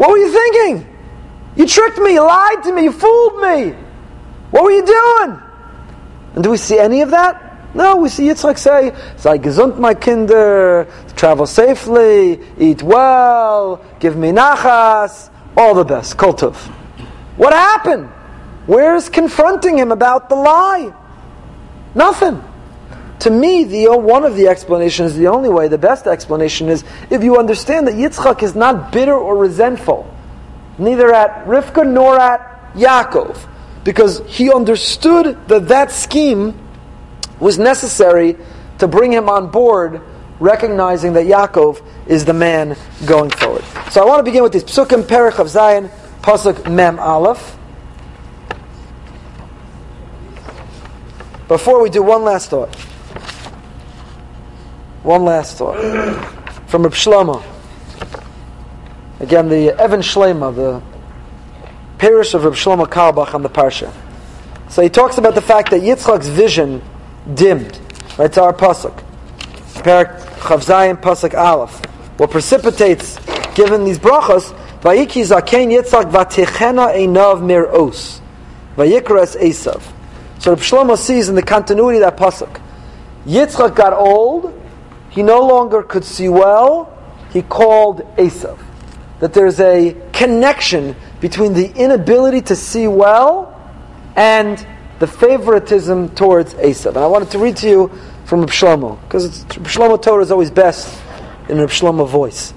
what 0.00 0.08
were 0.08 0.16
you 0.16 0.32
thinking? 0.32 0.96
You 1.56 1.66
tricked 1.66 1.98
me, 1.98 2.14
you 2.14 2.22
lied 2.22 2.62
to 2.62 2.72
me, 2.72 2.84
you 2.84 2.90
fooled 2.90 3.42
me. 3.42 3.72
What 4.50 4.64
were 4.64 4.70
you 4.70 4.86
doing? 4.86 5.38
And 6.36 6.42
do 6.42 6.48
we 6.48 6.56
see 6.56 6.78
any 6.78 7.02
of 7.02 7.10
that? 7.10 7.74
No, 7.74 7.96
we 7.96 8.08
see 8.08 8.24
Yitzchak 8.24 8.56
say, 8.56 8.96
sei 9.18 9.36
gesund, 9.36 9.78
my 9.78 9.92
kinder, 9.92 10.86
travel 11.16 11.46
safely, 11.46 12.40
eat 12.58 12.82
well, 12.82 13.84
give 13.98 14.16
me 14.16 14.30
nachas, 14.30 15.28
all 15.54 15.74
the 15.74 15.84
best, 15.84 16.16
kultov. 16.16 16.56
What 17.36 17.52
happened? 17.52 18.06
Where's 18.64 19.10
confronting 19.10 19.76
him 19.76 19.92
about 19.92 20.30
the 20.30 20.34
lie? 20.34 20.94
Nothing. 21.94 22.42
To 23.20 23.30
me, 23.30 23.64
the 23.64 23.98
one 23.98 24.24
of 24.24 24.34
the 24.34 24.48
explanations, 24.48 25.14
the 25.14 25.26
only 25.28 25.50
way, 25.50 25.68
the 25.68 25.78
best 25.78 26.06
explanation 26.06 26.68
is 26.68 26.84
if 27.10 27.22
you 27.22 27.38
understand 27.38 27.86
that 27.86 27.94
Yitzchak 27.94 28.42
is 28.42 28.54
not 28.54 28.92
bitter 28.92 29.14
or 29.14 29.36
resentful, 29.36 30.12
neither 30.78 31.12
at 31.12 31.44
Rivka 31.46 31.86
nor 31.86 32.18
at 32.18 32.72
Yaakov, 32.72 33.46
because 33.84 34.22
he 34.26 34.50
understood 34.50 35.36
that 35.48 35.68
that 35.68 35.90
scheme 35.90 36.58
was 37.38 37.58
necessary 37.58 38.36
to 38.78 38.88
bring 38.88 39.12
him 39.12 39.28
on 39.28 39.50
board, 39.50 40.00
recognizing 40.38 41.12
that 41.12 41.26
Yaakov 41.26 41.82
is 42.06 42.24
the 42.24 42.32
man 42.32 42.74
going 43.04 43.28
forward. 43.28 43.64
So 43.90 44.00
I 44.00 44.06
want 44.06 44.20
to 44.20 44.24
begin 44.24 44.42
with 44.42 44.52
this 44.52 44.64
Psukim 44.64 45.02
Perek 45.02 45.36
Chaf 45.36 45.46
Zayin, 45.46 45.90
Pasuk 46.22 46.72
Mem 46.72 46.98
Aleph. 46.98 47.58
Before 51.48 51.82
we 51.82 51.90
do 51.90 52.02
one 52.02 52.24
last 52.24 52.48
thought. 52.48 52.74
One 55.02 55.24
last 55.24 55.56
thought. 55.56 55.76
From 56.66 56.82
Reb 56.82 56.92
Shlomo. 56.92 57.42
Again, 59.18 59.48
the 59.48 59.70
Evan 59.80 60.00
Shlema, 60.00 60.54
the 60.54 60.82
perush 61.98 62.34
of 62.34 62.44
Reb 62.44 62.52
Shlomo 62.52 62.86
Carlebach 62.86 63.34
on 63.34 63.42
the 63.42 63.48
Parsha. 63.48 63.92
So 64.68 64.82
he 64.82 64.90
talks 64.90 65.18
about 65.18 65.34
the 65.34 65.40
fact 65.40 65.70
that 65.70 65.80
Yitzchak's 65.80 66.28
vision 66.28 66.82
dimmed. 67.34 67.80
Right, 68.18 68.26
it's 68.26 68.38
our 68.38 68.52
pasuk. 68.52 69.02
Perak 69.82 70.20
Chavzayim 70.40 71.00
pasuk 71.00 71.36
Aleph. 71.36 71.84
What 72.18 72.30
precipitates, 72.30 73.18
given 73.54 73.84
these 73.84 73.98
brachos, 73.98 74.54
Vayiki 74.80 75.24
zakein 75.24 75.70
Yitzchak 75.70 76.10
vatechena 76.10 76.94
einav 76.94 77.40
mir'os. 77.40 78.20
Vayikras 78.76 79.36
Esav. 79.40 79.82
So 80.40 80.50
Reb 80.50 80.60
Shlomo 80.60 80.98
sees 80.98 81.30
in 81.30 81.34
the 81.34 81.42
continuity 81.42 82.02
of 82.02 82.02
that 82.02 82.18
pasuk. 82.18 82.60
Yitzchak 83.26 83.74
got 83.74 83.94
old. 83.94 84.58
He 85.10 85.22
no 85.22 85.40
longer 85.40 85.82
could 85.82 86.04
see 86.04 86.28
well. 86.28 86.96
He 87.32 87.42
called 87.42 88.00
Esav. 88.16 88.58
That 89.18 89.34
there's 89.34 89.60
a 89.60 89.96
connection 90.12 90.96
between 91.20 91.52
the 91.52 91.70
inability 91.74 92.40
to 92.42 92.56
see 92.56 92.88
well 92.88 93.54
and 94.16 94.66
the 94.98 95.06
favoritism 95.06 96.14
towards 96.14 96.54
Esav. 96.54 96.88
And 96.88 96.98
I 96.98 97.06
wanted 97.06 97.30
to 97.32 97.38
read 97.38 97.56
to 97.58 97.68
you 97.68 97.90
from 98.24 98.46
Shlomo, 98.46 99.00
because 99.02 99.44
Shlomo 99.46 100.00
Torah 100.00 100.22
is 100.22 100.30
always 100.30 100.50
best 100.50 101.02
in 101.48 101.58
Reb 101.58 101.70
Shlomo 101.70 102.08
voice. 102.08 102.54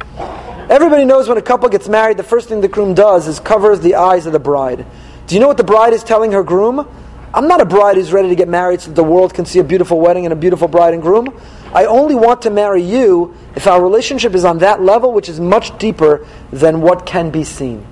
Everybody 0.69 1.03
knows 1.03 1.27
when 1.27 1.37
a 1.37 1.41
couple 1.41 1.67
gets 1.69 1.89
married, 1.89 2.17
the 2.17 2.23
first 2.23 2.47
thing 2.47 2.61
the 2.61 2.67
groom 2.67 2.93
does 2.93 3.27
is 3.27 3.39
covers 3.39 3.79
the 3.79 3.95
eyes 3.95 4.25
of 4.25 4.33
the 4.33 4.39
bride. 4.39 4.85
Do 5.27 5.35
you 5.35 5.41
know 5.41 5.47
what 5.47 5.57
the 5.57 5.63
bride 5.63 5.93
is 5.93 6.03
telling 6.03 6.31
her 6.33 6.43
groom? 6.43 6.87
I'm 7.33 7.47
not 7.47 7.61
a 7.61 7.65
bride 7.65 7.95
who's 7.95 8.13
ready 8.13 8.29
to 8.29 8.35
get 8.35 8.47
married 8.47 8.81
so 8.81 8.91
the 8.91 9.03
world 9.03 9.33
can 9.33 9.45
see 9.45 9.59
a 9.59 9.63
beautiful 9.63 9.99
wedding 9.99 10.25
and 10.25 10.33
a 10.33 10.35
beautiful 10.35 10.67
bride 10.67 10.93
and 10.93 11.01
groom. 11.01 11.35
I 11.73 11.85
only 11.85 12.15
want 12.15 12.43
to 12.43 12.49
marry 12.49 12.83
you 12.83 13.35
if 13.55 13.65
our 13.65 13.81
relationship 13.81 14.35
is 14.35 14.45
on 14.45 14.59
that 14.59 14.81
level, 14.81 15.11
which 15.11 15.29
is 15.29 15.39
much 15.39 15.77
deeper 15.79 16.27
than 16.51 16.81
what 16.81 17.05
can 17.05 17.31
be 17.31 17.43
seen. 17.43 17.85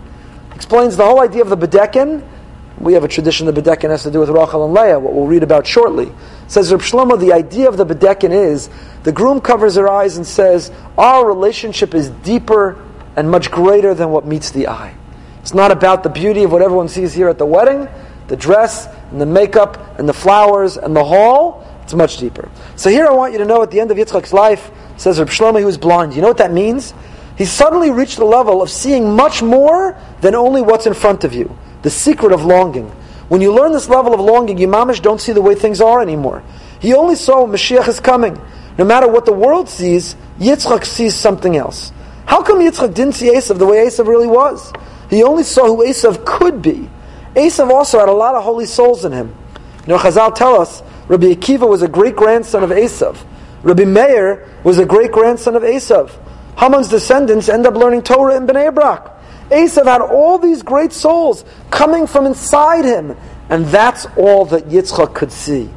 Explains 0.53 0.95
the 0.95 1.05
whole 1.05 1.21
idea 1.21 1.41
of 1.41 1.49
the 1.49 1.57
bedeken 1.57 2.23
we 2.81 2.93
have 2.93 3.03
a 3.03 3.07
tradition 3.07 3.45
the 3.45 3.53
Bedeken 3.53 3.89
has 3.89 4.03
to 4.03 4.11
do 4.11 4.19
with 4.19 4.29
Rachel 4.29 4.65
and 4.65 4.73
Leah, 4.73 4.99
what 4.99 5.13
we'll 5.13 5.27
read 5.27 5.43
about 5.43 5.67
shortly. 5.67 6.11
Says 6.47 6.71
Reb 6.71 6.81
Shlomo, 6.81 7.19
the 7.19 7.31
idea 7.31 7.69
of 7.69 7.77
the 7.77 7.85
Bedeken 7.85 8.31
is 8.31 8.69
the 9.03 9.11
groom 9.11 9.39
covers 9.39 9.75
her 9.75 9.87
eyes 9.87 10.17
and 10.17 10.25
says, 10.25 10.71
Our 10.97 11.25
relationship 11.27 11.93
is 11.93 12.09
deeper 12.09 12.83
and 13.15 13.29
much 13.29 13.51
greater 13.51 13.93
than 13.93 14.09
what 14.09 14.25
meets 14.25 14.49
the 14.49 14.67
eye. 14.67 14.95
It's 15.41 15.53
not 15.53 15.71
about 15.71 16.01
the 16.01 16.09
beauty 16.09 16.43
of 16.43 16.51
what 16.51 16.61
everyone 16.61 16.87
sees 16.87 17.13
here 17.13 17.29
at 17.29 17.37
the 17.37 17.45
wedding, 17.45 17.87
the 18.27 18.35
dress, 18.35 18.87
and 19.12 19.22
the 19.22 19.26
makeup, 19.26 19.99
and 19.99 20.07
the 20.07 20.14
flowers, 20.14 20.78
and 20.78 20.95
the 20.95 21.03
hall. 21.03 21.68
It's 21.84 21.93
much 21.93 22.18
deeper. 22.18 22.49
So 22.76 22.89
here 22.89 23.05
I 23.05 23.12
want 23.12 23.34
you 23.34 23.39
to 23.39 23.45
know 23.45 23.62
at 23.64 23.72
the 23.72 23.80
end 23.80 23.91
of 23.91 23.97
Yitzchak's 23.97 24.34
life, 24.34 24.72
says 24.97 25.20
Reb 25.20 25.30
Shlomo, 25.30 25.59
he 25.59 25.66
was 25.66 25.78
blind. 25.78 26.16
You 26.16 26.22
know 26.22 26.28
what 26.30 26.38
that 26.38 26.53
means? 26.53 26.93
He 27.38 27.45
suddenly 27.45 27.91
reached 27.91 28.18
the 28.18 28.26
level 28.26 28.62
of 28.62 28.70
seeing 28.70 29.16
much 29.16 29.41
more 29.41 29.97
than 30.22 30.36
only 30.36 30.62
what's 30.62 30.86
in 30.86 30.93
front 30.93 31.24
of 31.24 31.34
you 31.34 31.57
the 31.82 31.89
secret 31.89 32.32
of 32.32 32.45
longing. 32.45 32.88
When 33.28 33.41
you 33.41 33.53
learn 33.53 33.72
this 33.72 33.89
level 33.89 34.14
of 34.14 34.20
longing, 34.20 34.57
you 34.57 34.68
mamish 34.68 35.01
don't 35.01 35.20
see 35.20 35.32
the 35.32 35.41
way 35.41 35.55
things 35.55 35.82
are 35.82 36.01
anymore. 36.01 36.43
He 36.80 36.93
only 36.93 37.16
saw 37.16 37.47
Mashiach 37.47 37.88
is 37.88 37.99
coming. 37.99 38.39
No 38.78 38.86
matter 38.86 39.07
what 39.07 39.26
the 39.26 39.34
world 39.34 39.70
sees, 39.70 40.16
Yitzchak 40.39 40.86
sees 40.86 41.16
something 41.16 41.55
else. 41.55 41.91
How 42.26 42.43
come 42.43 42.59
Yitzchak 42.59 42.93
didn't 42.93 43.16
see 43.16 43.34
Esav 43.34 43.57
the 43.57 43.66
way 43.66 43.86
Esav 43.86 44.07
really 44.07 44.28
was? 44.28 44.72
He 45.09 45.24
only 45.24 45.43
saw 45.43 45.66
who 45.66 45.86
Esav 45.86 46.26
could 46.26 46.62
be. 46.62 46.89
Esav 47.36 47.69
also 47.69 47.99
had 47.99 48.09
a 48.09 48.13
lot 48.13 48.36
of 48.36 48.43
holy 48.43 48.65
souls 48.65 49.05
in 49.05 49.11
him. 49.11 49.36
You 49.82 49.93
know, 49.93 49.97
Chazal 49.97 50.36
tell 50.36 50.59
us 50.59 50.84
Rabbi 51.07 51.34
Akiva 51.34 51.67
was 51.67 51.82
a 51.82 51.88
great 51.88 52.15
grandson 52.15 52.63
of 52.63 52.69
Esav. 52.69 53.17
Rabbi 53.63 53.86
Meir 53.86 54.49
was 54.63 54.79
a 54.79 54.86
great 54.86 55.11
grandson 55.11 55.55
of 55.55 55.63
Esav. 55.63 56.11
Haman's 56.57 56.89
descendants 56.89 57.49
end 57.49 57.65
up 57.65 57.75
learning 57.75 58.03
Torah 58.03 58.36
in 58.36 58.47
Bnei 58.47 58.73
Brak. 58.73 59.09
Esav 59.49 59.86
had 59.86 60.01
all 60.01 60.38
these 60.38 60.61
great 60.61 60.93
souls 60.93 61.43
coming 61.69 62.07
from 62.07 62.25
inside 62.25 62.86
him, 62.86 63.17
and 63.49 63.65
that's 63.67 64.05
all 64.17 64.45
that 64.45 64.69
Yitzchak 64.69 65.13
could 65.13 65.32
see. 65.32 65.69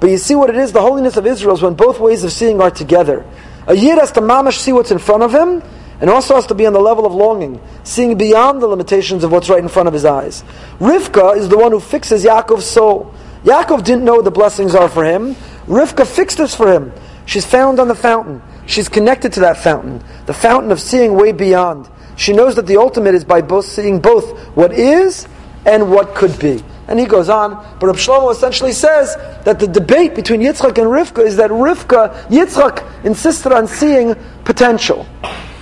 But 0.00 0.10
you 0.10 0.18
see 0.18 0.34
what 0.34 0.50
it 0.50 0.56
is? 0.56 0.72
The 0.72 0.80
holiness 0.80 1.16
of 1.16 1.26
Israel 1.26 1.54
is 1.54 1.62
when 1.62 1.74
both 1.74 1.98
ways 1.98 2.24
of 2.24 2.32
seeing 2.32 2.60
are 2.60 2.70
together. 2.70 3.26
A 3.66 3.74
Yid 3.74 3.98
has 3.98 4.12
to 4.12 4.20
mamash 4.20 4.58
see 4.58 4.72
what's 4.72 4.90
in 4.90 4.98
front 4.98 5.22
of 5.22 5.34
him, 5.34 5.62
and 6.00 6.08
also 6.10 6.34
has 6.34 6.46
to 6.46 6.54
be 6.54 6.66
on 6.66 6.72
the 6.72 6.80
level 6.80 7.06
of 7.06 7.14
longing, 7.14 7.60
seeing 7.84 8.16
beyond 8.16 8.62
the 8.62 8.66
limitations 8.66 9.24
of 9.24 9.32
what's 9.32 9.48
right 9.48 9.62
in 9.62 9.68
front 9.68 9.88
of 9.88 9.94
his 9.94 10.04
eyes. 10.04 10.44
Rivka 10.78 11.36
is 11.36 11.48
the 11.48 11.58
one 11.58 11.72
who 11.72 11.80
fixes 11.80 12.24
Yaakov's 12.24 12.66
soul. 12.66 13.12
Yaakov 13.44 13.84
didn't 13.84 14.04
know 14.04 14.16
what 14.16 14.24
the 14.24 14.30
blessings 14.30 14.74
are 14.74 14.88
for 14.88 15.04
him. 15.04 15.34
Rivka 15.66 16.06
fixed 16.06 16.38
this 16.38 16.54
for 16.54 16.72
him. 16.72 16.92
She's 17.26 17.44
found 17.44 17.78
on 17.78 17.88
the 17.88 17.94
fountain. 17.94 18.42
She's 18.66 18.88
connected 18.88 19.32
to 19.34 19.40
that 19.40 19.56
fountain, 19.56 20.02
the 20.26 20.34
fountain 20.34 20.70
of 20.72 20.80
seeing 20.80 21.14
way 21.14 21.32
beyond. 21.32 21.88
She 22.16 22.32
knows 22.32 22.56
that 22.56 22.66
the 22.66 22.76
ultimate 22.76 23.14
is 23.14 23.24
by 23.24 23.40
both 23.40 23.64
seeing 23.64 24.00
both 24.00 24.38
what 24.56 24.72
is 24.72 25.26
and 25.64 25.90
what 25.90 26.14
could 26.14 26.38
be. 26.38 26.62
And 26.88 26.98
he 26.98 27.06
goes 27.06 27.28
on, 27.28 27.54
but 27.78 27.86
Reb 27.86 27.96
Shlomo 27.96 28.32
essentially 28.32 28.72
says 28.72 29.14
that 29.44 29.58
the 29.60 29.66
debate 29.66 30.14
between 30.14 30.40
Yitzchak 30.40 30.78
and 30.78 30.86
Rivka 30.86 31.24
is 31.24 31.36
that 31.36 31.50
Rivka, 31.50 32.28
Yitzchak 32.28 33.04
insisted 33.04 33.52
on 33.52 33.66
seeing 33.66 34.14
potential. 34.44 35.06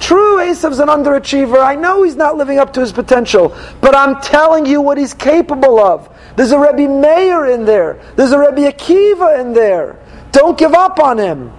True, 0.01 0.36
Esav's 0.36 0.78
an 0.78 0.88
underachiever. 0.88 1.62
I 1.62 1.74
know 1.74 2.03
he's 2.03 2.16
not 2.16 2.36
living 2.36 2.59
up 2.59 2.72
to 2.74 2.80
his 2.80 2.92
potential, 2.92 3.57
but 3.80 3.94
I'm 3.94 4.20
telling 4.20 4.66
you 4.66 4.80
what 4.80 4.99
he's 4.99 5.14
capable 5.14 5.80
of. 5.80 6.09
There's 6.36 6.53
a 6.53 6.59
Rebbe 6.59 6.88
Meir 6.88 7.47
in 7.47 7.64
there. 7.64 8.01
There's 8.14 8.32
a 8.32 8.38
Rebbe 8.38 8.70
Akiva 8.70 9.40
in 9.40 9.53
there. 9.53 9.99
Don't 10.32 10.59
give 10.59 10.74
up 10.74 10.99
on 10.99 11.18
him. 11.18 11.53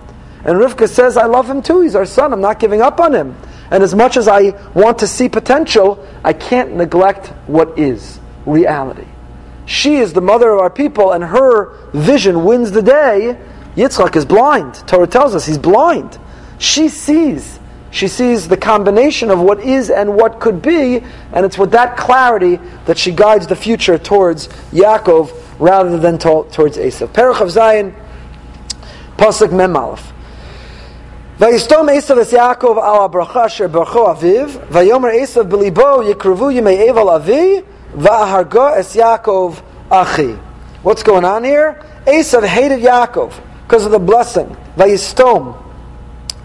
And 0.44 0.60
Rivka 0.60 0.88
says, 0.88 1.18
I 1.18 1.26
love 1.26 1.50
him 1.50 1.62
too. 1.62 1.82
He's 1.82 1.96
our 1.96 2.06
son. 2.06 2.32
I'm 2.32 2.42
not 2.42 2.60
giving 2.60 2.82
up 2.82 3.00
on 3.00 3.14
him. 3.14 3.36
And 3.72 3.84
as 3.84 3.94
much 3.94 4.16
as 4.16 4.28
I 4.28 4.52
want 4.74 5.00
to 5.00 5.08
see 5.08 5.28
potential, 5.28 6.08
I 6.24 6.34
can't 6.34 6.76
neglect 6.76 7.28
what 7.48 7.78
is 7.78 8.20
reality. 8.46 9.08
She 9.66 9.98
is 9.98 10.14
the 10.14 10.22
mother 10.22 10.52
of 10.52 10.62
our 10.62 10.70
people, 10.70 11.12
and 11.12 11.24
her 11.24 11.74
vision 11.92 12.46
wins 12.46 12.72
the 12.72 12.82
day. 12.82 13.38
Yitzchak 13.76 14.16
is 14.16 14.24
blind. 14.24 14.76
Torah 14.88 15.08
tells 15.08 15.36
us 15.36 15.46
he's 15.46 15.58
blind. 15.58 16.18
She 16.58 16.88
sees. 16.88 17.60
She 17.90 18.08
sees 18.08 18.48
the 18.48 18.58
combination 18.58 19.32
of 19.32 19.40
what 19.40 19.60
is 19.62 19.90
and 19.90 20.16
what 20.16 20.40
could 20.40 20.62
be, 20.62 21.02
and 21.32 21.46
it's 21.46 21.58
with 21.58 21.72
that 21.72 21.96
clarity 21.98 22.60
that 22.86 22.98
she 22.98 23.12
guides 23.12 23.48
the 23.48 23.56
future 23.56 23.98
towards 23.98 24.50
Yaakov 24.72 25.32
rather 25.60 25.98
than 25.98 26.18
to- 26.20 26.46
towards 26.52 26.78
Esav. 26.78 27.08
Perek 27.08 27.38
Chaf 27.38 27.48
Zayin, 27.48 27.94
Pasuk 29.18 29.52
Mem 29.52 29.76
Aleph. 29.76 30.14
Vayistom 31.40 31.88
Esav 31.90 32.18
es 32.18 32.34
Yaakov 32.34 32.78
al 32.78 33.10
הברכה 33.10 33.46
אשר 33.46 33.68
bracho 33.68 34.14
aviv. 34.14 34.50
Vayomer 34.70 35.14
Esav 35.14 35.44
בליבו 35.44 36.04
יקרבו 36.04 36.52
ימי 36.52 36.90
eval 36.90 37.16
אבי, 37.16 37.62
ואהרגו 37.96 38.76
es 38.76 38.96
Yaakov 38.96 39.62
achi. 39.90 40.38
What's 40.84 41.04
going 41.04 41.26
on 41.26 41.44
here? 41.44 41.82
Esav 42.06 42.44
hated 42.46 42.82
Yaakov 42.82 43.34
because 43.64 43.86
of 43.86 43.92
the 43.92 44.00
blessing. 44.00 44.56
Vayistom. 44.78 45.56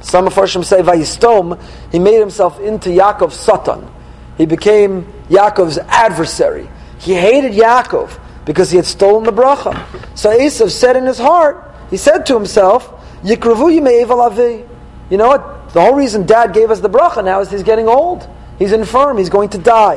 Some 0.03 0.26
of 0.26 0.34
Farshim 0.34 0.64
say 0.64 0.82
Vayistom, 0.82 1.61
he 1.90 1.98
made 1.98 2.18
himself 2.18 2.61
into 2.61 2.90
Yaakov's 2.90 3.36
Satan. 3.36 3.88
He 4.36 4.46
became 4.46 5.05
Yaakov's 5.28 5.78
adversary. 5.78 6.68
He 6.98 7.14
hated 7.14 7.53
Yaakov 7.53 8.18
because 8.44 8.70
he 8.70 8.76
had 8.76 8.86
stolen 8.86 9.24
the 9.24 9.32
bracha. 9.32 9.86
So 10.16 10.30
Esav 10.36 10.70
said 10.70 10.96
in 10.96 11.07
his 11.07 11.18
heart, 11.18 11.72
he 11.90 11.96
said 11.96 12.26
to 12.26 12.34
himself, 12.34 12.88
Yikravu 13.22 13.80
yimei 13.80 14.09
avi. 14.09 14.64
You 15.11 15.16
know 15.16 15.28
what? 15.28 15.72
The 15.72 15.80
whole 15.80 15.94
reason 15.94 16.26
dad 16.26 16.53
gave 16.53 16.70
us 16.70 16.80
the 16.80 16.90
bracha 16.90 17.24
now 17.24 17.40
is 17.40 17.50
he's 17.50 17.62
getting 17.62 17.88
old. 17.88 18.28
He's 18.59 18.72
infirm. 18.72 19.18
He's 19.18 19.30
going 19.30 19.50
to 19.50 19.59
die. 19.59 19.96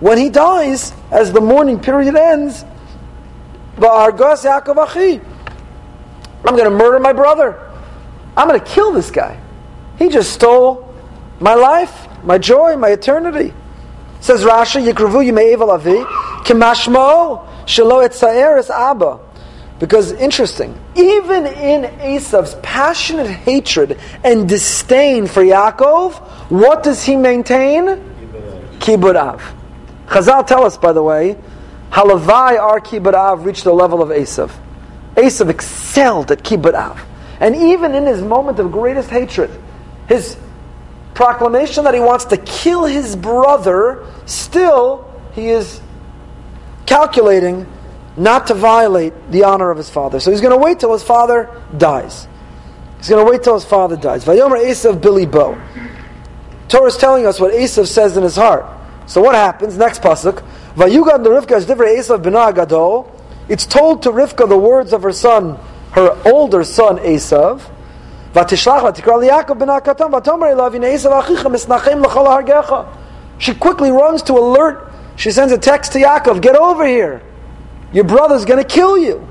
when 0.00 0.18
he 0.18 0.30
dies, 0.30 0.92
as 1.10 1.32
the 1.32 1.40
mourning 1.40 1.80
period 1.80 2.14
ends, 2.14 2.64
I'm 3.80 4.10
going 6.56 6.64
to 6.64 6.70
murder 6.70 6.98
my 6.98 7.12
brother. 7.12 7.67
I'm 8.38 8.46
going 8.46 8.60
to 8.60 8.66
kill 8.66 8.92
this 8.92 9.10
guy. 9.10 9.40
He 9.98 10.08
just 10.08 10.32
stole 10.32 10.94
my 11.40 11.54
life, 11.54 12.06
my 12.22 12.38
joy, 12.38 12.76
my 12.76 12.90
eternity. 12.90 13.52
Says 14.20 14.44
Rashi, 14.44 14.88
Yikravu 14.88 15.28
Yime'ev 15.28 15.68
Avi, 15.68 16.04
Kimashmo 16.44 17.44
Shelo 17.66 18.06
Etzaeres 18.06 18.70
Abba. 18.70 19.18
Because 19.80 20.12
interesting, 20.12 20.78
even 20.94 21.46
in 21.46 21.82
Esav's 21.98 22.54
passionate 22.62 23.26
hatred 23.26 23.98
and 24.22 24.48
disdain 24.48 25.26
for 25.26 25.42
Yaakov, 25.42 26.14
what 26.48 26.84
does 26.84 27.02
he 27.02 27.16
maintain? 27.16 27.86
Kibbud 28.78 29.16
Av. 29.16 29.42
Chazal 30.06 30.46
tell 30.46 30.64
us, 30.64 30.76
by 30.76 30.92
the 30.92 31.02
way, 31.02 31.36
Halavai 31.90 32.56
our 32.60 32.80
Kibbud 32.80 33.14
Av 33.14 33.44
reached 33.44 33.64
the 33.64 33.72
level 33.72 34.00
of 34.00 34.10
Esav. 34.10 34.52
Esav 35.16 35.50
excelled 35.50 36.30
at 36.30 36.44
Kibbud 36.44 36.74
Av. 36.74 37.04
And 37.40 37.54
even 37.54 37.94
in 37.94 38.04
his 38.06 38.20
moment 38.20 38.58
of 38.58 38.72
greatest 38.72 39.10
hatred, 39.10 39.50
his 40.08 40.36
proclamation 41.14 41.84
that 41.84 41.94
he 41.94 42.00
wants 42.00 42.26
to 42.26 42.36
kill 42.36 42.84
his 42.84 43.16
brother, 43.16 44.06
still 44.26 45.12
he 45.32 45.48
is 45.48 45.80
calculating 46.86 47.66
not 48.16 48.48
to 48.48 48.54
violate 48.54 49.12
the 49.30 49.44
honor 49.44 49.70
of 49.70 49.76
his 49.76 49.88
father. 49.88 50.18
So 50.20 50.30
he's 50.30 50.40
going 50.40 50.56
to 50.56 50.62
wait 50.62 50.80
till 50.80 50.92
his 50.92 51.02
father 51.02 51.48
dies. 51.76 52.26
He's 52.98 53.08
going 53.08 53.24
to 53.24 53.30
wait 53.30 53.44
till 53.44 53.54
his 53.54 53.64
father 53.64 53.96
dies. 53.96 54.24
Vayomer 54.24 54.58
Esav 54.64 55.00
Belibo. 55.00 55.60
Torah 56.68 56.86
is 56.86 56.96
telling 56.96 57.26
us 57.26 57.40
what 57.40 57.52
Esav 57.54 57.86
says 57.86 58.16
in 58.16 58.24
his 58.24 58.36
heart. 58.36 58.66
So 59.06 59.22
what 59.22 59.34
happens? 59.34 59.78
Next 59.78 60.02
pasuk. 60.02 60.42
Vayugad 60.74 61.24
Rivka 61.24 61.60
Esav. 61.60 63.08
It's 63.48 63.64
told 63.64 64.02
to 64.02 64.10
Rivka 64.10 64.48
the 64.48 64.58
words 64.58 64.92
of 64.92 65.02
her 65.02 65.12
son, 65.12 65.58
her 65.98 66.32
older 66.32 66.64
son 66.64 66.98
Esav. 66.98 67.60
She 73.38 73.54
quickly 73.54 73.90
runs 73.90 74.22
to 74.22 74.32
alert. 74.34 74.92
She 75.16 75.30
sends 75.30 75.52
a 75.52 75.58
text 75.58 75.92
to 75.92 75.98
Yaakov, 75.98 76.40
get 76.40 76.54
over 76.54 76.86
here. 76.86 77.22
Your 77.92 78.04
brother's 78.04 78.44
going 78.44 78.62
to 78.62 78.68
kill 78.68 78.96
you. 78.98 79.26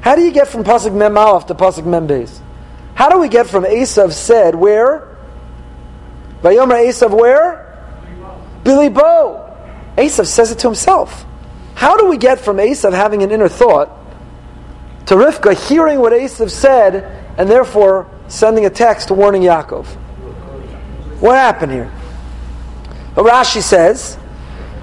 How 0.00 0.16
do 0.16 0.22
you 0.22 0.32
get 0.32 0.48
from 0.48 0.64
Pasuk 0.64 0.94
Mem 0.94 1.14
to 1.14 1.54
Pasuk 1.54 1.84
Mem 1.84 2.08
Beis? 2.08 2.40
How 2.94 3.08
do 3.08 3.18
we 3.18 3.28
get 3.28 3.46
from 3.46 3.64
Esav 3.64 4.12
said 4.12 4.54
where? 4.54 5.16
Vayomer 6.42 6.84
Esav 6.88 7.10
where? 7.10 7.64
Belibo. 8.64 9.54
Esav 9.96 10.26
says 10.26 10.50
it 10.50 10.58
to 10.60 10.68
himself. 10.68 11.24
How 11.74 11.96
do 11.96 12.06
we 12.06 12.16
get 12.16 12.40
from 12.40 12.56
Esav 12.56 12.92
having 12.92 13.22
an 13.22 13.30
inner 13.30 13.48
thought 13.48 13.97
to 15.08 15.14
Rivka 15.14 15.54
hearing 15.68 16.00
what 16.00 16.12
Esav 16.12 16.50
said 16.50 17.02
and 17.38 17.48
therefore 17.48 18.06
sending 18.28 18.66
a 18.66 18.70
text 18.70 19.10
warning 19.10 19.40
Yaakov. 19.40 19.86
What 21.20 21.34
happened 21.34 21.72
here? 21.72 21.90
Rashi 23.14 23.62
says, 23.62 24.18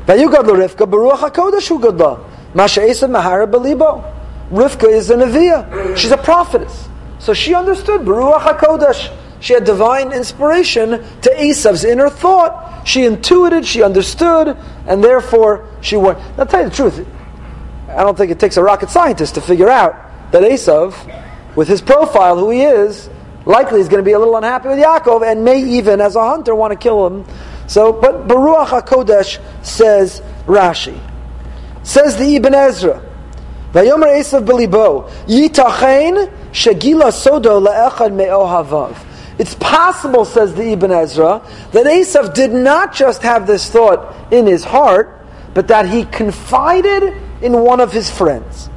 "Vayugad 0.08 0.46
Rivka 0.46 0.90
beruach 0.90 1.68
hu 1.68 1.80
gadla 1.80 2.20
masha 2.56 2.82
Esav 2.82 3.12
mahara 3.12 3.46
belibo." 3.46 4.04
Rivka 4.52 4.90
is 4.90 5.12
a 5.12 5.16
neviah; 5.16 5.96
she's 5.96 6.12
a 6.12 6.18
prophetess, 6.18 6.90
so 7.20 7.36
she 7.36 7.54
understood 7.54 8.02
beruach 8.02 8.42
hakodesh. 8.42 9.12
She 9.42 9.54
had 9.54 9.64
divine 9.64 10.12
inspiration 10.12 11.04
to 11.22 11.30
Esav's 11.36 11.86
inner 11.86 12.10
thought. 12.10 12.88
She 12.88 13.06
intuited, 13.06 13.64
she 13.64 13.84
understood, 13.84 14.58
and 14.88 15.04
therefore 15.04 15.66
she 15.82 15.98
went. 15.98 16.18
Now, 16.36 16.46
tell 16.46 16.64
you 16.64 16.70
the 16.70 16.76
truth, 16.76 17.06
I 17.90 18.02
don't 18.02 18.18
think 18.18 18.32
it 18.32 18.40
takes 18.40 18.58
a 18.58 18.64
rocket 18.64 18.90
scientist 18.90 19.36
to 19.36 19.42
figure 19.42 19.70
out 19.70 19.96
that 20.32 20.44
Esav 20.44 20.96
with 21.56 21.68
his 21.68 21.82
profile, 21.82 22.38
who 22.38 22.50
he 22.50 22.64
is, 22.64 23.10
likely 23.46 23.80
is 23.80 23.88
going 23.88 24.04
to 24.04 24.06
be 24.06 24.12
a 24.12 24.20
little 24.20 24.36
unhappy 24.36 24.70
with 24.70 24.80
Yaakov 24.80 25.30
and 25.30 25.46
may 25.46 25.62
even, 25.62 26.02
as 26.02 26.16
a 26.16 26.24
hunter, 26.24 26.54
want 26.54 26.72
to 26.72 26.78
kill 26.78 27.08
him. 27.08 27.26
So, 27.68 27.94
but 27.94 28.28
beruach 28.28 28.68
hakodesh 28.68 29.40
says 29.66 30.22
Rashi. 30.46 31.00
Says 31.84 32.18
the 32.18 32.36
Ibn 32.36 32.54
Ezra. 32.54 33.02
Vayomer 33.72 34.08
Esav 34.18 34.46
Belibo, 34.46 35.10
Yitachain 35.26 36.32
Shagila 36.52 37.12
Sodo 37.12 37.66
Le'echad 37.66 38.14
Me'ohavav. 38.14 38.98
It's 39.38 39.56
possible, 39.56 40.24
says 40.24 40.56
the 40.56 40.72
Ibn 40.72 40.92
Ezra, 40.92 41.42
that 41.74 41.86
Esav 41.86 42.34
did 42.34 42.52
not 42.52 42.94
just 42.94 43.22
have 43.24 43.46
this 43.48 43.70
thought 43.70 44.16
in 44.32 44.48
his 44.48 44.64
heart, 44.64 45.26
but 45.54 45.68
that 45.68 45.90
he 45.90 46.06
confided 46.06 47.04
in 47.42 47.54
one 47.54 47.82
of 47.82 47.92
his 47.92 48.10
friends. 48.10 48.70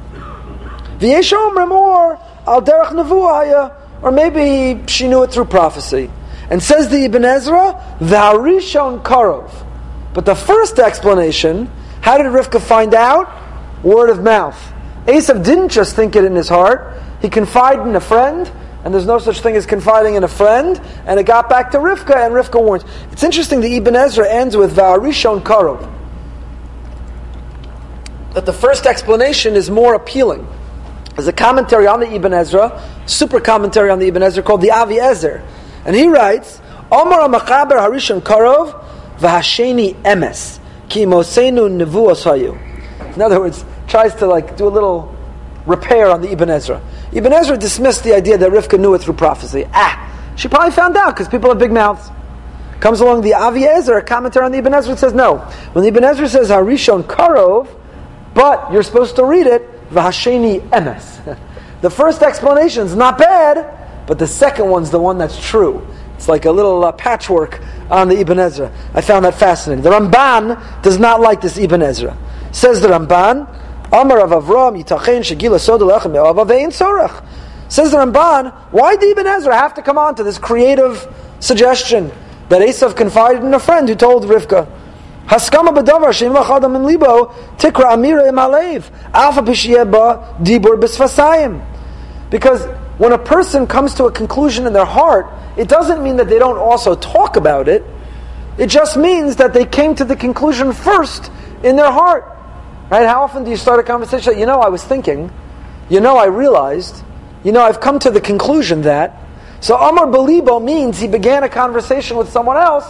V'yeshom 0.99 1.55
Remor, 1.55 2.19
al 2.45 2.61
derech 2.61 3.75
or 4.01 4.11
maybe 4.11 4.85
she 4.87 5.07
knew 5.07 5.23
it 5.23 5.31
through 5.31 5.45
prophecy. 5.45 6.09
And 6.49 6.61
says 6.63 6.89
the 6.89 7.05
Ibn 7.05 7.25
Ezra, 7.25 7.97
v'harishon 7.99 9.03
karov. 9.03 9.51
But 10.13 10.25
the 10.25 10.35
first 10.35 10.79
explanation, 10.79 11.69
how 12.01 12.17
did 12.17 12.27
Rivka 12.27 12.61
find 12.61 12.93
out? 12.93 13.29
Word 13.83 14.09
of 14.09 14.23
mouth. 14.23 14.73
Esav 15.05 15.43
didn't 15.43 15.69
just 15.69 15.95
think 15.95 16.15
it 16.15 16.23
in 16.23 16.35
his 16.35 16.49
heart, 16.49 17.01
he 17.21 17.29
confided 17.29 17.87
in 17.87 17.95
a 17.95 18.01
friend, 18.01 18.51
and 18.83 18.93
there's 18.93 19.05
no 19.05 19.19
such 19.19 19.41
thing 19.41 19.55
as 19.55 19.65
confiding 19.65 20.15
in 20.15 20.23
a 20.23 20.27
friend, 20.27 20.79
and 21.05 21.19
it 21.19 21.25
got 21.25 21.49
back 21.49 21.71
to 21.71 21.77
Rivka, 21.77 22.15
and 22.25 22.33
Rivka 22.33 22.61
warns. 22.63 22.83
It's 23.11 23.23
interesting 23.23 23.61
the 23.61 23.75
Ibn 23.77 23.95
Ezra 23.95 24.29
ends 24.29 24.55
with 24.55 24.75
Va'arishon 24.75 25.41
Karov. 25.41 25.87
That 28.33 28.45
the 28.45 28.53
first 28.53 28.85
explanation 28.85 29.55
is 29.55 29.69
more 29.69 29.95
appealing. 29.95 30.47
There's 31.19 31.27
a 31.27 31.33
commentary 31.33 31.85
on 31.85 31.99
the 31.99 32.09
Ibn 32.09 32.33
Ezra, 32.33 32.81
super 33.05 33.41
commentary 33.41 33.89
on 33.89 33.99
the 33.99 34.07
Ibn 34.07 34.23
Ezra 34.23 34.41
called 34.41 34.61
the 34.61 34.71
Avi 34.71 35.01
Ezer. 35.01 35.45
And 35.83 35.93
he 35.93 36.07
writes, 36.07 36.61
Omar 36.89 37.27
Machaber 37.27 37.71
Harishon 37.71 38.21
Karov 38.21 38.71
Vahasheni 39.17 39.95
Emes 40.03 40.61
Ki 40.87 41.03
Mosenu 41.03 41.67
Nevuos 41.69 42.23
Hayu. 42.23 42.57
In 43.13 43.21
other 43.21 43.41
words, 43.41 43.65
tries 43.89 44.15
to 44.15 44.27
like 44.27 44.55
do 44.55 44.65
a 44.65 44.69
little 44.69 45.13
repair 45.65 46.09
on 46.09 46.21
the 46.21 46.31
Ibn 46.31 46.49
Ezra. 46.51 46.81
Ibn 47.11 47.33
Ezra 47.33 47.57
dismissed 47.57 48.05
the 48.05 48.15
idea 48.15 48.37
that 48.37 48.49
Rivka 48.49 48.79
knew 48.79 48.93
it 48.93 49.01
through 49.01 49.15
prophecy. 49.15 49.67
Ah, 49.73 50.33
she 50.37 50.47
probably 50.47 50.71
found 50.71 50.95
out 50.95 51.13
because 51.15 51.27
people 51.27 51.49
have 51.49 51.59
big 51.59 51.73
mouths. 51.73 52.09
Comes 52.79 53.01
along 53.01 53.23
the 53.23 53.33
Avi 53.33 53.65
Ezer, 53.65 53.97
a 53.97 54.01
commentary 54.01 54.45
on 54.45 54.53
the 54.53 54.59
Ibn 54.59 54.73
Ezra 54.73 54.95
says 54.95 55.13
no. 55.13 55.39
When 55.73 55.83
the 55.83 55.89
Ibn 55.89 56.01
Ezra 56.05 56.29
says 56.29 56.49
Harishon 56.49 57.03
Karov, 57.03 57.67
but 58.33 58.71
you're 58.71 58.83
supposed 58.83 59.17
to 59.17 59.25
read 59.25 59.47
it 59.47 59.78
V'hasheni 59.91 60.61
emes. 60.69 61.37
The 61.81 61.89
first 61.89 62.21
explanation 62.21 62.85
is 62.85 62.93
not 62.93 63.17
bad, 63.17 64.05
but 64.05 64.19
the 64.19 64.27
second 64.27 64.69
one's 64.69 64.91
the 64.91 64.99
one 64.99 65.17
that's 65.17 65.39
true. 65.39 65.87
It's 66.15 66.27
like 66.27 66.43
a 66.43 66.51
little 66.51 66.83
uh, 66.83 66.91
patchwork 66.91 67.61
on 67.89 68.09
the 68.09 68.19
Ibn 68.19 68.37
Ezra. 68.37 68.69
I 68.93 68.99
found 68.99 69.23
that 69.23 69.35
fascinating. 69.35 69.83
The 69.83 69.91
Ramban 69.91 70.81
does 70.81 70.99
not 70.99 71.21
like 71.21 71.39
this 71.39 71.57
Ibn 71.57 71.81
Ezra. 71.81 72.17
Says 72.51 72.81
the 72.81 72.89
Ramban, 72.89 73.47
Amar 73.93 74.19
of 74.19 74.31
Avram, 74.31 74.83
Yitachen, 74.83 75.21
Shagila 75.21 75.57
Sodalechem, 75.57 76.11
Avavein 76.11 76.67
Sorach. 76.67 77.25
Says 77.69 77.91
the 77.91 77.97
Ramban, 77.97 78.51
why 78.71 78.97
did 78.97 79.17
Ibn 79.17 79.27
Ezra 79.27 79.55
have 79.55 79.75
to 79.75 79.81
come 79.81 79.97
on 79.97 80.15
to 80.15 80.23
this 80.23 80.37
creative 80.37 81.07
suggestion 81.39 82.11
that 82.49 82.61
Esav 82.61 82.97
confided 82.97 83.43
in 83.43 83.53
a 83.53 83.59
friend 83.59 83.87
who 83.87 83.95
told 83.95 84.25
Rivka, 84.25 84.67
Haskama 85.29 85.69
b'davar 85.69 86.65
in 86.65 86.83
libo 86.85 87.27
tikra 87.57 87.93
amira 87.93 88.27
im 88.27 88.35
ba 89.91 90.35
dibur. 90.41 91.61
Because 92.31 92.65
when 92.97 93.11
a 93.11 93.17
person 93.19 93.67
comes 93.67 93.93
to 93.93 94.05
a 94.05 94.11
conclusion 94.11 94.65
in 94.65 94.73
their 94.73 94.85
heart, 94.85 95.27
it 95.55 95.67
doesn't 95.67 96.03
mean 96.03 96.15
that 96.15 96.29
they 96.29 96.39
don't 96.39 96.57
also 96.57 96.95
talk 96.95 97.35
about 97.35 97.67
it. 97.67 97.85
It 98.57 98.67
just 98.67 98.97
means 98.97 99.35
that 99.35 99.53
they 99.53 99.65
came 99.65 99.93
to 99.95 100.03
the 100.03 100.15
conclusion 100.15 100.73
first 100.73 101.31
in 101.63 101.75
their 101.75 101.91
heart. 101.91 102.25
Right? 102.89 103.07
How 103.07 103.21
often 103.21 103.43
do 103.43 103.51
you 103.51 103.57
start 103.57 103.79
a 103.79 103.83
conversation? 103.83 104.39
You 104.39 104.47
know, 104.47 104.59
I 104.59 104.69
was 104.69 104.83
thinking. 104.83 105.31
You 105.89 105.99
know, 105.99 106.17
I 106.17 106.25
realized. 106.25 107.03
You 107.43 107.51
know, 107.51 107.61
I've 107.61 107.79
come 107.79 107.99
to 107.99 108.09
the 108.09 108.19
conclusion 108.19 108.81
that. 108.81 109.15
So 109.61 109.77
Amar 109.77 110.07
Belibo 110.07 110.63
means 110.63 110.99
he 110.99 111.07
began 111.07 111.43
a 111.43 111.49
conversation 111.49 112.17
with 112.17 112.29
someone 112.31 112.57
else. 112.57 112.87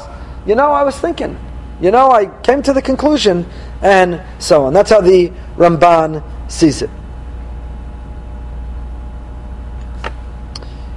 You 0.48 0.56
know, 0.56 0.72
I 0.72 0.84
was 0.84 0.98
thinking 0.98 1.38
you 1.82 1.92
know, 1.92 2.12
I 2.12 2.26
came 2.42 2.62
to 2.64 2.74
the 2.74 2.82
conclusion, 2.82 3.46
and 3.82 4.22
so 4.40 4.66
on. 4.66 4.74
That's 4.74 4.90
how 4.90 5.02
the 5.02 5.30
Ramban 5.56 6.24
sees 6.52 6.82
it. 6.82 6.90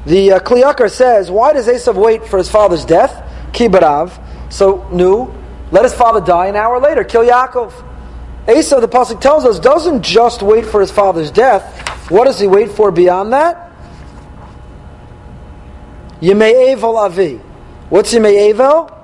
The 0.07 0.33
uh, 0.33 0.41
Kli 0.41 0.63
Yakar 0.63 0.91
says, 0.91 1.31
why 1.31 1.53
does 1.53 1.69
Esav 1.69 1.95
wait 1.95 2.27
for 2.27 2.39
his 2.39 2.51
father's 2.51 2.85
death? 2.85 3.13
Kibarav. 3.53 4.21
So, 4.53 4.89
new. 4.91 5.33
Let 5.71 5.85
his 5.85 5.95
father 5.95 6.21
die 6.21 6.49
an 6.49 6.57
hour 6.57 6.81
later. 6.81 7.05
Kill 7.05 7.23
Yaakov. 7.23 7.73
Esav, 8.47 8.81
the 8.81 8.89
Pasuk 8.89 9.21
tells 9.21 9.45
us, 9.45 9.61
doesn't 9.61 10.03
just 10.03 10.43
wait 10.43 10.67
for 10.67 10.81
his 10.81 10.91
father's 10.91 11.31
death. 11.31 12.11
What 12.11 12.25
does 12.25 12.41
he 12.41 12.49
wait 12.49 12.73
for 12.73 12.91
beyond 12.91 13.33
that? 13.33 13.71
Yemei 16.21 16.83
Avi. 16.83 17.37
What's 17.89 18.13
Yemei 18.13 18.53
Evel? 18.53 19.02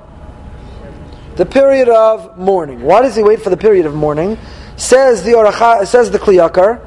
The 1.39 1.47
period 1.47 1.89
of 1.89 2.37
mourning. 2.37 2.83
Why 2.83 3.01
does 3.03 3.15
he 3.15 3.23
wait 3.23 3.41
for 3.41 3.49
the 3.49 3.57
period 3.57 3.87
of 3.87 3.95
mourning? 3.95 4.37
Says 4.77 5.23
the 5.23 5.35
Oracha, 5.35 5.87
says 5.87 6.11
the 6.11 6.19
Kli 6.19 6.35
Yakar, 6.45 6.81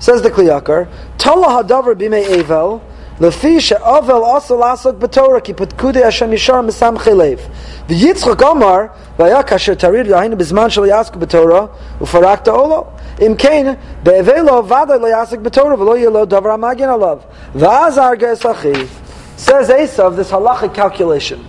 says 0.00 0.22
the 0.22 0.30
Kli 0.30 0.46
Yakar, 0.46 0.88
Tala 1.18 1.64
hadavar 1.64 1.96
bimei 1.96 2.24
evel, 2.26 2.80
lefi 3.18 3.60
she'avel 3.60 4.22
also 4.22 4.56
lasok 4.56 5.00
b'torah 5.00 5.42
ki 5.42 5.52
putkudei 5.52 6.04
Hashem 6.04 6.30
yishar 6.30 6.64
misam 6.64 6.96
chelev. 6.96 7.40
V'yitzchak 7.88 8.40
Omar, 8.40 8.94
v'aya 9.18 9.44
kasher 9.44 9.74
tarid 9.74 10.06
v'ahinu 10.06 10.36
bizman 10.38 10.70
shel 10.70 10.84
yasku 10.84 11.16
b'torah, 11.16 11.68
u'farak 11.98 12.44
ta'olo. 12.44 12.92
Im 13.20 13.36
kain, 13.36 13.76
vada 14.04 14.96
lo 14.96 15.08
yasik 15.08 15.42
b'torah, 15.42 15.76
v'lo 15.76 16.00
yelo 16.00 16.24
davar 16.24 16.56
amagin 16.56 16.86
alav. 16.86 17.24
V'az 17.52 17.98
arga 17.98 18.36
esachi. 18.36 18.88
Says 19.36 19.68
Esav, 19.70 20.14
this 20.14 20.30
halachic 20.30 20.72
calculation. 20.72 21.44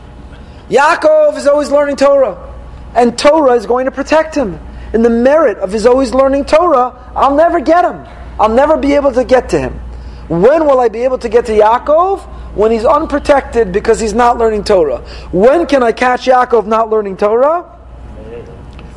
Yaakov 0.69 1.35
is 1.37 1.47
always 1.47 1.71
learning 1.71 1.95
Torah, 1.95 2.53
and 2.95 3.17
Torah 3.17 3.53
is 3.53 3.65
going 3.65 3.85
to 3.85 3.91
protect 3.91 4.35
him. 4.35 4.59
In 4.93 5.01
the 5.01 5.09
merit 5.09 5.57
of 5.57 5.71
his 5.71 5.85
always 5.85 6.13
learning 6.13 6.45
Torah, 6.45 7.11
I'll 7.15 7.35
never 7.35 7.59
get 7.59 7.85
him. 7.85 8.05
I'll 8.39 8.49
never 8.49 8.77
be 8.77 8.93
able 8.93 9.11
to 9.13 9.23
get 9.23 9.49
to 9.49 9.59
him. 9.59 9.73
When 10.29 10.65
will 10.65 10.79
I 10.79 10.89
be 10.89 11.03
able 11.03 11.17
to 11.19 11.29
get 11.29 11.47
to 11.47 11.51
Yaakov? 11.53 12.21
When 12.55 12.71
he's 12.71 12.85
unprotected 12.85 13.71
because 13.71 13.99
he's 13.99 14.13
not 14.13 14.37
learning 14.37 14.63
Torah. 14.63 14.99
When 15.31 15.65
can 15.65 15.83
I 15.83 15.91
catch 15.91 16.25
Yaakov 16.25 16.65
not 16.65 16.89
learning 16.89 17.17
Torah? 17.17 17.63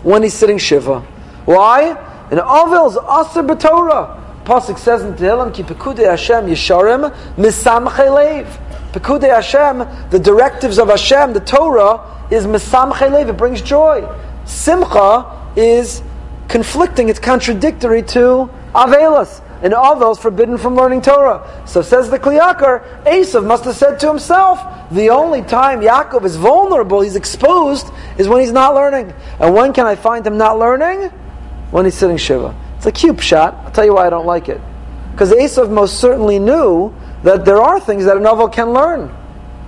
When 0.03 0.23
he's 0.23 0.35
sitting 0.35 0.59
Shiva. 0.59 1.01
Why? 1.45 1.91
In 2.31 2.39
Avil's 2.39 2.97
Aser 2.97 3.43
B'Torah. 3.43 4.45
Pasuk 4.45 4.79
says 4.79 5.03
in 5.03 5.15
Tehillim, 5.15 5.55
Ki 5.55 5.63
Pekudei 5.63 6.09
Hashem 6.09 6.47
Yesharim 6.47 7.15
Misamchei 7.37 8.09
Leiv. 8.09 8.72
Pekudei 8.93 9.35
Hashem, 9.35 10.11
the 10.11 10.19
directives 10.19 10.79
of 10.79 10.89
Hashem, 10.89 11.33
the 11.33 11.41
Torah, 11.41 12.27
is 12.31 12.47
Misamchei 12.47 13.11
Leiv. 13.11 13.29
It 13.29 13.37
brings 13.37 13.63
joy. 13.63 14.07
Simcha 14.45 15.51
is 15.57 16.03
conflicting, 16.49 17.09
it's 17.09 17.19
contradictory 17.19 18.03
to 18.03 18.51
Avelas. 18.75 19.43
And 19.63 19.73
Avel 19.75 20.13
is 20.13 20.19
forbidden 20.19 20.59
from 20.59 20.75
learning 20.75 21.03
Torah. 21.03 21.63
So 21.67 21.83
says 21.83 22.11
the 22.11 22.19
Kli 22.19 22.39
Yakar, 22.39 23.05
Esav 23.05 23.47
must 23.47 23.65
have 23.65 23.77
said 23.77 24.01
to 24.01 24.09
himself, 24.09 24.61
the 24.91 25.11
only 25.11 25.43
time 25.43 25.81
Yaakov 25.81 26.25
is 26.25 26.37
vulnerable, 26.37 27.01
he's 27.01 27.15
exposed, 27.15 27.87
is 28.19 28.29
when 28.29 28.41
he's 28.41 28.53
not 28.53 28.75
learning. 28.75 29.15
And 29.39 29.55
when 29.55 29.73
can 29.73 29.87
I 29.87 29.95
find 29.95 30.27
him 30.27 30.37
not 30.37 30.59
learning? 30.59 31.11
When 31.71 31.85
he's 31.85 31.95
sitting 31.95 32.17
Shiva. 32.17 32.55
It's 32.77 32.87
a 32.87 32.93
cube 32.93 33.21
shot. 33.21 33.55
I'll 33.65 33.71
tell 33.71 33.85
you 33.85 33.95
why 33.95 34.07
I 34.07 34.11
don't 34.11 34.27
like 34.27 34.49
it. 34.49 34.61
Because 35.13 35.31
Esav 35.31 35.71
most 35.71 36.01
certainly 36.01 36.41
knew 36.41 36.93
that 37.23 37.45
there 37.45 37.61
are 37.61 37.79
things 37.81 38.05
that 38.05 38.17
a 38.17 38.21
novel 38.21 38.49
can 38.49 38.73
learn. 38.73 39.15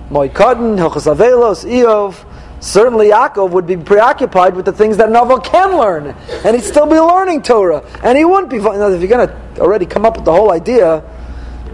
Moikadin, 0.09 0.77
Hilchas 0.77 1.13
Avelos, 1.13 1.65
Eov, 1.65 2.25
Certainly, 2.65 3.09
Yaakov 3.09 3.51
would 3.51 3.67
be 3.67 3.77
preoccupied 3.77 4.55
with 4.55 4.65
the 4.65 4.71
things 4.71 4.97
that 4.97 5.09
a 5.09 5.11
Novel 5.11 5.39
can 5.39 5.77
learn, 5.77 6.15
and 6.43 6.55
he'd 6.55 6.65
still 6.65 6.87
be 6.87 6.99
learning 6.99 7.43
Torah, 7.43 7.85
and 8.01 8.17
he 8.17 8.25
wouldn't 8.25 8.49
be. 8.49 8.57
You 8.57 8.63
know, 8.63 8.91
if 8.91 8.99
you're 8.99 9.07
going 9.07 9.27
to 9.27 9.61
already 9.61 9.85
come 9.85 10.03
up 10.03 10.15
with 10.15 10.25
the 10.25 10.31
whole 10.31 10.51
idea, 10.51 11.03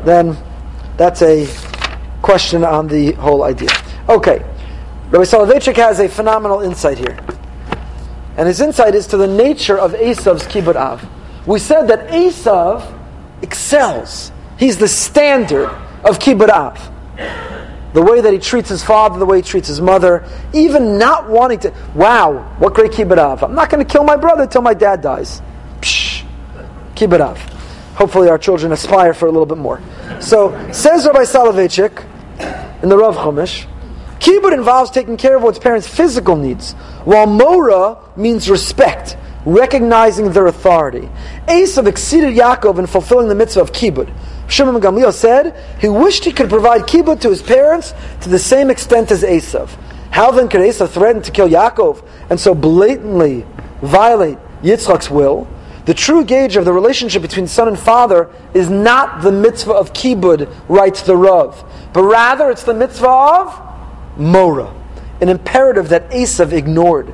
then 0.03 0.35
that's 0.97 1.21
a 1.21 1.47
question 2.21 2.65
on 2.65 2.87
the 2.87 3.13
whole 3.13 3.43
idea. 3.43 3.69
Okay, 4.09 4.39
Rabbi 5.11 5.23
Soloveitchik 5.23 5.77
has 5.77 5.99
a 6.01 6.09
phenomenal 6.09 6.59
insight 6.59 6.97
here, 6.97 7.17
and 8.35 8.47
his 8.47 8.59
insight 8.59 8.93
is 8.93 9.07
to 9.07 9.17
the 9.17 9.27
nature 9.27 9.77
of 9.77 9.93
Esav's 9.93 10.43
kibbud 10.43 10.75
av. 10.75 11.07
We 11.47 11.59
said 11.59 11.87
that 11.87 12.09
Esav 12.09 12.83
excels; 13.41 14.33
he's 14.61 14.77
the 14.77 14.87
standard 14.87 15.67
of 16.05 16.19
kibbud 16.19 16.49
av 16.49 16.77
the 17.93 18.01
way 18.01 18.21
that 18.21 18.31
he 18.31 18.39
treats 18.39 18.69
his 18.69 18.83
father, 18.83 19.19
the 19.19 19.25
way 19.25 19.37
he 19.37 19.43
treats 19.43 19.67
his 19.67 19.81
mother, 19.81 20.25
even 20.53 20.97
not 20.97 21.29
wanting 21.29 21.59
to. 21.59 21.73
Wow, 21.93 22.55
what 22.57 22.73
great 22.73 22.91
kibbud! 22.91 23.43
I'm 23.43 23.53
not 23.53 23.69
going 23.69 23.85
to 23.85 23.91
kill 23.91 24.03
my 24.03 24.15
brother 24.15 24.47
till 24.47 24.61
my 24.61 24.73
dad 24.73 25.01
dies. 25.01 25.41
Psh, 25.81 26.23
kibbud. 26.95 27.37
Hopefully, 27.95 28.29
our 28.29 28.37
children 28.37 28.71
aspire 28.71 29.13
for 29.13 29.27
a 29.27 29.31
little 29.31 29.45
bit 29.45 29.57
more. 29.57 29.81
So, 30.21 30.71
says 30.71 31.05
Rabbi 31.05 31.23
Soloveitchik 31.23 32.05
in 32.81 32.89
the 32.89 32.97
Rav 32.97 33.17
Chumash, 33.17 33.67
kibbud 34.19 34.53
involves 34.53 34.89
taking 34.91 35.17
care 35.17 35.35
of 35.35 35.43
one's 35.43 35.59
parents' 35.59 35.87
physical 35.87 36.37
needs, 36.37 36.71
while 37.03 37.27
mora 37.27 37.97
means 38.15 38.49
respect, 38.49 39.17
recognizing 39.45 40.31
their 40.31 40.47
authority. 40.47 41.09
Esav 41.47 41.87
exceeded 41.87 42.35
Yaakov 42.35 42.79
in 42.79 42.87
fulfilling 42.87 43.27
the 43.27 43.35
mitzvah 43.35 43.61
of 43.61 43.71
kibbud. 43.71 44.13
Shimon 44.47 44.81
Gamliel 44.81 45.13
said 45.13 45.55
he 45.79 45.89
wished 45.89 46.25
he 46.25 46.31
could 46.31 46.49
provide 46.49 46.81
kibbud 46.81 47.21
to 47.21 47.29
his 47.29 47.41
parents 47.41 47.93
to 48.21 48.29
the 48.29 48.39
same 48.39 48.69
extent 48.69 49.11
as 49.11 49.23
Esav. 49.23 49.69
How 50.11 50.31
then 50.31 50.49
could 50.49 50.61
Esav 50.61 50.89
threaten 50.89 51.21
to 51.21 51.31
kill 51.31 51.47
Yaakov 51.47 52.05
and 52.29 52.39
so 52.39 52.53
blatantly 52.53 53.45
violate 53.81 54.37
Yitzchak's 54.61 55.09
will? 55.09 55.47
The 55.85 55.93
true 55.95 56.23
gauge 56.23 56.57
of 56.57 56.65
the 56.65 56.73
relationship 56.73 57.21
between 57.21 57.47
son 57.47 57.67
and 57.67 57.79
father 57.79 58.29
is 58.53 58.69
not 58.69 59.23
the 59.23 59.31
mitzvah 59.31 59.73
of 59.73 59.93
kibbud, 59.93 60.53
writes 60.69 61.01
the 61.01 61.17
Rav, 61.17 61.63
but 61.91 62.03
rather 62.03 62.51
it's 62.51 62.63
the 62.63 62.73
mitzvah 62.73 63.07
of 63.07 64.17
mora, 64.17 64.71
an 65.21 65.29
imperative 65.29 65.89
that 65.89 66.11
Esav 66.11 66.51
ignored. 66.51 67.11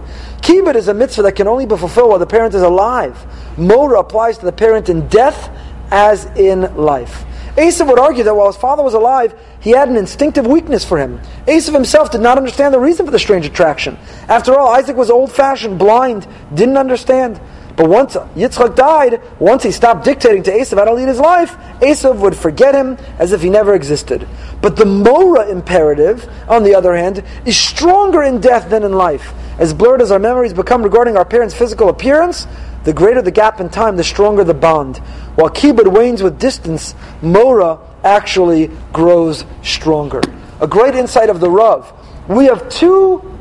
Kibbud 0.47 0.75
is 0.75 0.87
a 0.87 0.93
mitzvah 0.93 1.23
that 1.23 1.33
can 1.33 1.45
only 1.45 1.65
be 1.65 1.75
fulfilled 1.75 2.07
while 2.07 2.19
the 2.19 2.25
parent 2.25 2.55
is 2.55 2.61
alive. 2.61 3.21
Mora 3.57 3.99
applies 3.99 4.37
to 4.37 4.45
the 4.45 4.53
parent 4.53 4.87
in 4.87 5.05
death 5.09 5.49
as 5.91 6.23
in 6.37 6.73
life. 6.77 7.25
Esav 7.57 7.85
would 7.89 7.99
argue 7.99 8.23
that 8.23 8.33
while 8.33 8.47
his 8.47 8.55
father 8.55 8.81
was 8.81 8.93
alive, 8.93 9.35
he 9.59 9.71
had 9.71 9.89
an 9.89 9.97
instinctive 9.97 10.47
weakness 10.47 10.85
for 10.85 10.97
him. 10.97 11.19
Esav 11.47 11.73
himself 11.73 12.11
did 12.11 12.21
not 12.21 12.37
understand 12.37 12.73
the 12.73 12.79
reason 12.79 13.05
for 13.05 13.11
the 13.11 13.19
strange 13.19 13.45
attraction. 13.45 13.97
After 14.29 14.57
all, 14.57 14.69
Isaac 14.69 14.95
was 14.95 15.09
old 15.09 15.33
fashioned, 15.33 15.79
blind, 15.79 16.25
didn't 16.53 16.77
understand. 16.77 17.41
But 17.75 17.89
once 17.89 18.15
Yitzchak 18.15 18.77
died, 18.77 19.21
once 19.39 19.63
he 19.63 19.71
stopped 19.73 20.05
dictating 20.05 20.43
to 20.43 20.51
Esav 20.51 20.77
how 20.77 20.85
to 20.85 20.93
lead 20.93 21.09
his 21.09 21.19
life, 21.19 21.57
Esav 21.81 22.19
would 22.19 22.37
forget 22.37 22.73
him 22.73 22.97
as 23.19 23.33
if 23.33 23.41
he 23.41 23.49
never 23.49 23.75
existed. 23.75 24.25
But 24.61 24.77
the 24.77 24.85
Mora 24.85 25.49
imperative, 25.49 26.25
on 26.47 26.63
the 26.63 26.73
other 26.73 26.95
hand, 26.95 27.21
is 27.43 27.57
stronger 27.57 28.23
in 28.23 28.39
death 28.39 28.69
than 28.69 28.83
in 28.83 28.93
life. 28.93 29.33
As 29.57 29.73
blurred 29.73 30.01
as 30.01 30.11
our 30.11 30.19
memories 30.19 30.53
become 30.53 30.83
regarding 30.83 31.17
our 31.17 31.25
parents' 31.25 31.53
physical 31.53 31.89
appearance, 31.89 32.47
the 32.83 32.93
greater 32.93 33.21
the 33.21 33.31
gap 33.31 33.59
in 33.59 33.69
time, 33.69 33.95
the 33.95 34.03
stronger 34.03 34.43
the 34.43 34.53
bond. 34.53 34.97
While 35.35 35.49
kibbud 35.49 35.91
wanes 35.91 36.21
with 36.21 36.39
distance, 36.39 36.95
Mora 37.21 37.79
actually 38.03 38.71
grows 38.93 39.45
stronger. 39.63 40.21
A 40.61 40.67
great 40.67 40.95
insight 40.95 41.29
of 41.29 41.39
the 41.39 41.49
Rav. 41.49 41.91
We 42.27 42.45
have 42.45 42.69
two 42.69 43.37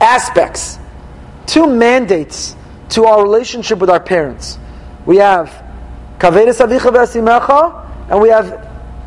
aspects, 0.00 0.78
two 1.46 1.66
mandates 1.66 2.56
to 2.90 3.04
our 3.04 3.22
relationship 3.22 3.78
with 3.78 3.90
our 3.90 4.00
parents. 4.00 4.58
We 5.04 5.18
have 5.18 5.50
kavedes 6.18 6.64
avicha 6.64 6.90
v'asimecha, 6.90 8.10
and 8.10 8.20
we 8.20 8.30
have 8.30 8.52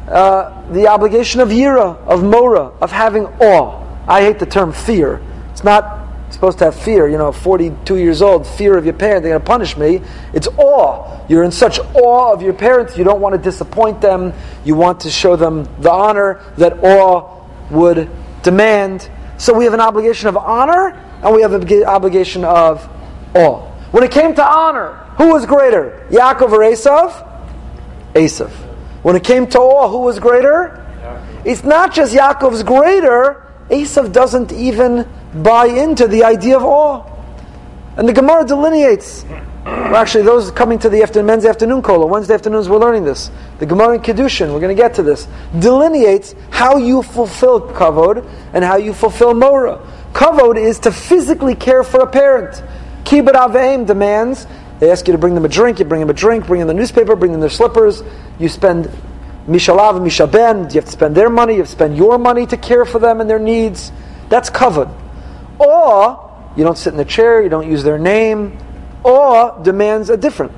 uh, 0.08 0.72
the 0.72 0.88
obligation 0.88 1.42
of 1.42 1.50
yira, 1.50 1.98
of 2.06 2.24
mora, 2.24 2.72
of 2.82 2.92
having 2.92 3.26
awe. 3.26 3.84
I 4.08 4.22
hate 4.22 4.40
the 4.40 4.46
term 4.46 4.74
fear. 4.74 5.22
It's 5.52 5.64
not 5.64 5.99
supposed 6.36 6.60
to 6.60 6.66
have 6.66 6.76
fear, 6.76 7.08
you 7.08 7.18
know, 7.18 7.32
42 7.32 7.98
years 7.98 8.22
old, 8.22 8.46
fear 8.46 8.78
of 8.78 8.86
your 8.86 8.94
parent, 8.94 9.24
they're 9.24 9.32
going 9.32 9.42
to 9.42 9.48
punish 9.48 9.76
me. 9.78 10.02
It's 10.34 10.48
awe. 10.58 11.26
You're 11.28 11.44
in 11.44 11.52
such 11.52 11.80
awe 11.80 12.34
of 12.34 12.42
your 12.42 12.54
parents, 12.54 12.98
you 12.98 13.04
don't 13.04 13.22
want 13.22 13.36
to 13.36 13.42
disappoint 13.42 14.02
them. 14.02 14.34
You 14.64 14.76
want 14.76 15.02
to 15.02 15.10
show 15.10 15.36
them 15.36 15.68
the 15.80 15.92
honor 15.92 16.42
that 16.58 16.84
awe 16.84 17.46
would 17.72 18.10
demand. 18.44 19.10
So 19.38 19.54
we 19.54 19.64
have 19.66 19.74
an 19.74 19.82
obligation 19.82 20.28
of 20.28 20.38
honor, 20.38 20.90
and 21.24 21.36
we 21.36 21.42
have 21.42 21.54
an 21.54 21.84
obligation 21.84 22.44
of 22.44 22.88
awe. 23.36 23.66
When 23.92 24.04
it 24.04 24.12
came 24.12 24.36
to 24.36 24.46
honor, 24.46 24.94
who 25.18 25.34
was 25.34 25.46
greater, 25.46 26.06
Yaakov 26.10 26.52
or 26.52 26.60
Esav? 26.60 27.26
Esav. 28.14 28.52
When 29.02 29.16
it 29.16 29.24
came 29.24 29.48
to 29.48 29.60
awe, 29.60 29.90
who 29.90 30.00
was 30.00 30.20
greater? 30.20 30.86
It's 31.46 31.64
not 31.64 31.94
just 31.94 32.14
Yaakov's 32.14 32.64
greater, 32.64 33.46
Esav 33.70 34.12
doesn't 34.12 34.52
even 34.52 35.08
buy 35.34 35.68
into 35.68 36.08
the 36.08 36.24
idea 36.24 36.58
of 36.58 36.64
awe. 36.64 37.06
And 37.98 38.08
the 38.08 38.14
Gemara 38.14 38.46
delineates. 38.46 39.26
Well, 39.66 39.96
actually, 39.96 40.24
those 40.24 40.52
coming 40.52 40.80
to 40.80 40.90
the 40.90 41.04
afternoon, 41.04 41.26
men's 41.28 41.46
afternoon 41.46 41.82
kola, 41.82 42.06
Wednesday 42.06 42.34
afternoons, 42.34 42.70
we're 42.70 42.80
learning 42.80 43.04
this. 43.04 43.30
The 43.60 43.66
Gemara 43.66 43.96
in 43.96 44.02
Kiddushin, 44.02 44.54
we're 44.54 44.60
going 44.60 44.76
to 44.76 44.82
get 44.82 44.96
to 44.96 45.04
this, 45.04 45.28
delineates 45.60 46.34
how 46.50 46.78
you 46.78 47.04
fulfill 47.04 47.62
kavod 47.62 48.28
and 48.54 48.64
how 48.64 48.78
you 48.78 48.94
fulfill 48.94 49.34
mora. 49.34 49.86
Kavod 50.14 50.58
is 50.58 50.80
to 50.80 50.92
physically 50.92 51.56
care 51.56 51.84
for 51.84 52.02
a 52.02 52.08
parent. 52.08 52.64
Kibbud 53.04 53.34
Aveim 53.34 53.86
demands 53.86 54.48
they 54.80 54.90
ask 54.92 55.08
you 55.08 55.12
to 55.12 55.18
bring 55.18 55.36
them 55.36 55.44
a 55.44 55.50
drink, 55.50 55.80
you 55.80 55.86
bring 55.86 56.00
them 56.00 56.10
a 56.10 56.14
drink, 56.14 56.48
bring 56.48 56.60
them 56.60 56.68
the 56.70 56.74
newspaper, 56.74 57.16
bring 57.16 57.34
them 57.34 57.42
their 57.42 57.50
slippers. 57.50 58.02
You 58.40 58.48
spend 58.48 58.90
mishalav 59.50 59.98
and 59.98 60.06
mishaben, 60.06 60.74
you 60.74 60.80
have 60.80 60.86
to 60.86 60.92
spend 60.92 61.16
their 61.16 61.30
money, 61.30 61.54
you 61.54 61.60
have 61.60 61.68
to 61.68 61.72
spend 61.72 61.98
your 61.98 62.18
money 62.18 62.46
to 62.46 62.58
care 62.58 62.86
for 62.86 63.00
them 63.00 63.20
and 63.20 63.30
their 63.30 63.40
needs. 63.40 63.92
That's 64.30 64.50
kavod. 64.50 64.94
Or 65.60 66.32
you 66.56 66.64
don't 66.64 66.78
sit 66.78 66.92
in 66.94 66.98
the 66.98 67.06
chair, 67.06 67.42
you 67.42 67.50
don't 67.50 67.70
use 67.70 67.84
their 67.84 67.98
name. 67.98 68.58
Or 69.04 69.60
demands 69.64 70.10
are 70.10 70.18
different. 70.18 70.52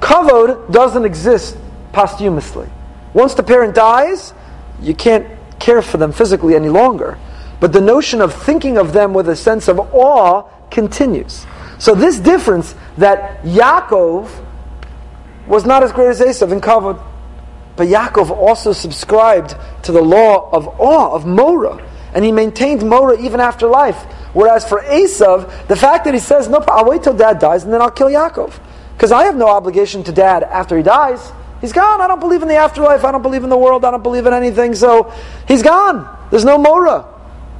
Kavod 0.00 0.72
doesn't 0.72 1.04
exist 1.04 1.56
posthumously. 1.92 2.68
Once 3.12 3.34
the 3.34 3.42
parent 3.42 3.74
dies, 3.74 4.32
you 4.80 4.94
can't 4.94 5.26
care 5.58 5.82
for 5.82 5.98
them 5.98 6.12
physically 6.12 6.54
any 6.54 6.68
longer. 6.68 7.18
but 7.60 7.74
the 7.74 7.80
notion 7.80 8.22
of 8.22 8.34
thinking 8.34 8.78
of 8.78 8.94
them 8.94 9.12
with 9.12 9.28
a 9.28 9.36
sense 9.36 9.68
of 9.68 9.78
awe 9.94 10.42
continues. 10.70 11.46
So 11.78 11.94
this 11.94 12.18
difference 12.18 12.74
that 12.96 13.42
Yaakov 13.42 14.30
was 15.46 15.66
not 15.66 15.82
as 15.82 15.92
great 15.92 16.08
as 16.08 16.20
Esav 16.20 16.52
in 16.52 16.60
Kavod, 16.60 17.00
but 17.76 17.88
Yaakov 17.88 18.30
also 18.30 18.72
subscribed 18.72 19.54
to 19.84 19.92
the 19.92 20.02
law 20.02 20.50
of 20.50 20.68
awe, 20.80 21.14
of 21.14 21.26
Mora, 21.26 21.86
and 22.14 22.24
he 22.24 22.32
maintained 22.32 22.88
Mora 22.88 23.20
even 23.20 23.40
after 23.40 23.66
life. 23.66 24.02
Whereas 24.32 24.68
for 24.68 24.80
Esav, 24.82 25.66
the 25.66 25.76
fact 25.76 26.04
that 26.04 26.14
he 26.14 26.20
says, 26.20 26.48
no, 26.48 26.62
I'll 26.68 26.86
wait 26.86 27.02
till 27.02 27.14
dad 27.14 27.38
dies 27.38 27.64
and 27.64 27.72
then 27.72 27.80
I'll 27.80 27.90
kill 27.90 28.08
Yaakov. 28.08 28.58
Because 28.94 29.12
I 29.12 29.24
have 29.24 29.36
no 29.36 29.48
obligation 29.48 30.04
to 30.04 30.12
dad 30.12 30.42
after 30.42 30.76
he 30.76 30.82
dies. 30.82 31.32
He's 31.60 31.72
gone. 31.72 32.00
I 32.00 32.06
don't 32.06 32.20
believe 32.20 32.42
in 32.42 32.48
the 32.48 32.56
afterlife. 32.56 33.04
I 33.04 33.12
don't 33.12 33.22
believe 33.22 33.44
in 33.44 33.50
the 33.50 33.56
world. 33.56 33.84
I 33.84 33.90
don't 33.90 34.02
believe 34.02 34.26
in 34.26 34.32
anything. 34.32 34.74
So 34.74 35.12
he's 35.48 35.62
gone. 35.62 36.06
There's 36.30 36.44
no 36.44 36.58
Mora. 36.58 37.06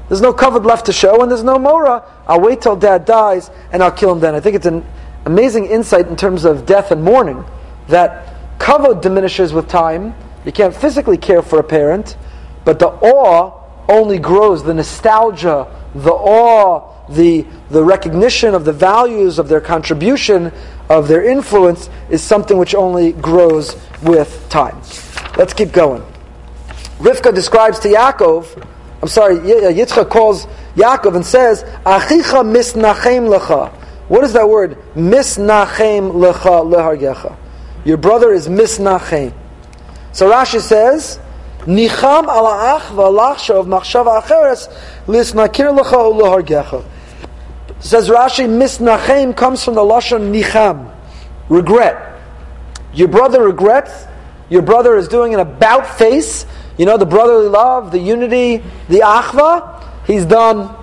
There's 0.08 0.20
no 0.20 0.32
covered 0.32 0.64
left 0.64 0.86
to 0.86 0.92
show, 0.92 1.22
and 1.22 1.30
there's 1.30 1.44
no 1.44 1.58
Mora. 1.58 2.04
I'll 2.26 2.40
wait 2.40 2.60
till 2.60 2.76
dad 2.76 3.04
dies 3.04 3.50
and 3.72 3.82
I'll 3.82 3.92
kill 3.92 4.12
him 4.12 4.20
then. 4.20 4.34
I 4.34 4.40
think 4.40 4.56
it's 4.56 4.66
an 4.66 4.84
amazing 5.24 5.66
insight 5.66 6.08
in 6.08 6.16
terms 6.16 6.44
of 6.44 6.66
death 6.66 6.90
and 6.90 7.02
mourning 7.02 7.44
that 7.88 8.26
kavod 8.60 9.00
diminishes 9.00 9.52
with 9.52 9.68
time. 9.68 10.14
You 10.44 10.52
can't 10.52 10.74
physically 10.74 11.16
care 11.16 11.42
for 11.42 11.58
a 11.58 11.64
parent, 11.64 12.16
but 12.64 12.78
the 12.78 12.88
awe 12.88 13.60
only 13.88 14.18
grows. 14.18 14.62
The 14.62 14.74
nostalgia, 14.74 15.66
the 15.94 16.12
awe, 16.12 16.86
the, 17.08 17.44
the 17.70 17.82
recognition 17.82 18.54
of 18.54 18.64
the 18.64 18.72
values 18.72 19.38
of 19.38 19.48
their 19.48 19.60
contribution, 19.60 20.52
of 20.88 21.08
their 21.08 21.24
influence, 21.24 21.90
is 22.08 22.22
something 22.22 22.56
which 22.58 22.74
only 22.74 23.12
grows 23.12 23.76
with 24.02 24.46
time. 24.48 24.80
Let's 25.36 25.54
keep 25.54 25.72
going. 25.72 26.02
Rivka 26.98 27.34
describes 27.34 27.78
to 27.80 27.88
Yaakov, 27.88 28.66
I'm 29.02 29.08
sorry, 29.08 29.38
uh, 29.38 29.72
Yitzchak 29.72 30.10
calls 30.10 30.46
Yaakov 30.74 31.16
and 31.16 31.24
says, 31.24 31.64
Achicha 31.86 32.44
misnachem 32.44 33.34
lecha. 33.34 33.72
What 34.08 34.24
is 34.24 34.34
that 34.34 34.48
word? 34.48 34.76
Misnachem 34.94 36.12
lecha 36.12 36.62
lehargecha. 36.62 37.36
Your 37.84 37.96
brother 37.96 38.32
is 38.32 38.48
misnachem. 38.48 39.32
So 40.12 40.30
Rashi 40.30 40.60
says, 40.60 41.18
Nicham 41.60 42.24
ala 42.24 42.78
ach 42.78 42.82
v'alach 42.92 43.50
of 43.50 43.66
machshava 43.66 44.22
acheres 44.22 44.68
lisnakir 45.06 45.76
lecha 45.78 45.92
ulehargecha. 45.92 46.84
Says 47.80 48.08
Rashi, 48.08 48.48
misnachem 48.48 49.36
comes 49.36 49.64
from 49.64 49.74
the 49.74 49.82
lashon 49.82 50.32
nicham, 50.32 50.94
regret. 51.48 52.18
Your 52.92 53.08
brother 53.08 53.42
regrets. 53.42 54.06
Your 54.48 54.62
brother 54.62 54.96
is 54.96 55.06
doing 55.06 55.32
an 55.32 55.40
about 55.40 55.86
face. 55.98 56.44
You 56.76 56.86
know 56.86 56.96
the 56.96 57.06
brotherly 57.06 57.48
love, 57.48 57.92
the 57.92 57.98
unity, 57.98 58.64
the 58.88 59.00
achva. 59.00 59.84
He's 60.06 60.24
done. 60.24 60.74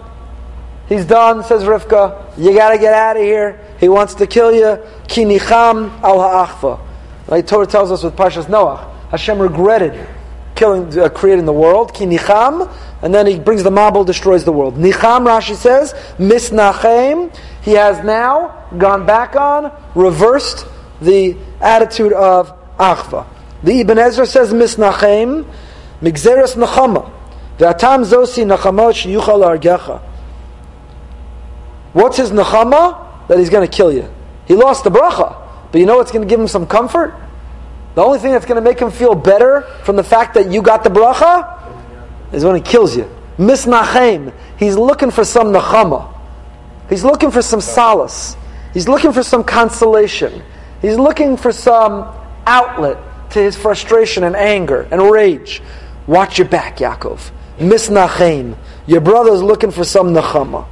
He's 0.87 1.05
done. 1.05 1.43
Says 1.43 1.63
Rivka. 1.63 2.37
You 2.37 2.53
got 2.53 2.71
to 2.71 2.77
get 2.77 2.93
out 2.93 3.17
of 3.17 3.23
here. 3.23 3.59
He 3.79 3.89
wants 3.89 4.13
to 4.15 4.27
kill 4.27 4.53
you. 4.53 4.81
Ki 5.07 5.25
nicham 5.25 5.91
al 6.01 6.19
ha'achva. 6.21 6.86
Right? 7.27 7.45
Torah 7.45 7.67
tells 7.67 7.91
us 7.91 8.03
with 8.03 8.15
Parshas 8.15 8.45
Noach, 8.45 9.09
Hashem 9.09 9.39
regretted 9.39 10.07
killing, 10.55 10.97
uh, 10.99 11.09
creating 11.09 11.45
the 11.45 11.53
world. 11.53 11.93
Ki 11.93 12.05
nicham, 12.05 12.73
and 13.01 13.13
then 13.13 13.27
he 13.27 13.39
brings 13.39 13.63
the 13.63 13.69
Mabul, 13.69 14.05
destroys 14.05 14.43
the 14.43 14.51
world. 14.51 14.75
Nicham, 14.75 15.25
Rashi 15.25 15.55
says, 15.55 15.93
misnachem. 16.17 17.33
He 17.61 17.73
has 17.73 18.03
now 18.03 18.65
gone 18.77 19.05
back 19.05 19.35
on, 19.35 19.71
reversed 19.95 20.65
the 21.01 21.37
attitude 21.61 22.13
of 22.13 22.53
achva. 22.77 23.25
The 23.63 23.81
Ibn 23.81 23.97
Ezra 23.97 24.25
says 24.25 24.53
misnachem, 24.53 25.45
migzeres 26.01 26.55
nachama. 26.55 27.11
V'atam 27.57 28.05
zosi 28.05 28.45
nachamot 28.45 28.93
sheyuchal 28.93 29.57
argecha. 29.57 30.01
What's 31.93 32.17
his 32.17 32.31
nachama? 32.31 33.27
That 33.27 33.39
he's 33.39 33.49
going 33.49 33.67
to 33.67 33.75
kill 33.75 33.91
you. 33.91 34.09
He 34.47 34.55
lost 34.55 34.83
the 34.83 34.91
bracha. 34.91 35.46
But 35.71 35.79
you 35.79 35.85
know 35.85 35.97
what's 35.97 36.11
going 36.11 36.27
to 36.27 36.29
give 36.29 36.39
him 36.39 36.47
some 36.47 36.65
comfort? 36.65 37.15
The 37.95 38.03
only 38.03 38.19
thing 38.19 38.31
that's 38.31 38.45
going 38.45 38.61
to 38.61 38.61
make 38.61 38.79
him 38.79 38.91
feel 38.91 39.15
better 39.15 39.61
from 39.83 39.95
the 39.95 40.03
fact 40.03 40.35
that 40.35 40.51
you 40.51 40.61
got 40.61 40.83
the 40.83 40.89
bracha 40.89 42.33
is 42.33 42.45
when 42.45 42.55
he 42.55 42.61
kills 42.61 42.95
you. 42.95 43.09
Misnachem. 43.37 44.33
He's 44.57 44.75
looking 44.75 45.11
for 45.11 45.23
some 45.23 45.53
nachama. 45.53 46.13
He's 46.89 47.03
looking 47.03 47.31
for 47.31 47.41
some 47.41 47.61
solace. 47.61 48.35
He's 48.73 48.87
looking 48.87 49.11
for 49.11 49.23
some 49.23 49.43
consolation. 49.43 50.43
He's 50.81 50.97
looking 50.97 51.37
for 51.37 51.51
some 51.51 52.13
outlet 52.45 52.97
to 53.31 53.39
his 53.39 53.55
frustration 53.55 54.23
and 54.23 54.35
anger 54.35 54.87
and 54.91 55.01
rage. 55.11 55.61
Watch 56.05 56.37
your 56.37 56.47
back, 56.47 56.77
Yaakov. 56.77 57.31
Misnachem. 57.57 58.55
Your 58.85 59.01
brother's 59.01 59.41
looking 59.41 59.71
for 59.71 59.83
some 59.83 60.13
nachama. 60.13 60.67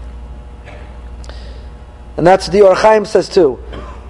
And 2.17 2.25
that's 2.25 2.47
what 2.47 2.53
the 2.53 2.61
Ohr 2.61 2.75
HaChaim 2.75 3.05
says 3.05 3.27
too. 3.27 3.59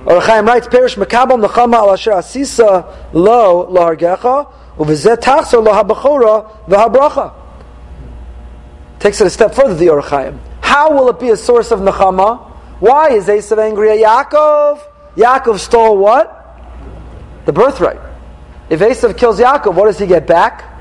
Ohr 0.05 0.21
HaChaim 0.21 0.45
writes, 0.45 0.67
Perish 0.67 0.95
mekabel 0.95 1.43
nechama 1.43 1.75
al 1.75 1.91
asher 1.91 2.11
asisa 2.11 2.85
lo 3.11 3.67
lahargecha, 3.71 4.51
uvizet 4.77 5.17
tachzor 5.17 5.63
lo 5.63 5.73
habachora 5.73 6.51
v'habracha. 6.67 7.33
Takes 8.99 9.21
it 9.21 9.27
a 9.27 9.29
step 9.29 9.55
further, 9.55 9.73
the 9.73 9.89
Ohr 9.89 10.01
How 10.61 10.91
will 10.91 11.09
it 11.09 11.19
be 11.19 11.29
a 11.29 11.37
source 11.37 11.71
of 11.71 11.79
nechama? 11.79 12.51
Why 12.79 13.11
is 13.11 13.27
Esav 13.27 13.57
angry 13.57 13.91
at 13.91 13.97
Yaakov? 13.97 14.81
Yaakov 15.15 15.59
stole 15.59 15.97
what? 15.97 16.31
The 17.45 17.53
birthright. 17.53 17.99
If 18.69 18.81
Esav 18.81 19.17
kills 19.17 19.39
Yaakov, 19.39 19.73
what 19.73 19.85
does 19.85 19.97
he 19.97 20.05
get 20.05 20.27
back? 20.27 20.71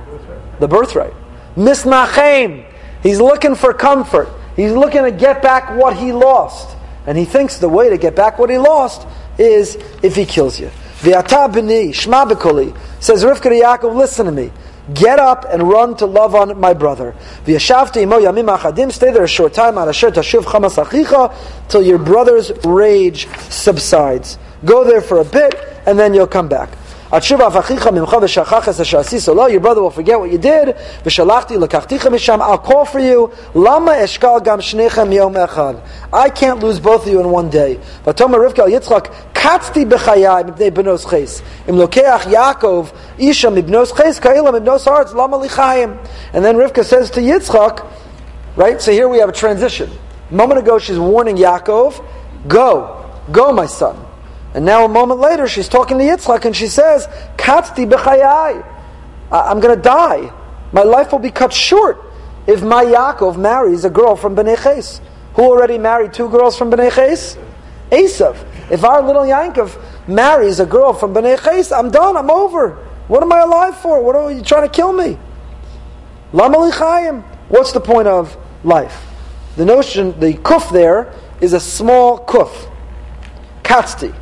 The 0.59 0.69
birthright. 0.69 1.15
Misnachem. 1.57 2.67
He's 3.03 3.21
looking 3.21 3.55
for 3.55 3.73
comfort. 3.73 4.29
He's 4.57 4.73
looking 4.73 5.05
to 5.05 5.13
get 5.13 5.43
back 5.43 5.77
what 5.77 5.97
he 5.97 6.13
lost. 6.13 6.77
And 7.07 7.19
he 7.19 7.25
thinks 7.25 7.59
the 7.59 7.69
way 7.69 7.91
to 7.91 7.99
get 7.99 8.17
back 8.17 8.39
what 8.39 8.51
he 8.51 8.59
lost 8.59 9.07
is 9.39 9.77
if 10.03 10.15
he 10.17 10.25
kills 10.25 10.59
you. 10.59 10.71
V'ata 11.01 11.53
b'ni, 11.53 11.91
shma 11.91 12.31
b'koli, 12.31 12.77
says 13.03 13.25
Rivka 13.25 13.43
to 13.43 13.51
Yaakov, 13.51 13.95
listen 13.95 14.27
to 14.27 14.33
me. 14.33 14.51
Get 14.93 15.19
up 15.19 15.47
and 15.51 15.63
run 15.63 15.97
to 15.97 16.07
Lavan 16.07 16.59
my 16.59 16.75
brother. 16.75 17.15
V'yashavti 17.45 18.03
imo 18.03 18.21
yamim 18.21 18.93
stay 18.93 19.11
there 19.11 19.25
a 19.25 19.29
short 19.29 19.55
time, 19.55 19.77
al 19.79 19.89
asher 19.89 20.11
chamas 20.11 20.83
achicha, 20.83 21.35
till 21.69 21.83
your 21.83 21.99
brother's 21.99 22.53
rage 22.65 23.29
subsides. 23.49 24.39
Go 24.65 24.85
there 24.85 25.01
for 25.01 25.21
a 25.21 25.25
bit, 25.25 25.55
and 25.87 25.99
then 25.99 26.15
you'll 26.15 26.27
come 26.27 26.49
back. 26.49 26.71
Your 27.15 27.39
brother 29.61 29.83
will 29.83 29.91
forget 29.91 30.19
what 30.19 30.33
you 30.33 30.39
did. 30.39 30.75
I'll 31.07 32.59
call 32.59 32.85
for 32.85 32.99
you. 32.99 33.31
I 36.13 36.29
can't 36.31 36.61
lose 36.61 36.81
both 36.81 37.07
of 37.07 37.13
you 37.13 37.21
in 37.21 37.31
one 37.31 37.51
day. 37.51 37.79
And 38.05 38.17
then 46.45 46.57
Rivka 46.57 46.85
says 46.85 47.11
to 47.11 47.21
Yitzchak, 47.21 47.87
right? 48.57 48.83
So 48.83 48.91
here 48.91 49.09
we 49.09 49.19
have 49.19 49.29
a 49.29 49.33
transition. 49.33 49.89
A 50.33 50.35
moment 50.35 50.59
ago 50.59 50.81
she's 50.81 50.99
warning 50.99 51.37
Yaakov, 51.37 52.05
go, 52.49 53.09
go 53.31 53.53
my 53.53 53.67
son. 53.67 54.05
And 54.55 54.65
now 54.65 54.85
a 54.85 54.89
moment 54.89 55.21
later, 55.21 55.49
she's 55.49 55.69
talking 55.69 55.99
to 55.99 56.05
Yitzchak 56.05 56.45
and 56.45 56.55
she 56.55 56.69
says, 56.69 57.07
Katzti 57.37 57.91
b'chayai. 57.91 58.65
I'm 59.31 59.59
going 59.59 59.77
to 59.77 59.83
die. 59.83 60.33
My 60.73 60.83
life 60.83 61.11
will 61.13 61.19
be 61.19 61.33
cut 61.33 61.53
short 61.53 62.01
if 62.47 62.63
my 62.63 62.85
Yaakov 62.85 63.37
marries 63.37 63.85
a 63.85 63.91
girl 63.91 64.15
from 64.17 64.37
Bnei 64.37 64.63
Ches. 64.63 65.01
Who 65.35 65.43
already 65.43 65.79
married 65.79 66.13
two 66.13 66.29
girls 66.29 66.57
from 66.57 66.71
Bnei 66.71 66.95
Ches? 66.95 67.37
Esav. 67.91 68.37
If 68.71 68.85
our 68.85 69.03
little 69.03 69.23
Yaakov 69.23 70.09
marries 70.09 70.61
a 70.61 70.67
girl 70.67 70.93
from 70.93 71.15
Bnei 71.15 71.43
Ches, 71.43 71.73
I'm 71.73 71.91
done. 71.91 72.17
I'm 72.17 72.31
over. 72.31 72.77
What 73.09 73.23
am 73.23 73.33
I 73.33 73.41
alive 73.41 73.77
for? 73.79 74.03
What 74.03 74.15
are 74.15 74.31
you 74.31 74.43
trying 74.43 74.69
to 74.69 74.75
kill 74.75 74.93
me? 74.93 75.19
Lama 76.33 76.59
lichayim. 76.59 77.23
What's 77.49 77.73
the 77.73 77.81
point 77.81 78.09
of 78.09 78.37
life? 78.63 79.05
The 79.57 79.65
notion, 79.65 80.19
the 80.19 80.35
kuf 80.35 80.71
there, 80.71 81.13
is 81.41 81.53
a 81.53 81.61
small 81.61 82.25
kuf. 82.25 82.71
Katzti. 83.63 84.15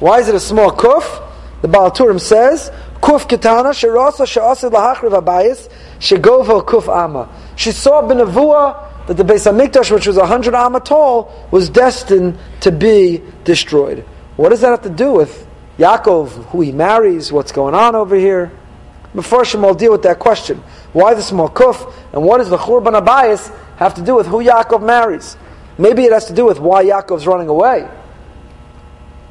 Why 0.00 0.18
is 0.18 0.28
it 0.28 0.34
a 0.34 0.40
small 0.40 0.72
kuf? 0.72 1.28
The 1.60 1.68
Baal 1.68 1.90
Turim 1.90 2.18
says, 2.18 2.70
Kuf 3.02 3.28
kitana 3.28 3.72
sherasa 3.72 4.26
she'asid 4.26 4.72
lahachriv 4.72 5.22
abayis 5.22 5.68
shegovo 5.98 6.64
kuf 6.64 6.88
ama. 6.88 7.28
She 7.54 7.70
saw 7.70 8.02
benavua 8.02 9.06
that 9.06 9.18
the 9.18 9.24
Beis 9.24 9.50
Hamikdash, 9.50 9.90
which 9.90 10.06
was 10.06 10.16
hundred 10.16 10.54
amma 10.54 10.80
tall, 10.80 11.46
was 11.50 11.68
destined 11.68 12.38
to 12.60 12.72
be 12.72 13.22
destroyed. 13.44 14.04
What 14.36 14.48
does 14.48 14.62
that 14.62 14.70
have 14.70 14.82
to 14.82 14.90
do 14.90 15.12
with 15.12 15.46
Yaakov, 15.78 16.46
who 16.46 16.62
he 16.62 16.72
marries, 16.72 17.30
what's 17.30 17.52
going 17.52 17.74
on 17.74 17.94
over 17.94 18.16
here? 18.16 18.50
Before 19.14 19.42
Shemal 19.42 19.76
deal 19.76 19.92
with 19.92 20.02
that 20.02 20.18
question. 20.18 20.62
Why 20.94 21.12
the 21.12 21.22
small 21.22 21.50
kuf, 21.50 21.92
and 22.14 22.22
what 22.22 22.38
does 22.38 22.48
the 22.48 22.56
Churban 22.56 22.98
Abayis 22.98 23.54
have 23.76 23.94
to 23.94 24.02
do 24.02 24.14
with 24.14 24.26
who 24.26 24.42
Yaakov 24.42 24.82
marries? 24.82 25.36
Maybe 25.76 26.04
it 26.04 26.12
has 26.12 26.26
to 26.26 26.34
do 26.34 26.46
with 26.46 26.58
why 26.58 26.84
Yaakov's 26.84 27.26
running 27.26 27.48
away. 27.48 27.86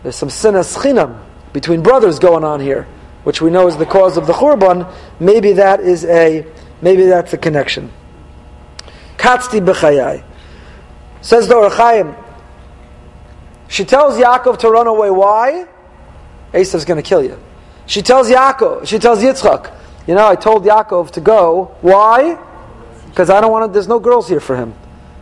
There's 0.03 0.15
some 0.15 0.29
sinas 0.29 0.77
chinam 0.77 1.19
between 1.53 1.81
brothers 1.81 2.19
going 2.19 2.43
on 2.43 2.59
here, 2.59 2.87
which 3.23 3.41
we 3.41 3.49
know 3.49 3.67
is 3.67 3.77
the 3.77 3.85
cause 3.85 4.17
of 4.17 4.27
the 4.27 4.33
churban. 4.33 4.91
Maybe 5.19 5.53
that 5.53 5.79
is 5.81 6.05
a 6.05 6.45
maybe 6.81 7.05
that's 7.05 7.33
a 7.33 7.37
connection. 7.37 7.91
Katzti 9.17 9.59
b'chayai. 9.59 10.23
Says 11.21 11.47
the 11.47 11.55
Or 11.55 11.69
she 13.67 13.85
tells 13.85 14.15
Yaakov 14.15 14.57
to 14.59 14.69
run 14.69 14.87
away. 14.87 15.11
Why? 15.11 15.67
Esav's 16.53 16.85
going 16.85 17.01
to 17.01 17.07
kill 17.07 17.23
you. 17.23 17.39
She 17.85 18.01
tells 18.01 18.29
Yaakov, 18.29 18.87
she 18.87 18.99
tells 18.99 19.19
Yitzchak, 19.19 19.75
you 20.07 20.15
know, 20.15 20.27
I 20.27 20.35
told 20.35 20.63
Yaakov 20.63 21.11
to 21.11 21.21
go. 21.21 21.75
Why? 21.81 22.37
Because 23.07 23.29
I 23.29 23.41
don't 23.41 23.51
want 23.51 23.69
to, 23.69 23.73
there's 23.73 23.87
no 23.87 23.99
girls 23.99 24.27
here 24.27 24.39
for 24.39 24.55
him. 24.55 24.73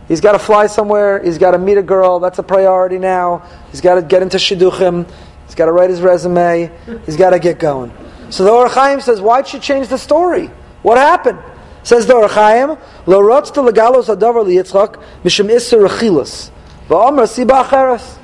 He's 0.08 0.20
got 0.20 0.32
to 0.32 0.38
fly 0.38 0.66
somewhere. 0.66 1.22
He's 1.22 1.38
got 1.38 1.52
to 1.52 1.58
meet 1.58 1.78
a 1.78 1.82
girl. 1.82 2.18
That's 2.18 2.38
a 2.38 2.42
priority 2.42 2.98
now. 2.98 3.46
He's 3.70 3.80
got 3.80 3.96
to 3.96 4.02
get 4.02 4.22
into 4.22 4.38
shidduchim. 4.38 5.08
He's 5.46 5.54
got 5.54 5.66
to 5.66 5.72
write 5.72 5.90
his 5.90 6.00
resume. 6.00 6.70
He's 7.06 7.16
got 7.16 7.30
to 7.30 7.38
get 7.38 7.58
going. 7.58 7.92
So 8.30 8.44
the 8.44 8.50
Or 8.50 9.00
says, 9.00 9.20
why'd 9.20 9.46
she 9.46 9.58
change 9.58 9.88
the 9.88 9.98
story? 9.98 10.50
What 10.82 10.98
happened? 10.98 11.38
Says 11.82 12.06
the 12.06 12.14
Or 12.14 12.22
Lo 12.22 13.20
rotzta 13.20 13.66
legalos 13.66 14.14
adavar 14.14 14.44
liyitzchak 14.44 15.02
mishim 15.22 15.50
isser 15.50 15.86
rechilas. 15.86 16.50
Va'omer 16.88 17.24
siba 17.24 17.64
acheres. 17.64 18.18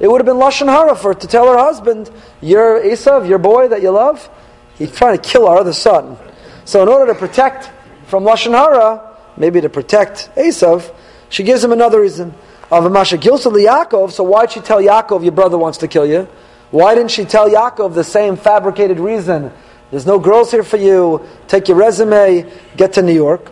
It 0.00 0.08
would 0.08 0.20
have 0.20 0.26
been 0.26 0.36
lashon 0.36 0.66
hara 0.66 0.96
for 0.96 1.14
to 1.14 1.26
tell 1.26 1.46
her 1.46 1.56
husband, 1.56 2.10
"Your 2.40 2.80
Esav, 2.80 3.28
your 3.28 3.38
boy 3.38 3.68
that 3.68 3.80
you 3.80 3.90
love, 3.90 4.28
he's 4.76 4.90
trying 4.90 5.16
to 5.16 5.22
kill 5.22 5.46
our 5.46 5.58
other 5.58 5.72
son." 5.72 6.16
So, 6.64 6.82
in 6.82 6.88
order 6.88 7.12
to 7.12 7.18
protect 7.18 7.70
from 8.06 8.24
lashon 8.24 8.50
hara, 8.50 9.00
maybe 9.36 9.60
to 9.60 9.68
protect 9.68 10.30
Esav, 10.36 10.90
she 11.34 11.42
gives 11.42 11.64
him 11.64 11.72
another 11.72 12.00
reason. 12.00 12.32
Of 12.70 12.84
Amasha 12.84 13.18
Gilsa 13.20 13.50
Yaakov. 13.50 14.12
So, 14.12 14.22
why'd 14.22 14.52
she 14.52 14.60
tell 14.60 14.80
Yaakov, 14.80 15.24
"Your 15.24 15.32
brother 15.32 15.58
wants 15.58 15.78
to 15.78 15.88
kill 15.88 16.06
you"? 16.06 16.28
Why 16.70 16.94
didn't 16.94 17.10
she 17.10 17.24
tell 17.24 17.50
Yaakov 17.50 17.94
the 17.94 18.04
same 18.04 18.36
fabricated 18.36 19.00
reason? 19.00 19.50
There's 19.90 20.06
no 20.06 20.20
girls 20.20 20.52
here 20.52 20.62
for 20.62 20.76
you. 20.76 21.22
Take 21.48 21.66
your 21.66 21.76
resume, 21.76 22.46
get 22.76 22.92
to 22.92 23.02
New 23.02 23.12
York. 23.12 23.50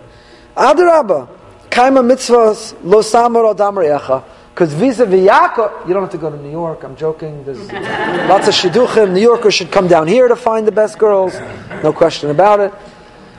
Adarabba, 0.57 1.29
kaima 1.71 2.07
mitzvahs 2.07 2.75
lo 2.85 3.03
samar 3.03 3.51
adam 3.51 4.23
because 4.55 4.75
vis-a-vis 4.75 5.29
Yaakov, 5.29 5.89
you 5.89 5.95
don't 5.95 6.03
have 6.03 6.13
to 6.13 6.19
go 6.19 6.31
to 6.31 6.37
New 6.37 6.51
York. 6.51 6.85
I'm 6.85 6.95
joking. 6.95 7.43
There's 7.43 7.73
lots 8.29 8.47
of 8.47 8.55
shidduchim. 8.55 9.13
New 9.13 9.21
Yorkers 9.21 9.55
should 9.55 9.73
come 9.73 9.89
down 9.89 10.07
here 10.07 10.29
to 10.29 10.37
find 10.37 10.69
the 10.69 10.73
best 10.73 10.99
girls. 10.99 11.35
No 11.83 11.93
question 11.93 12.31
about 12.31 12.61
it. 12.61 12.73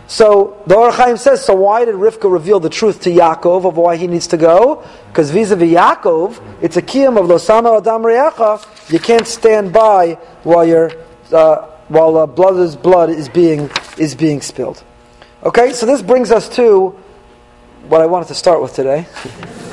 So 0.08 0.62
the 0.68 0.76
Or 0.76 1.18
says, 1.18 1.46
so 1.46 1.56
why 1.56 1.86
did 1.86 1.96
Rivka 1.96 2.32
reveal 2.32 2.60
the 2.60 2.70
truth 2.70 3.02
to 3.02 3.10
Yaakov 3.10 3.66
of 3.66 3.78
why 3.78 3.96
he 3.96 4.08
needs 4.08 4.28
to 4.28 4.38
go? 4.38 4.84
Because 5.08 5.32
vis-a-vis 5.32 5.72
Yaakov, 5.72 6.42
it's 6.62 6.78
a 6.78 6.82
kiyam 6.82 7.18
of 7.18 7.28
losama 7.28 7.78
adam 7.78 8.04
reacha. 8.04 8.92
You 8.92 9.00
can't 9.00 9.28
stand 9.28 9.72
by 9.72 10.16
while 10.44 10.66
your 10.66 10.92
uh, 11.32 11.68
while 11.88 12.18
uh, 12.18 12.28
brother's 12.28 12.76
blood 12.76 13.10
is 13.10 13.30
being 13.30 13.70
is 13.98 14.14
being 14.14 14.42
spilled. 14.42 14.84
Okay, 15.44 15.74
so 15.74 15.86
this 15.86 16.02
brings 16.02 16.32
us 16.32 16.50
to 16.56 16.90
what 17.88 18.02
I 18.02 18.06
wanted 18.06 18.28
to 18.28 18.36
start 18.36 18.62
with 18.62 18.74
today. 18.74 19.08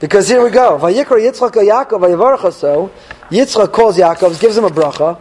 Because 0.00 0.28
here 0.28 0.42
we 0.42 0.48
go. 0.48 0.78
Vayikra 0.78 1.20
Yitzchak 1.20 1.52
Yaakov. 1.52 2.90
Yitzchak 3.30 3.70
calls 3.70 3.98
Yaakov, 3.98 4.40
gives 4.40 4.56
him 4.56 4.64
a 4.64 4.70
bracha. 4.70 5.20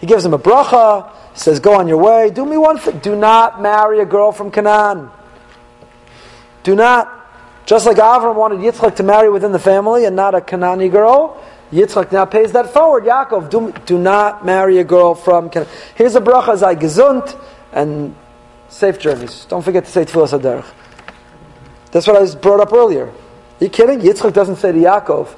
He 0.00 0.06
gives 0.06 0.24
him 0.24 0.34
a 0.34 0.38
bracha. 0.38 1.10
Says, 1.34 1.60
"Go 1.60 1.74
on 1.74 1.86
your 1.86 1.98
way. 1.98 2.30
Do 2.30 2.44
me 2.44 2.56
one 2.56 2.78
thing. 2.78 2.98
Do 2.98 3.14
not 3.14 3.62
marry 3.62 4.00
a 4.00 4.06
girl 4.06 4.32
from 4.32 4.50
Canaan. 4.50 5.10
Do 6.64 6.74
not." 6.74 7.18
Just 7.66 7.86
like 7.86 7.98
Avram 7.98 8.34
wanted 8.34 8.58
Yitzchak 8.58 8.96
to 8.96 9.04
marry 9.04 9.30
within 9.30 9.52
the 9.52 9.60
family 9.60 10.04
and 10.04 10.16
not 10.16 10.34
a 10.34 10.40
Canaani 10.40 10.90
girl, 10.90 11.40
Yitzchak 11.72 12.10
now 12.10 12.24
pays 12.24 12.50
that 12.50 12.70
forward. 12.70 13.04
Yaakov, 13.04 13.48
do, 13.48 13.72
do 13.86 13.96
not 13.96 14.44
marry 14.44 14.78
a 14.78 14.84
girl 14.84 15.14
from 15.14 15.50
Canaan. 15.50 15.68
Here's 15.94 16.16
a 16.16 16.20
bracha, 16.20 16.56
zay 16.56 16.74
gesund, 16.74 17.40
and 17.72 18.16
safe 18.70 18.98
journeys. 18.98 19.44
Don't 19.48 19.62
forget 19.62 19.84
to 19.84 19.90
say 19.90 20.04
Tfilas 20.04 20.36
HaDerech. 20.36 20.66
That's 21.92 22.08
what 22.08 22.16
I 22.16 22.20
was 22.20 22.34
brought 22.34 22.58
up 22.58 22.72
earlier. 22.72 23.06
Are 23.06 23.12
you 23.64 23.68
kidding? 23.68 24.00
Yitzchak 24.00 24.32
doesn't 24.32 24.56
say 24.56 24.72
to 24.72 24.78
Yaakov, 24.78 25.28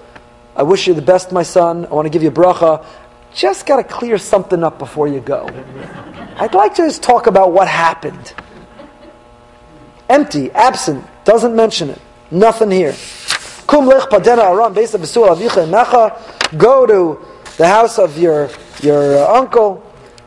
I 0.57 0.63
wish 0.63 0.87
you 0.87 0.95
the 0.95 1.03
best, 1.03 1.33
my 1.33 1.43
son. 1.43 1.85
I 1.85 1.91
want 1.91 2.07
to 2.07 2.11
give 2.11 2.23
you 2.23 2.31
a 2.31 2.33
bracha. 2.33 2.83
Just 3.35 3.67
got 3.67 3.77
to 3.77 3.85
clear 3.85 4.19
something 4.19 4.63
up 4.63 4.79
before 4.79 5.09
you 5.09 5.21
go. 5.21 5.49
I'd 6.37 6.55
like 6.55 6.75
to 6.75 6.83
just 6.83 7.03
talk 7.03 7.27
about 7.27 7.53
what 7.53 7.69
happened. 7.69 8.35
Empty, 10.09 10.51
absent, 10.53 11.05
doesn't 11.25 11.57
mention 11.57 11.91
it. 11.91 12.01
Nothing 12.31 12.71
here. 12.71 12.95
Go 16.59 16.87
to 16.87 17.19
the 17.57 17.67
house 17.67 17.99
of 17.99 18.19
your 18.19 18.51
your 18.83 19.19
uh, 19.19 19.39
uncle. 19.39 19.83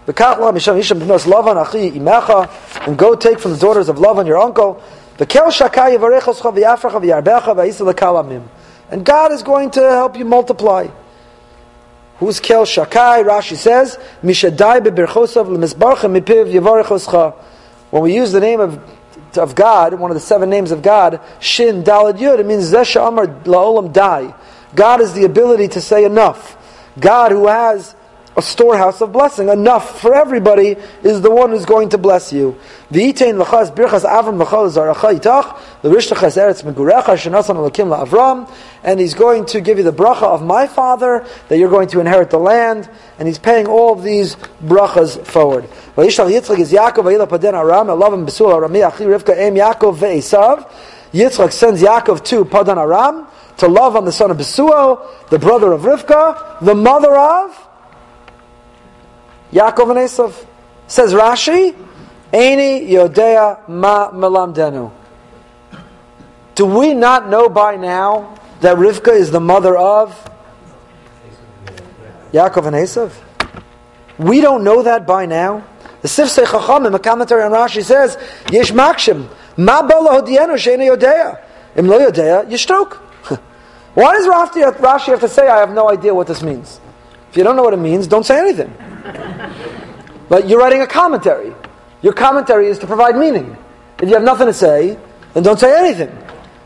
And 0.07 0.15
go 2.97 3.15
take 3.15 3.39
from 3.39 3.51
the 3.51 3.57
daughters 3.57 3.89
of 3.89 3.97
Lavan 3.97 4.27
your 4.27 4.37
uncle. 4.37 4.81
And 8.91 9.05
God 9.05 9.31
is 9.31 9.43
going 9.43 9.71
to 9.71 9.81
help 9.81 10.17
you 10.17 10.25
multiply. 10.25 10.87
Who's 12.17 12.39
Kel 12.39 12.65
Shakai? 12.65 13.23
Rashi 13.23 13.55
says, 13.55 13.97
Mishadai 14.23 14.79
beberchosav 14.79 15.47
lemizbarcha 15.47 16.09
mipiv 16.09 16.51
yavarechoscha. 16.51 17.33
When 17.91 18.03
we 18.03 18.15
use 18.15 18.31
the 18.31 18.39
name 18.39 18.59
of 18.59 18.79
of 19.37 19.55
God, 19.55 19.95
one 19.95 20.11
of 20.11 20.15
the 20.15 20.21
seven 20.21 20.49
names 20.49 20.71
of 20.71 20.81
God, 20.81 21.19
Shin 21.39 21.83
Dalad 21.83 22.17
Yud, 22.19 22.39
it 22.39 22.45
means 22.45 22.71
Zesha 22.71 23.07
Amar 23.07 23.27
Laolam 23.27 23.91
Dai. 23.91 24.33
God 24.73 25.01
is 25.01 25.13
the 25.13 25.25
ability 25.25 25.67
to 25.69 25.81
say 25.81 26.05
enough. 26.05 26.57
God 26.99 27.31
who 27.31 27.47
has 27.47 27.95
a 28.37 28.41
storehouse 28.41 29.01
of 29.01 29.11
blessing. 29.13 29.49
Enough 29.49 30.01
for 30.01 30.13
everybody 30.13 30.75
is 31.03 31.21
the 31.21 31.31
one 31.31 31.51
who's 31.51 31.65
going 31.65 31.89
to 31.89 31.97
bless 31.97 32.33
you. 32.33 32.57
V'itein 32.91 33.39
l'chas 33.39 33.73
birchas 33.73 34.03
avram 34.03 34.37
l'chal 34.39 34.69
zaracha 34.69 35.17
itach 35.17 35.57
l'rishtachas 35.83 36.37
eretz 36.37 36.63
megurecha 36.63 37.15
shenasan 37.15 37.55
alakim 37.55 37.95
la'avram 37.95 38.49
and 38.83 38.99
he's 38.99 39.13
going 39.13 39.45
to 39.45 39.61
give 39.61 39.77
you 39.77 39.83
the 39.83 39.93
bracha 39.93 40.23
of 40.23 40.43
my 40.43 40.67
father 40.67 41.25
that 41.47 41.57
you're 41.57 41.69
going 41.69 41.87
to 41.87 41.99
inherit 41.99 42.29
the 42.29 42.37
land 42.37 42.89
and 43.19 43.27
he's 43.27 43.39
paying 43.39 43.67
all 43.67 43.93
of 43.93 44.03
these 44.03 44.35
brachas 44.63 45.23
forward. 45.25 45.63
V'yishlach 45.95 46.29
Yitzchak 46.29 46.59
is 46.59 46.73
Yaakov 46.73 47.05
v'yila 47.05 47.27
paden 47.27 47.53
aram 47.53 47.87
elavim 47.87 48.25
besul 48.25 48.51
arami 48.51 48.85
achi 48.85 49.05
rivka 49.05 49.37
em 49.37 49.55
Yaakov 49.55 49.97
ve'esav 49.97 50.69
Yitzchak 51.13 51.53
sends 51.53 51.81
Yaakov 51.81 52.25
to 52.25 52.43
Padan 52.43 52.77
Aram 52.77 53.25
to 53.57 53.67
Lavan 53.67 54.03
the 54.03 54.11
son 54.11 54.31
of 54.31 54.37
Besuel, 54.37 55.29
the 55.29 55.39
brother 55.39 55.71
of 55.71 55.83
Rivka, 55.83 56.59
the 56.59 56.75
mother 56.75 57.15
of 57.15 57.64
Yaakov 59.55 59.91
and 59.91 59.99
Esav. 59.99 60.45
Says 60.87 61.13
Rashi, 61.13 61.73
Eini 62.33 62.89
Yodea 62.89 63.67
Ma 63.69 64.11
Melamdenu. 64.11 64.91
Do 66.55 66.65
we 66.65 66.93
not 66.93 67.29
know 67.29 67.47
by 67.47 67.77
now 67.77 68.37
that 68.59 68.75
Rivka 68.77 69.13
is 69.13 69.31
the 69.31 69.39
mother 69.39 69.77
of 69.77 70.13
Yaakov 72.33 72.67
and 72.67 72.75
Esav? 72.75 73.13
We 74.17 74.41
don't 74.41 74.65
know 74.65 74.83
that 74.83 75.07
by 75.07 75.25
now. 75.25 75.65
The 76.01 76.09
Sifsei 76.09 76.45
Chacham, 76.45 76.85
in 76.85 76.91
the 76.91 76.99
commentary 76.99 77.43
on 77.43 77.51
Rashi, 77.51 77.83
says, 77.83 78.17
Yesh 78.51 78.71
Makshim, 78.71 79.27
Ma 79.57 79.81
Bala 79.81 80.21
Hodienu 80.21 80.55
Sheini 80.55 80.93
Yodea. 80.93 81.41
Im 81.77 81.87
Lo 81.87 81.99
Yodea, 81.99 82.45
Yishtok. 82.49 82.93
Why 83.93 84.13
does 84.13 84.27
Rashi 84.27 85.07
have 85.07 85.21
to 85.21 85.29
say, 85.29 85.47
I 85.47 85.59
have 85.59 85.71
no 85.71 85.89
idea 85.89 86.13
what 86.13 86.27
this 86.27 86.43
means? 86.43 86.81
If 87.31 87.37
you 87.37 87.43
don't 87.43 87.55
know 87.55 87.63
what 87.63 87.73
it 87.73 87.77
means, 87.77 88.05
don't 88.07 88.25
say 88.25 88.37
anything. 88.37 88.73
But 90.27 90.49
you're 90.49 90.59
writing 90.59 90.81
a 90.81 90.87
commentary. 90.87 91.53
Your 92.01 92.13
commentary 92.13 92.67
is 92.67 92.79
to 92.79 92.87
provide 92.87 93.15
meaning. 93.15 93.57
If 94.01 94.09
you 94.09 94.15
have 94.15 94.23
nothing 94.23 94.47
to 94.47 94.53
say, 94.53 94.97
then 95.33 95.43
don't 95.43 95.59
say 95.59 95.77
anything. 95.77 96.09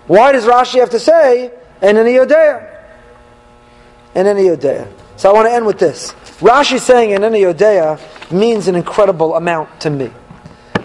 Why 0.08 0.32
does 0.32 0.46
Rashi 0.46 0.80
have 0.80 0.90
to 0.92 1.00
say, 1.00 1.52
and 1.82 1.98
in 1.98 2.08
Yodea? 2.08 2.84
And 4.16 4.28
in 4.28 4.38
Yodea. 4.38 4.92
So 5.18 5.30
I 5.30 5.34
want 5.34 5.48
to 5.48 5.52
end 5.52 5.66
with 5.66 5.78
this. 5.78 6.14
Rashi 6.40 6.80
saying 6.80 7.12
in 7.12 7.24
any 7.24 7.42
Yodea 7.42 8.00
means 8.32 8.68
an 8.68 8.76
incredible 8.76 9.36
amount 9.36 9.82
to 9.82 9.90
me. 9.90 10.10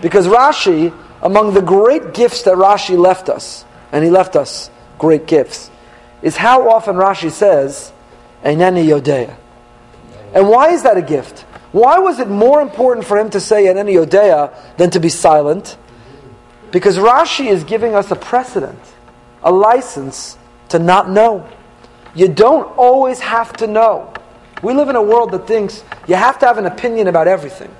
Because 0.02 0.26
Rashi, 0.26 0.92
among 1.22 1.54
the 1.54 1.62
great 1.62 2.12
gifts 2.12 2.42
that 2.42 2.54
Rashi 2.54 2.98
left 2.98 3.28
us, 3.28 3.64
and 3.92 4.04
he 4.04 4.10
left 4.10 4.36
us 4.36 4.70
great 4.98 5.26
gifts, 5.26 5.70
is 6.20 6.36
how 6.36 6.68
often 6.68 6.96
Rashi 6.96 7.30
says, 7.30 7.92
Eineni 8.42 8.84
Yodea. 8.86 9.36
And 10.34 10.48
why 10.48 10.70
is 10.70 10.82
that 10.82 10.96
a 10.96 11.02
gift? 11.02 11.40
Why 11.72 11.98
was 11.98 12.18
it 12.18 12.28
more 12.28 12.60
important 12.60 13.06
for 13.06 13.18
him 13.18 13.30
to 13.30 13.40
say 13.40 13.68
an 13.68 13.76
Yodea 13.86 14.76
than 14.76 14.90
to 14.90 15.00
be 15.00 15.08
silent? 15.08 15.76
Because 16.70 16.98
Rashi 16.98 17.46
is 17.46 17.64
giving 17.64 17.94
us 17.94 18.10
a 18.10 18.16
precedent, 18.16 18.78
a 19.42 19.52
license 19.52 20.36
to 20.70 20.78
not 20.78 21.08
know. 21.08 21.48
You 22.14 22.28
don't 22.28 22.66
always 22.76 23.20
have 23.20 23.52
to 23.54 23.66
know. 23.66 24.12
We 24.62 24.72
live 24.72 24.88
in 24.88 24.96
a 24.96 25.02
world 25.02 25.30
that 25.32 25.46
thinks 25.46 25.84
you 26.08 26.16
have 26.16 26.38
to 26.40 26.46
have 26.46 26.58
an 26.58 26.66
opinion 26.66 27.06
about 27.06 27.28
everything. 27.28 27.74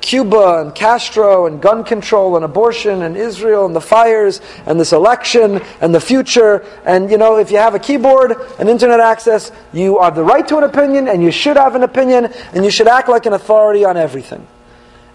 Cuba 0.00 0.60
and 0.60 0.74
Castro 0.74 1.46
and 1.46 1.60
gun 1.60 1.84
control 1.84 2.36
and 2.36 2.44
abortion 2.44 3.02
and 3.02 3.16
Israel 3.16 3.66
and 3.66 3.76
the 3.76 3.80
fires 3.80 4.40
and 4.66 4.80
this 4.80 4.92
election 4.92 5.60
and 5.80 5.94
the 5.94 6.00
future. 6.00 6.64
And 6.84 7.10
you 7.10 7.18
know, 7.18 7.36
if 7.36 7.50
you 7.50 7.58
have 7.58 7.74
a 7.74 7.78
keyboard 7.78 8.34
and 8.58 8.68
internet 8.68 9.00
access, 9.00 9.52
you 9.72 10.00
have 10.00 10.14
the 10.14 10.24
right 10.24 10.46
to 10.48 10.58
an 10.58 10.64
opinion 10.64 11.08
and 11.08 11.22
you 11.22 11.30
should 11.30 11.56
have 11.56 11.74
an 11.74 11.82
opinion 11.82 12.32
and 12.52 12.64
you 12.64 12.70
should 12.70 12.88
act 12.88 13.08
like 13.08 13.26
an 13.26 13.32
authority 13.32 13.84
on 13.84 13.96
everything. 13.96 14.46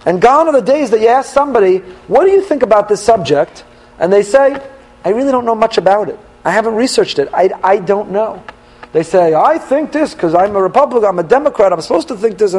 And 0.06 0.22
gone 0.22 0.48
are 0.48 0.54
the 0.54 0.62
days 0.62 0.92
that 0.92 1.02
you 1.02 1.08
ask 1.08 1.34
somebody, 1.34 1.80
what 2.08 2.26
do 2.26 2.32
you 2.32 2.42
think 2.42 2.62
about 2.62 2.88
this 2.88 3.02
subject? 3.02 3.64
And 3.98 4.14
they 4.14 4.22
say, 4.22 4.62
I 5.04 5.10
really 5.10 5.32
don't 5.32 5.46
know 5.46 5.56
much 5.56 5.78
about 5.78 6.10
it. 6.10 6.20
I 6.44 6.52
haven't 6.52 6.76
researched 6.76 7.18
it. 7.18 7.28
I, 7.34 7.50
I 7.64 7.78
don't 7.78 8.12
know. 8.12 8.44
They 8.92 9.04
say, 9.04 9.34
I 9.34 9.58
think 9.58 9.92
this 9.92 10.14
because 10.14 10.36
I'm 10.36 10.56
a 10.56 10.62
Republican, 10.62 11.10
I'm 11.10 11.20
a 11.20 11.24
Democrat, 11.24 11.74
I'm 11.74 11.82
supposed 11.82 12.08
to 12.10 12.16
think 12.16 12.38
this. 12.38 12.54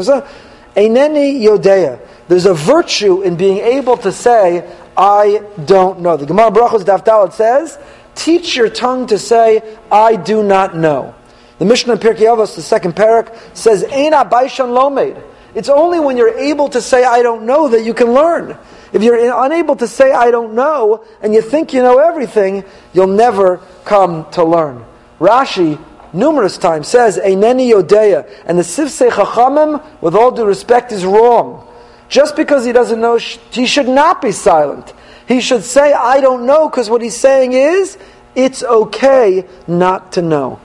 Eineni 0.76 1.40
Yodea. 1.40 1.98
There's 2.28 2.46
a 2.46 2.54
virtue 2.54 3.22
in 3.22 3.36
being 3.36 3.58
able 3.58 3.96
to 3.98 4.12
say, 4.12 4.68
I 4.96 5.42
don't 5.64 6.00
know. 6.00 6.16
The 6.16 6.26
Gemara 6.26 6.50
Brachos 6.50 6.84
Daftalat 6.84 7.32
says, 7.32 7.78
teach 8.14 8.56
your 8.56 8.68
tongue 8.68 9.06
to 9.08 9.18
say, 9.18 9.78
I 9.90 10.16
do 10.16 10.42
not 10.42 10.76
know. 10.76 11.14
The 11.58 11.64
Mishnah 11.64 11.94
in 11.94 11.98
Pirkei 11.98 12.26
Avos, 12.26 12.54
the 12.54 12.62
second 12.62 12.94
parak, 12.94 13.34
says, 13.56 13.84
Eina 13.84 14.28
Baishan 14.28 14.72
Lomed. 14.72 15.16
It's 15.54 15.70
only 15.70 15.98
when 15.98 16.18
you're 16.18 16.36
able 16.36 16.68
to 16.68 16.82
say, 16.82 17.04
I 17.04 17.22
don't 17.22 17.46
know, 17.46 17.68
that 17.68 17.82
you 17.82 17.94
can 17.94 18.12
learn. 18.12 18.58
If 18.92 19.02
you're 19.02 19.44
unable 19.44 19.76
to 19.76 19.88
say, 19.88 20.12
I 20.12 20.30
don't 20.30 20.54
know, 20.54 21.04
and 21.22 21.32
you 21.32 21.40
think 21.40 21.72
you 21.72 21.82
know 21.82 21.98
everything, 21.98 22.64
you'll 22.92 23.06
never 23.06 23.58
come 23.84 24.30
to 24.32 24.44
learn. 24.44 24.84
Rashi, 25.18 25.82
numerous 26.16 26.58
times, 26.58 26.88
says, 26.88 27.18
Eineni 27.18 27.70
Yodeya. 27.70 28.28
And 28.46 28.58
the 28.58 28.62
Sifsei 28.62 29.10
Chachamim, 29.10 29.84
with 30.00 30.14
all 30.14 30.32
due 30.32 30.44
respect, 30.44 30.90
is 30.90 31.04
wrong. 31.04 31.66
Just 32.08 32.36
because 32.36 32.64
he 32.64 32.72
doesn't 32.72 33.00
know, 33.00 33.18
he 33.18 33.66
should 33.66 33.88
not 33.88 34.22
be 34.22 34.32
silent. 34.32 34.92
He 35.28 35.40
should 35.40 35.64
say, 35.64 35.92
I 35.92 36.20
don't 36.20 36.46
know, 36.46 36.68
because 36.68 36.88
what 36.88 37.02
he's 37.02 37.16
saying 37.16 37.52
is, 37.52 37.98
it's 38.34 38.62
okay 38.62 39.44
not 39.66 40.12
to 40.12 40.22
know. 40.22 40.60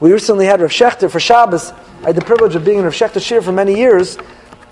We 0.00 0.12
recently 0.12 0.46
had 0.46 0.60
Rav 0.60 0.70
Schachter 0.70 1.10
for 1.10 1.20
Shabbos. 1.20 1.72
I 2.02 2.06
had 2.06 2.16
the 2.16 2.22
privilege 2.22 2.56
of 2.56 2.64
being 2.64 2.78
in 2.78 2.84
Rav 2.84 2.94
Schachter's 2.94 3.22
shiur 3.22 3.42
for 3.42 3.52
many 3.52 3.76
years. 3.76 4.18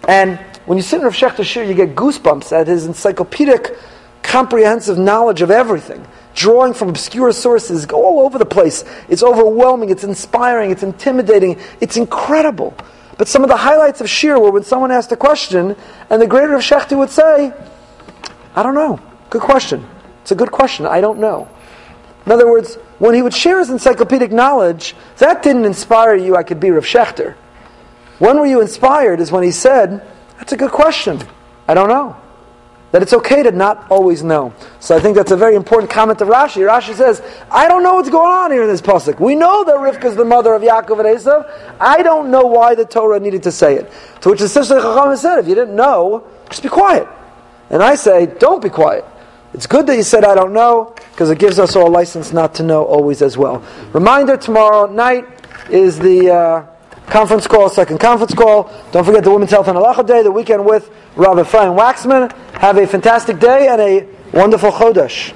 And 0.08 0.38
when 0.66 0.76
you 0.76 0.82
sit 0.82 0.96
in 0.96 1.04
Rav 1.04 1.14
Schachter's 1.14 1.46
shiur, 1.46 1.68
you 1.68 1.74
get 1.74 1.94
goosebumps 1.94 2.50
at 2.50 2.66
his 2.66 2.86
encyclopedic, 2.86 3.76
comprehensive 4.22 4.98
knowledge 4.98 5.42
of 5.42 5.50
everything. 5.50 6.04
Drawing 6.34 6.74
from 6.74 6.90
obscure 6.90 7.32
sources 7.32 7.86
go 7.86 8.04
all 8.04 8.20
over 8.20 8.38
the 8.38 8.46
place. 8.46 8.84
It's 9.08 9.22
overwhelming, 9.22 9.90
it's 9.90 10.04
inspiring, 10.04 10.70
it's 10.70 10.82
intimidating, 10.82 11.58
it's 11.80 11.96
incredible. 11.96 12.74
But 13.18 13.28
some 13.28 13.42
of 13.42 13.48
the 13.48 13.56
highlights 13.56 14.00
of 14.00 14.06
Shiur 14.06 14.40
were 14.40 14.50
when 14.50 14.62
someone 14.62 14.90
asked 14.90 15.12
a 15.12 15.16
question, 15.16 15.76
and 16.08 16.22
the 16.22 16.26
greater 16.26 16.54
of 16.54 16.62
Schachter 16.62 16.96
would 16.96 17.10
say, 17.10 17.52
I 18.54 18.62
don't 18.62 18.74
know. 18.74 19.00
Good 19.28 19.42
question. 19.42 19.86
It's 20.22 20.32
a 20.32 20.34
good 20.34 20.50
question. 20.50 20.86
I 20.86 21.00
don't 21.00 21.18
know. 21.18 21.48
In 22.26 22.32
other 22.32 22.50
words, 22.50 22.76
when 22.98 23.14
he 23.14 23.22
would 23.22 23.34
share 23.34 23.58
his 23.58 23.70
encyclopedic 23.70 24.30
knowledge, 24.30 24.94
that 25.18 25.42
didn't 25.42 25.64
inspire 25.64 26.14
you, 26.14 26.36
I 26.36 26.42
could 26.42 26.60
be 26.60 26.70
Rav 26.70 26.84
Schachter. 26.84 27.34
When 28.18 28.38
were 28.38 28.46
you 28.46 28.60
inspired 28.60 29.20
is 29.20 29.32
when 29.32 29.42
he 29.42 29.50
said, 29.50 30.06
That's 30.38 30.52
a 30.52 30.56
good 30.56 30.70
question. 30.70 31.20
I 31.66 31.74
don't 31.74 31.88
know 31.88 32.16
that 32.92 33.02
it's 33.02 33.12
okay 33.12 33.42
to 33.42 33.52
not 33.52 33.90
always 33.90 34.22
know. 34.22 34.52
So 34.80 34.96
I 34.96 35.00
think 35.00 35.16
that's 35.16 35.30
a 35.30 35.36
very 35.36 35.54
important 35.54 35.90
comment 35.90 36.20
of 36.20 36.28
Rashi. 36.28 36.66
Rashi 36.68 36.94
says, 36.94 37.22
I 37.50 37.68
don't 37.68 37.82
know 37.82 37.94
what's 37.94 38.10
going 38.10 38.30
on 38.30 38.50
here 38.50 38.62
in 38.62 38.68
this 38.68 38.80
pasuk. 38.80 39.20
We 39.20 39.36
know 39.36 39.64
that 39.64 39.76
Rivka 39.76 40.06
is 40.06 40.16
the 40.16 40.24
mother 40.24 40.54
of 40.54 40.62
Yaakov 40.62 40.98
and 40.98 41.18
Esav. 41.18 41.76
I 41.78 42.02
don't 42.02 42.30
know 42.30 42.42
why 42.42 42.74
the 42.74 42.84
Torah 42.84 43.20
needed 43.20 43.44
to 43.44 43.52
say 43.52 43.76
it. 43.76 43.90
To 44.22 44.30
which 44.30 44.40
Sifsei 44.40 44.80
Chachamim 44.80 45.16
said, 45.16 45.38
if 45.38 45.46
you 45.46 45.54
didn't 45.54 45.76
know, 45.76 46.26
just 46.48 46.62
be 46.62 46.68
quiet. 46.68 47.06
And 47.70 47.82
I 47.82 47.94
say, 47.94 48.26
don't 48.26 48.62
be 48.62 48.70
quiet. 48.70 49.04
It's 49.54 49.66
good 49.66 49.86
that 49.86 49.96
you 49.96 50.02
said 50.02 50.24
I 50.24 50.34
don't 50.34 50.52
know, 50.52 50.94
because 51.12 51.30
it 51.30 51.38
gives 51.38 51.58
us 51.58 51.76
all 51.76 51.90
license 51.90 52.32
not 52.32 52.54
to 52.56 52.62
know 52.62 52.84
always 52.84 53.22
as 53.22 53.36
well. 53.36 53.64
Reminder, 53.92 54.36
tomorrow 54.36 54.90
night 54.90 55.26
is 55.70 55.98
the... 55.98 56.32
Uh, 56.32 56.66
conference 57.10 57.46
call, 57.46 57.68
second 57.68 57.98
conference 57.98 58.32
call. 58.32 58.70
Don't 58.92 59.04
forget 59.04 59.24
the 59.24 59.30
Women's 59.30 59.50
Health 59.50 59.68
and 59.68 59.76
Halacha 59.76 60.06
Day, 60.06 60.22
the 60.22 60.30
weekend 60.30 60.64
with 60.64 60.88
Rav 61.16 61.38
Ephraim 61.38 61.76
Wachsman. 61.76 62.32
Have 62.54 62.78
a 62.78 62.86
fantastic 62.86 63.38
day 63.38 63.68
and 63.68 63.80
a 63.80 64.06
wonderful 64.32 64.70
Chodesh. 64.70 65.34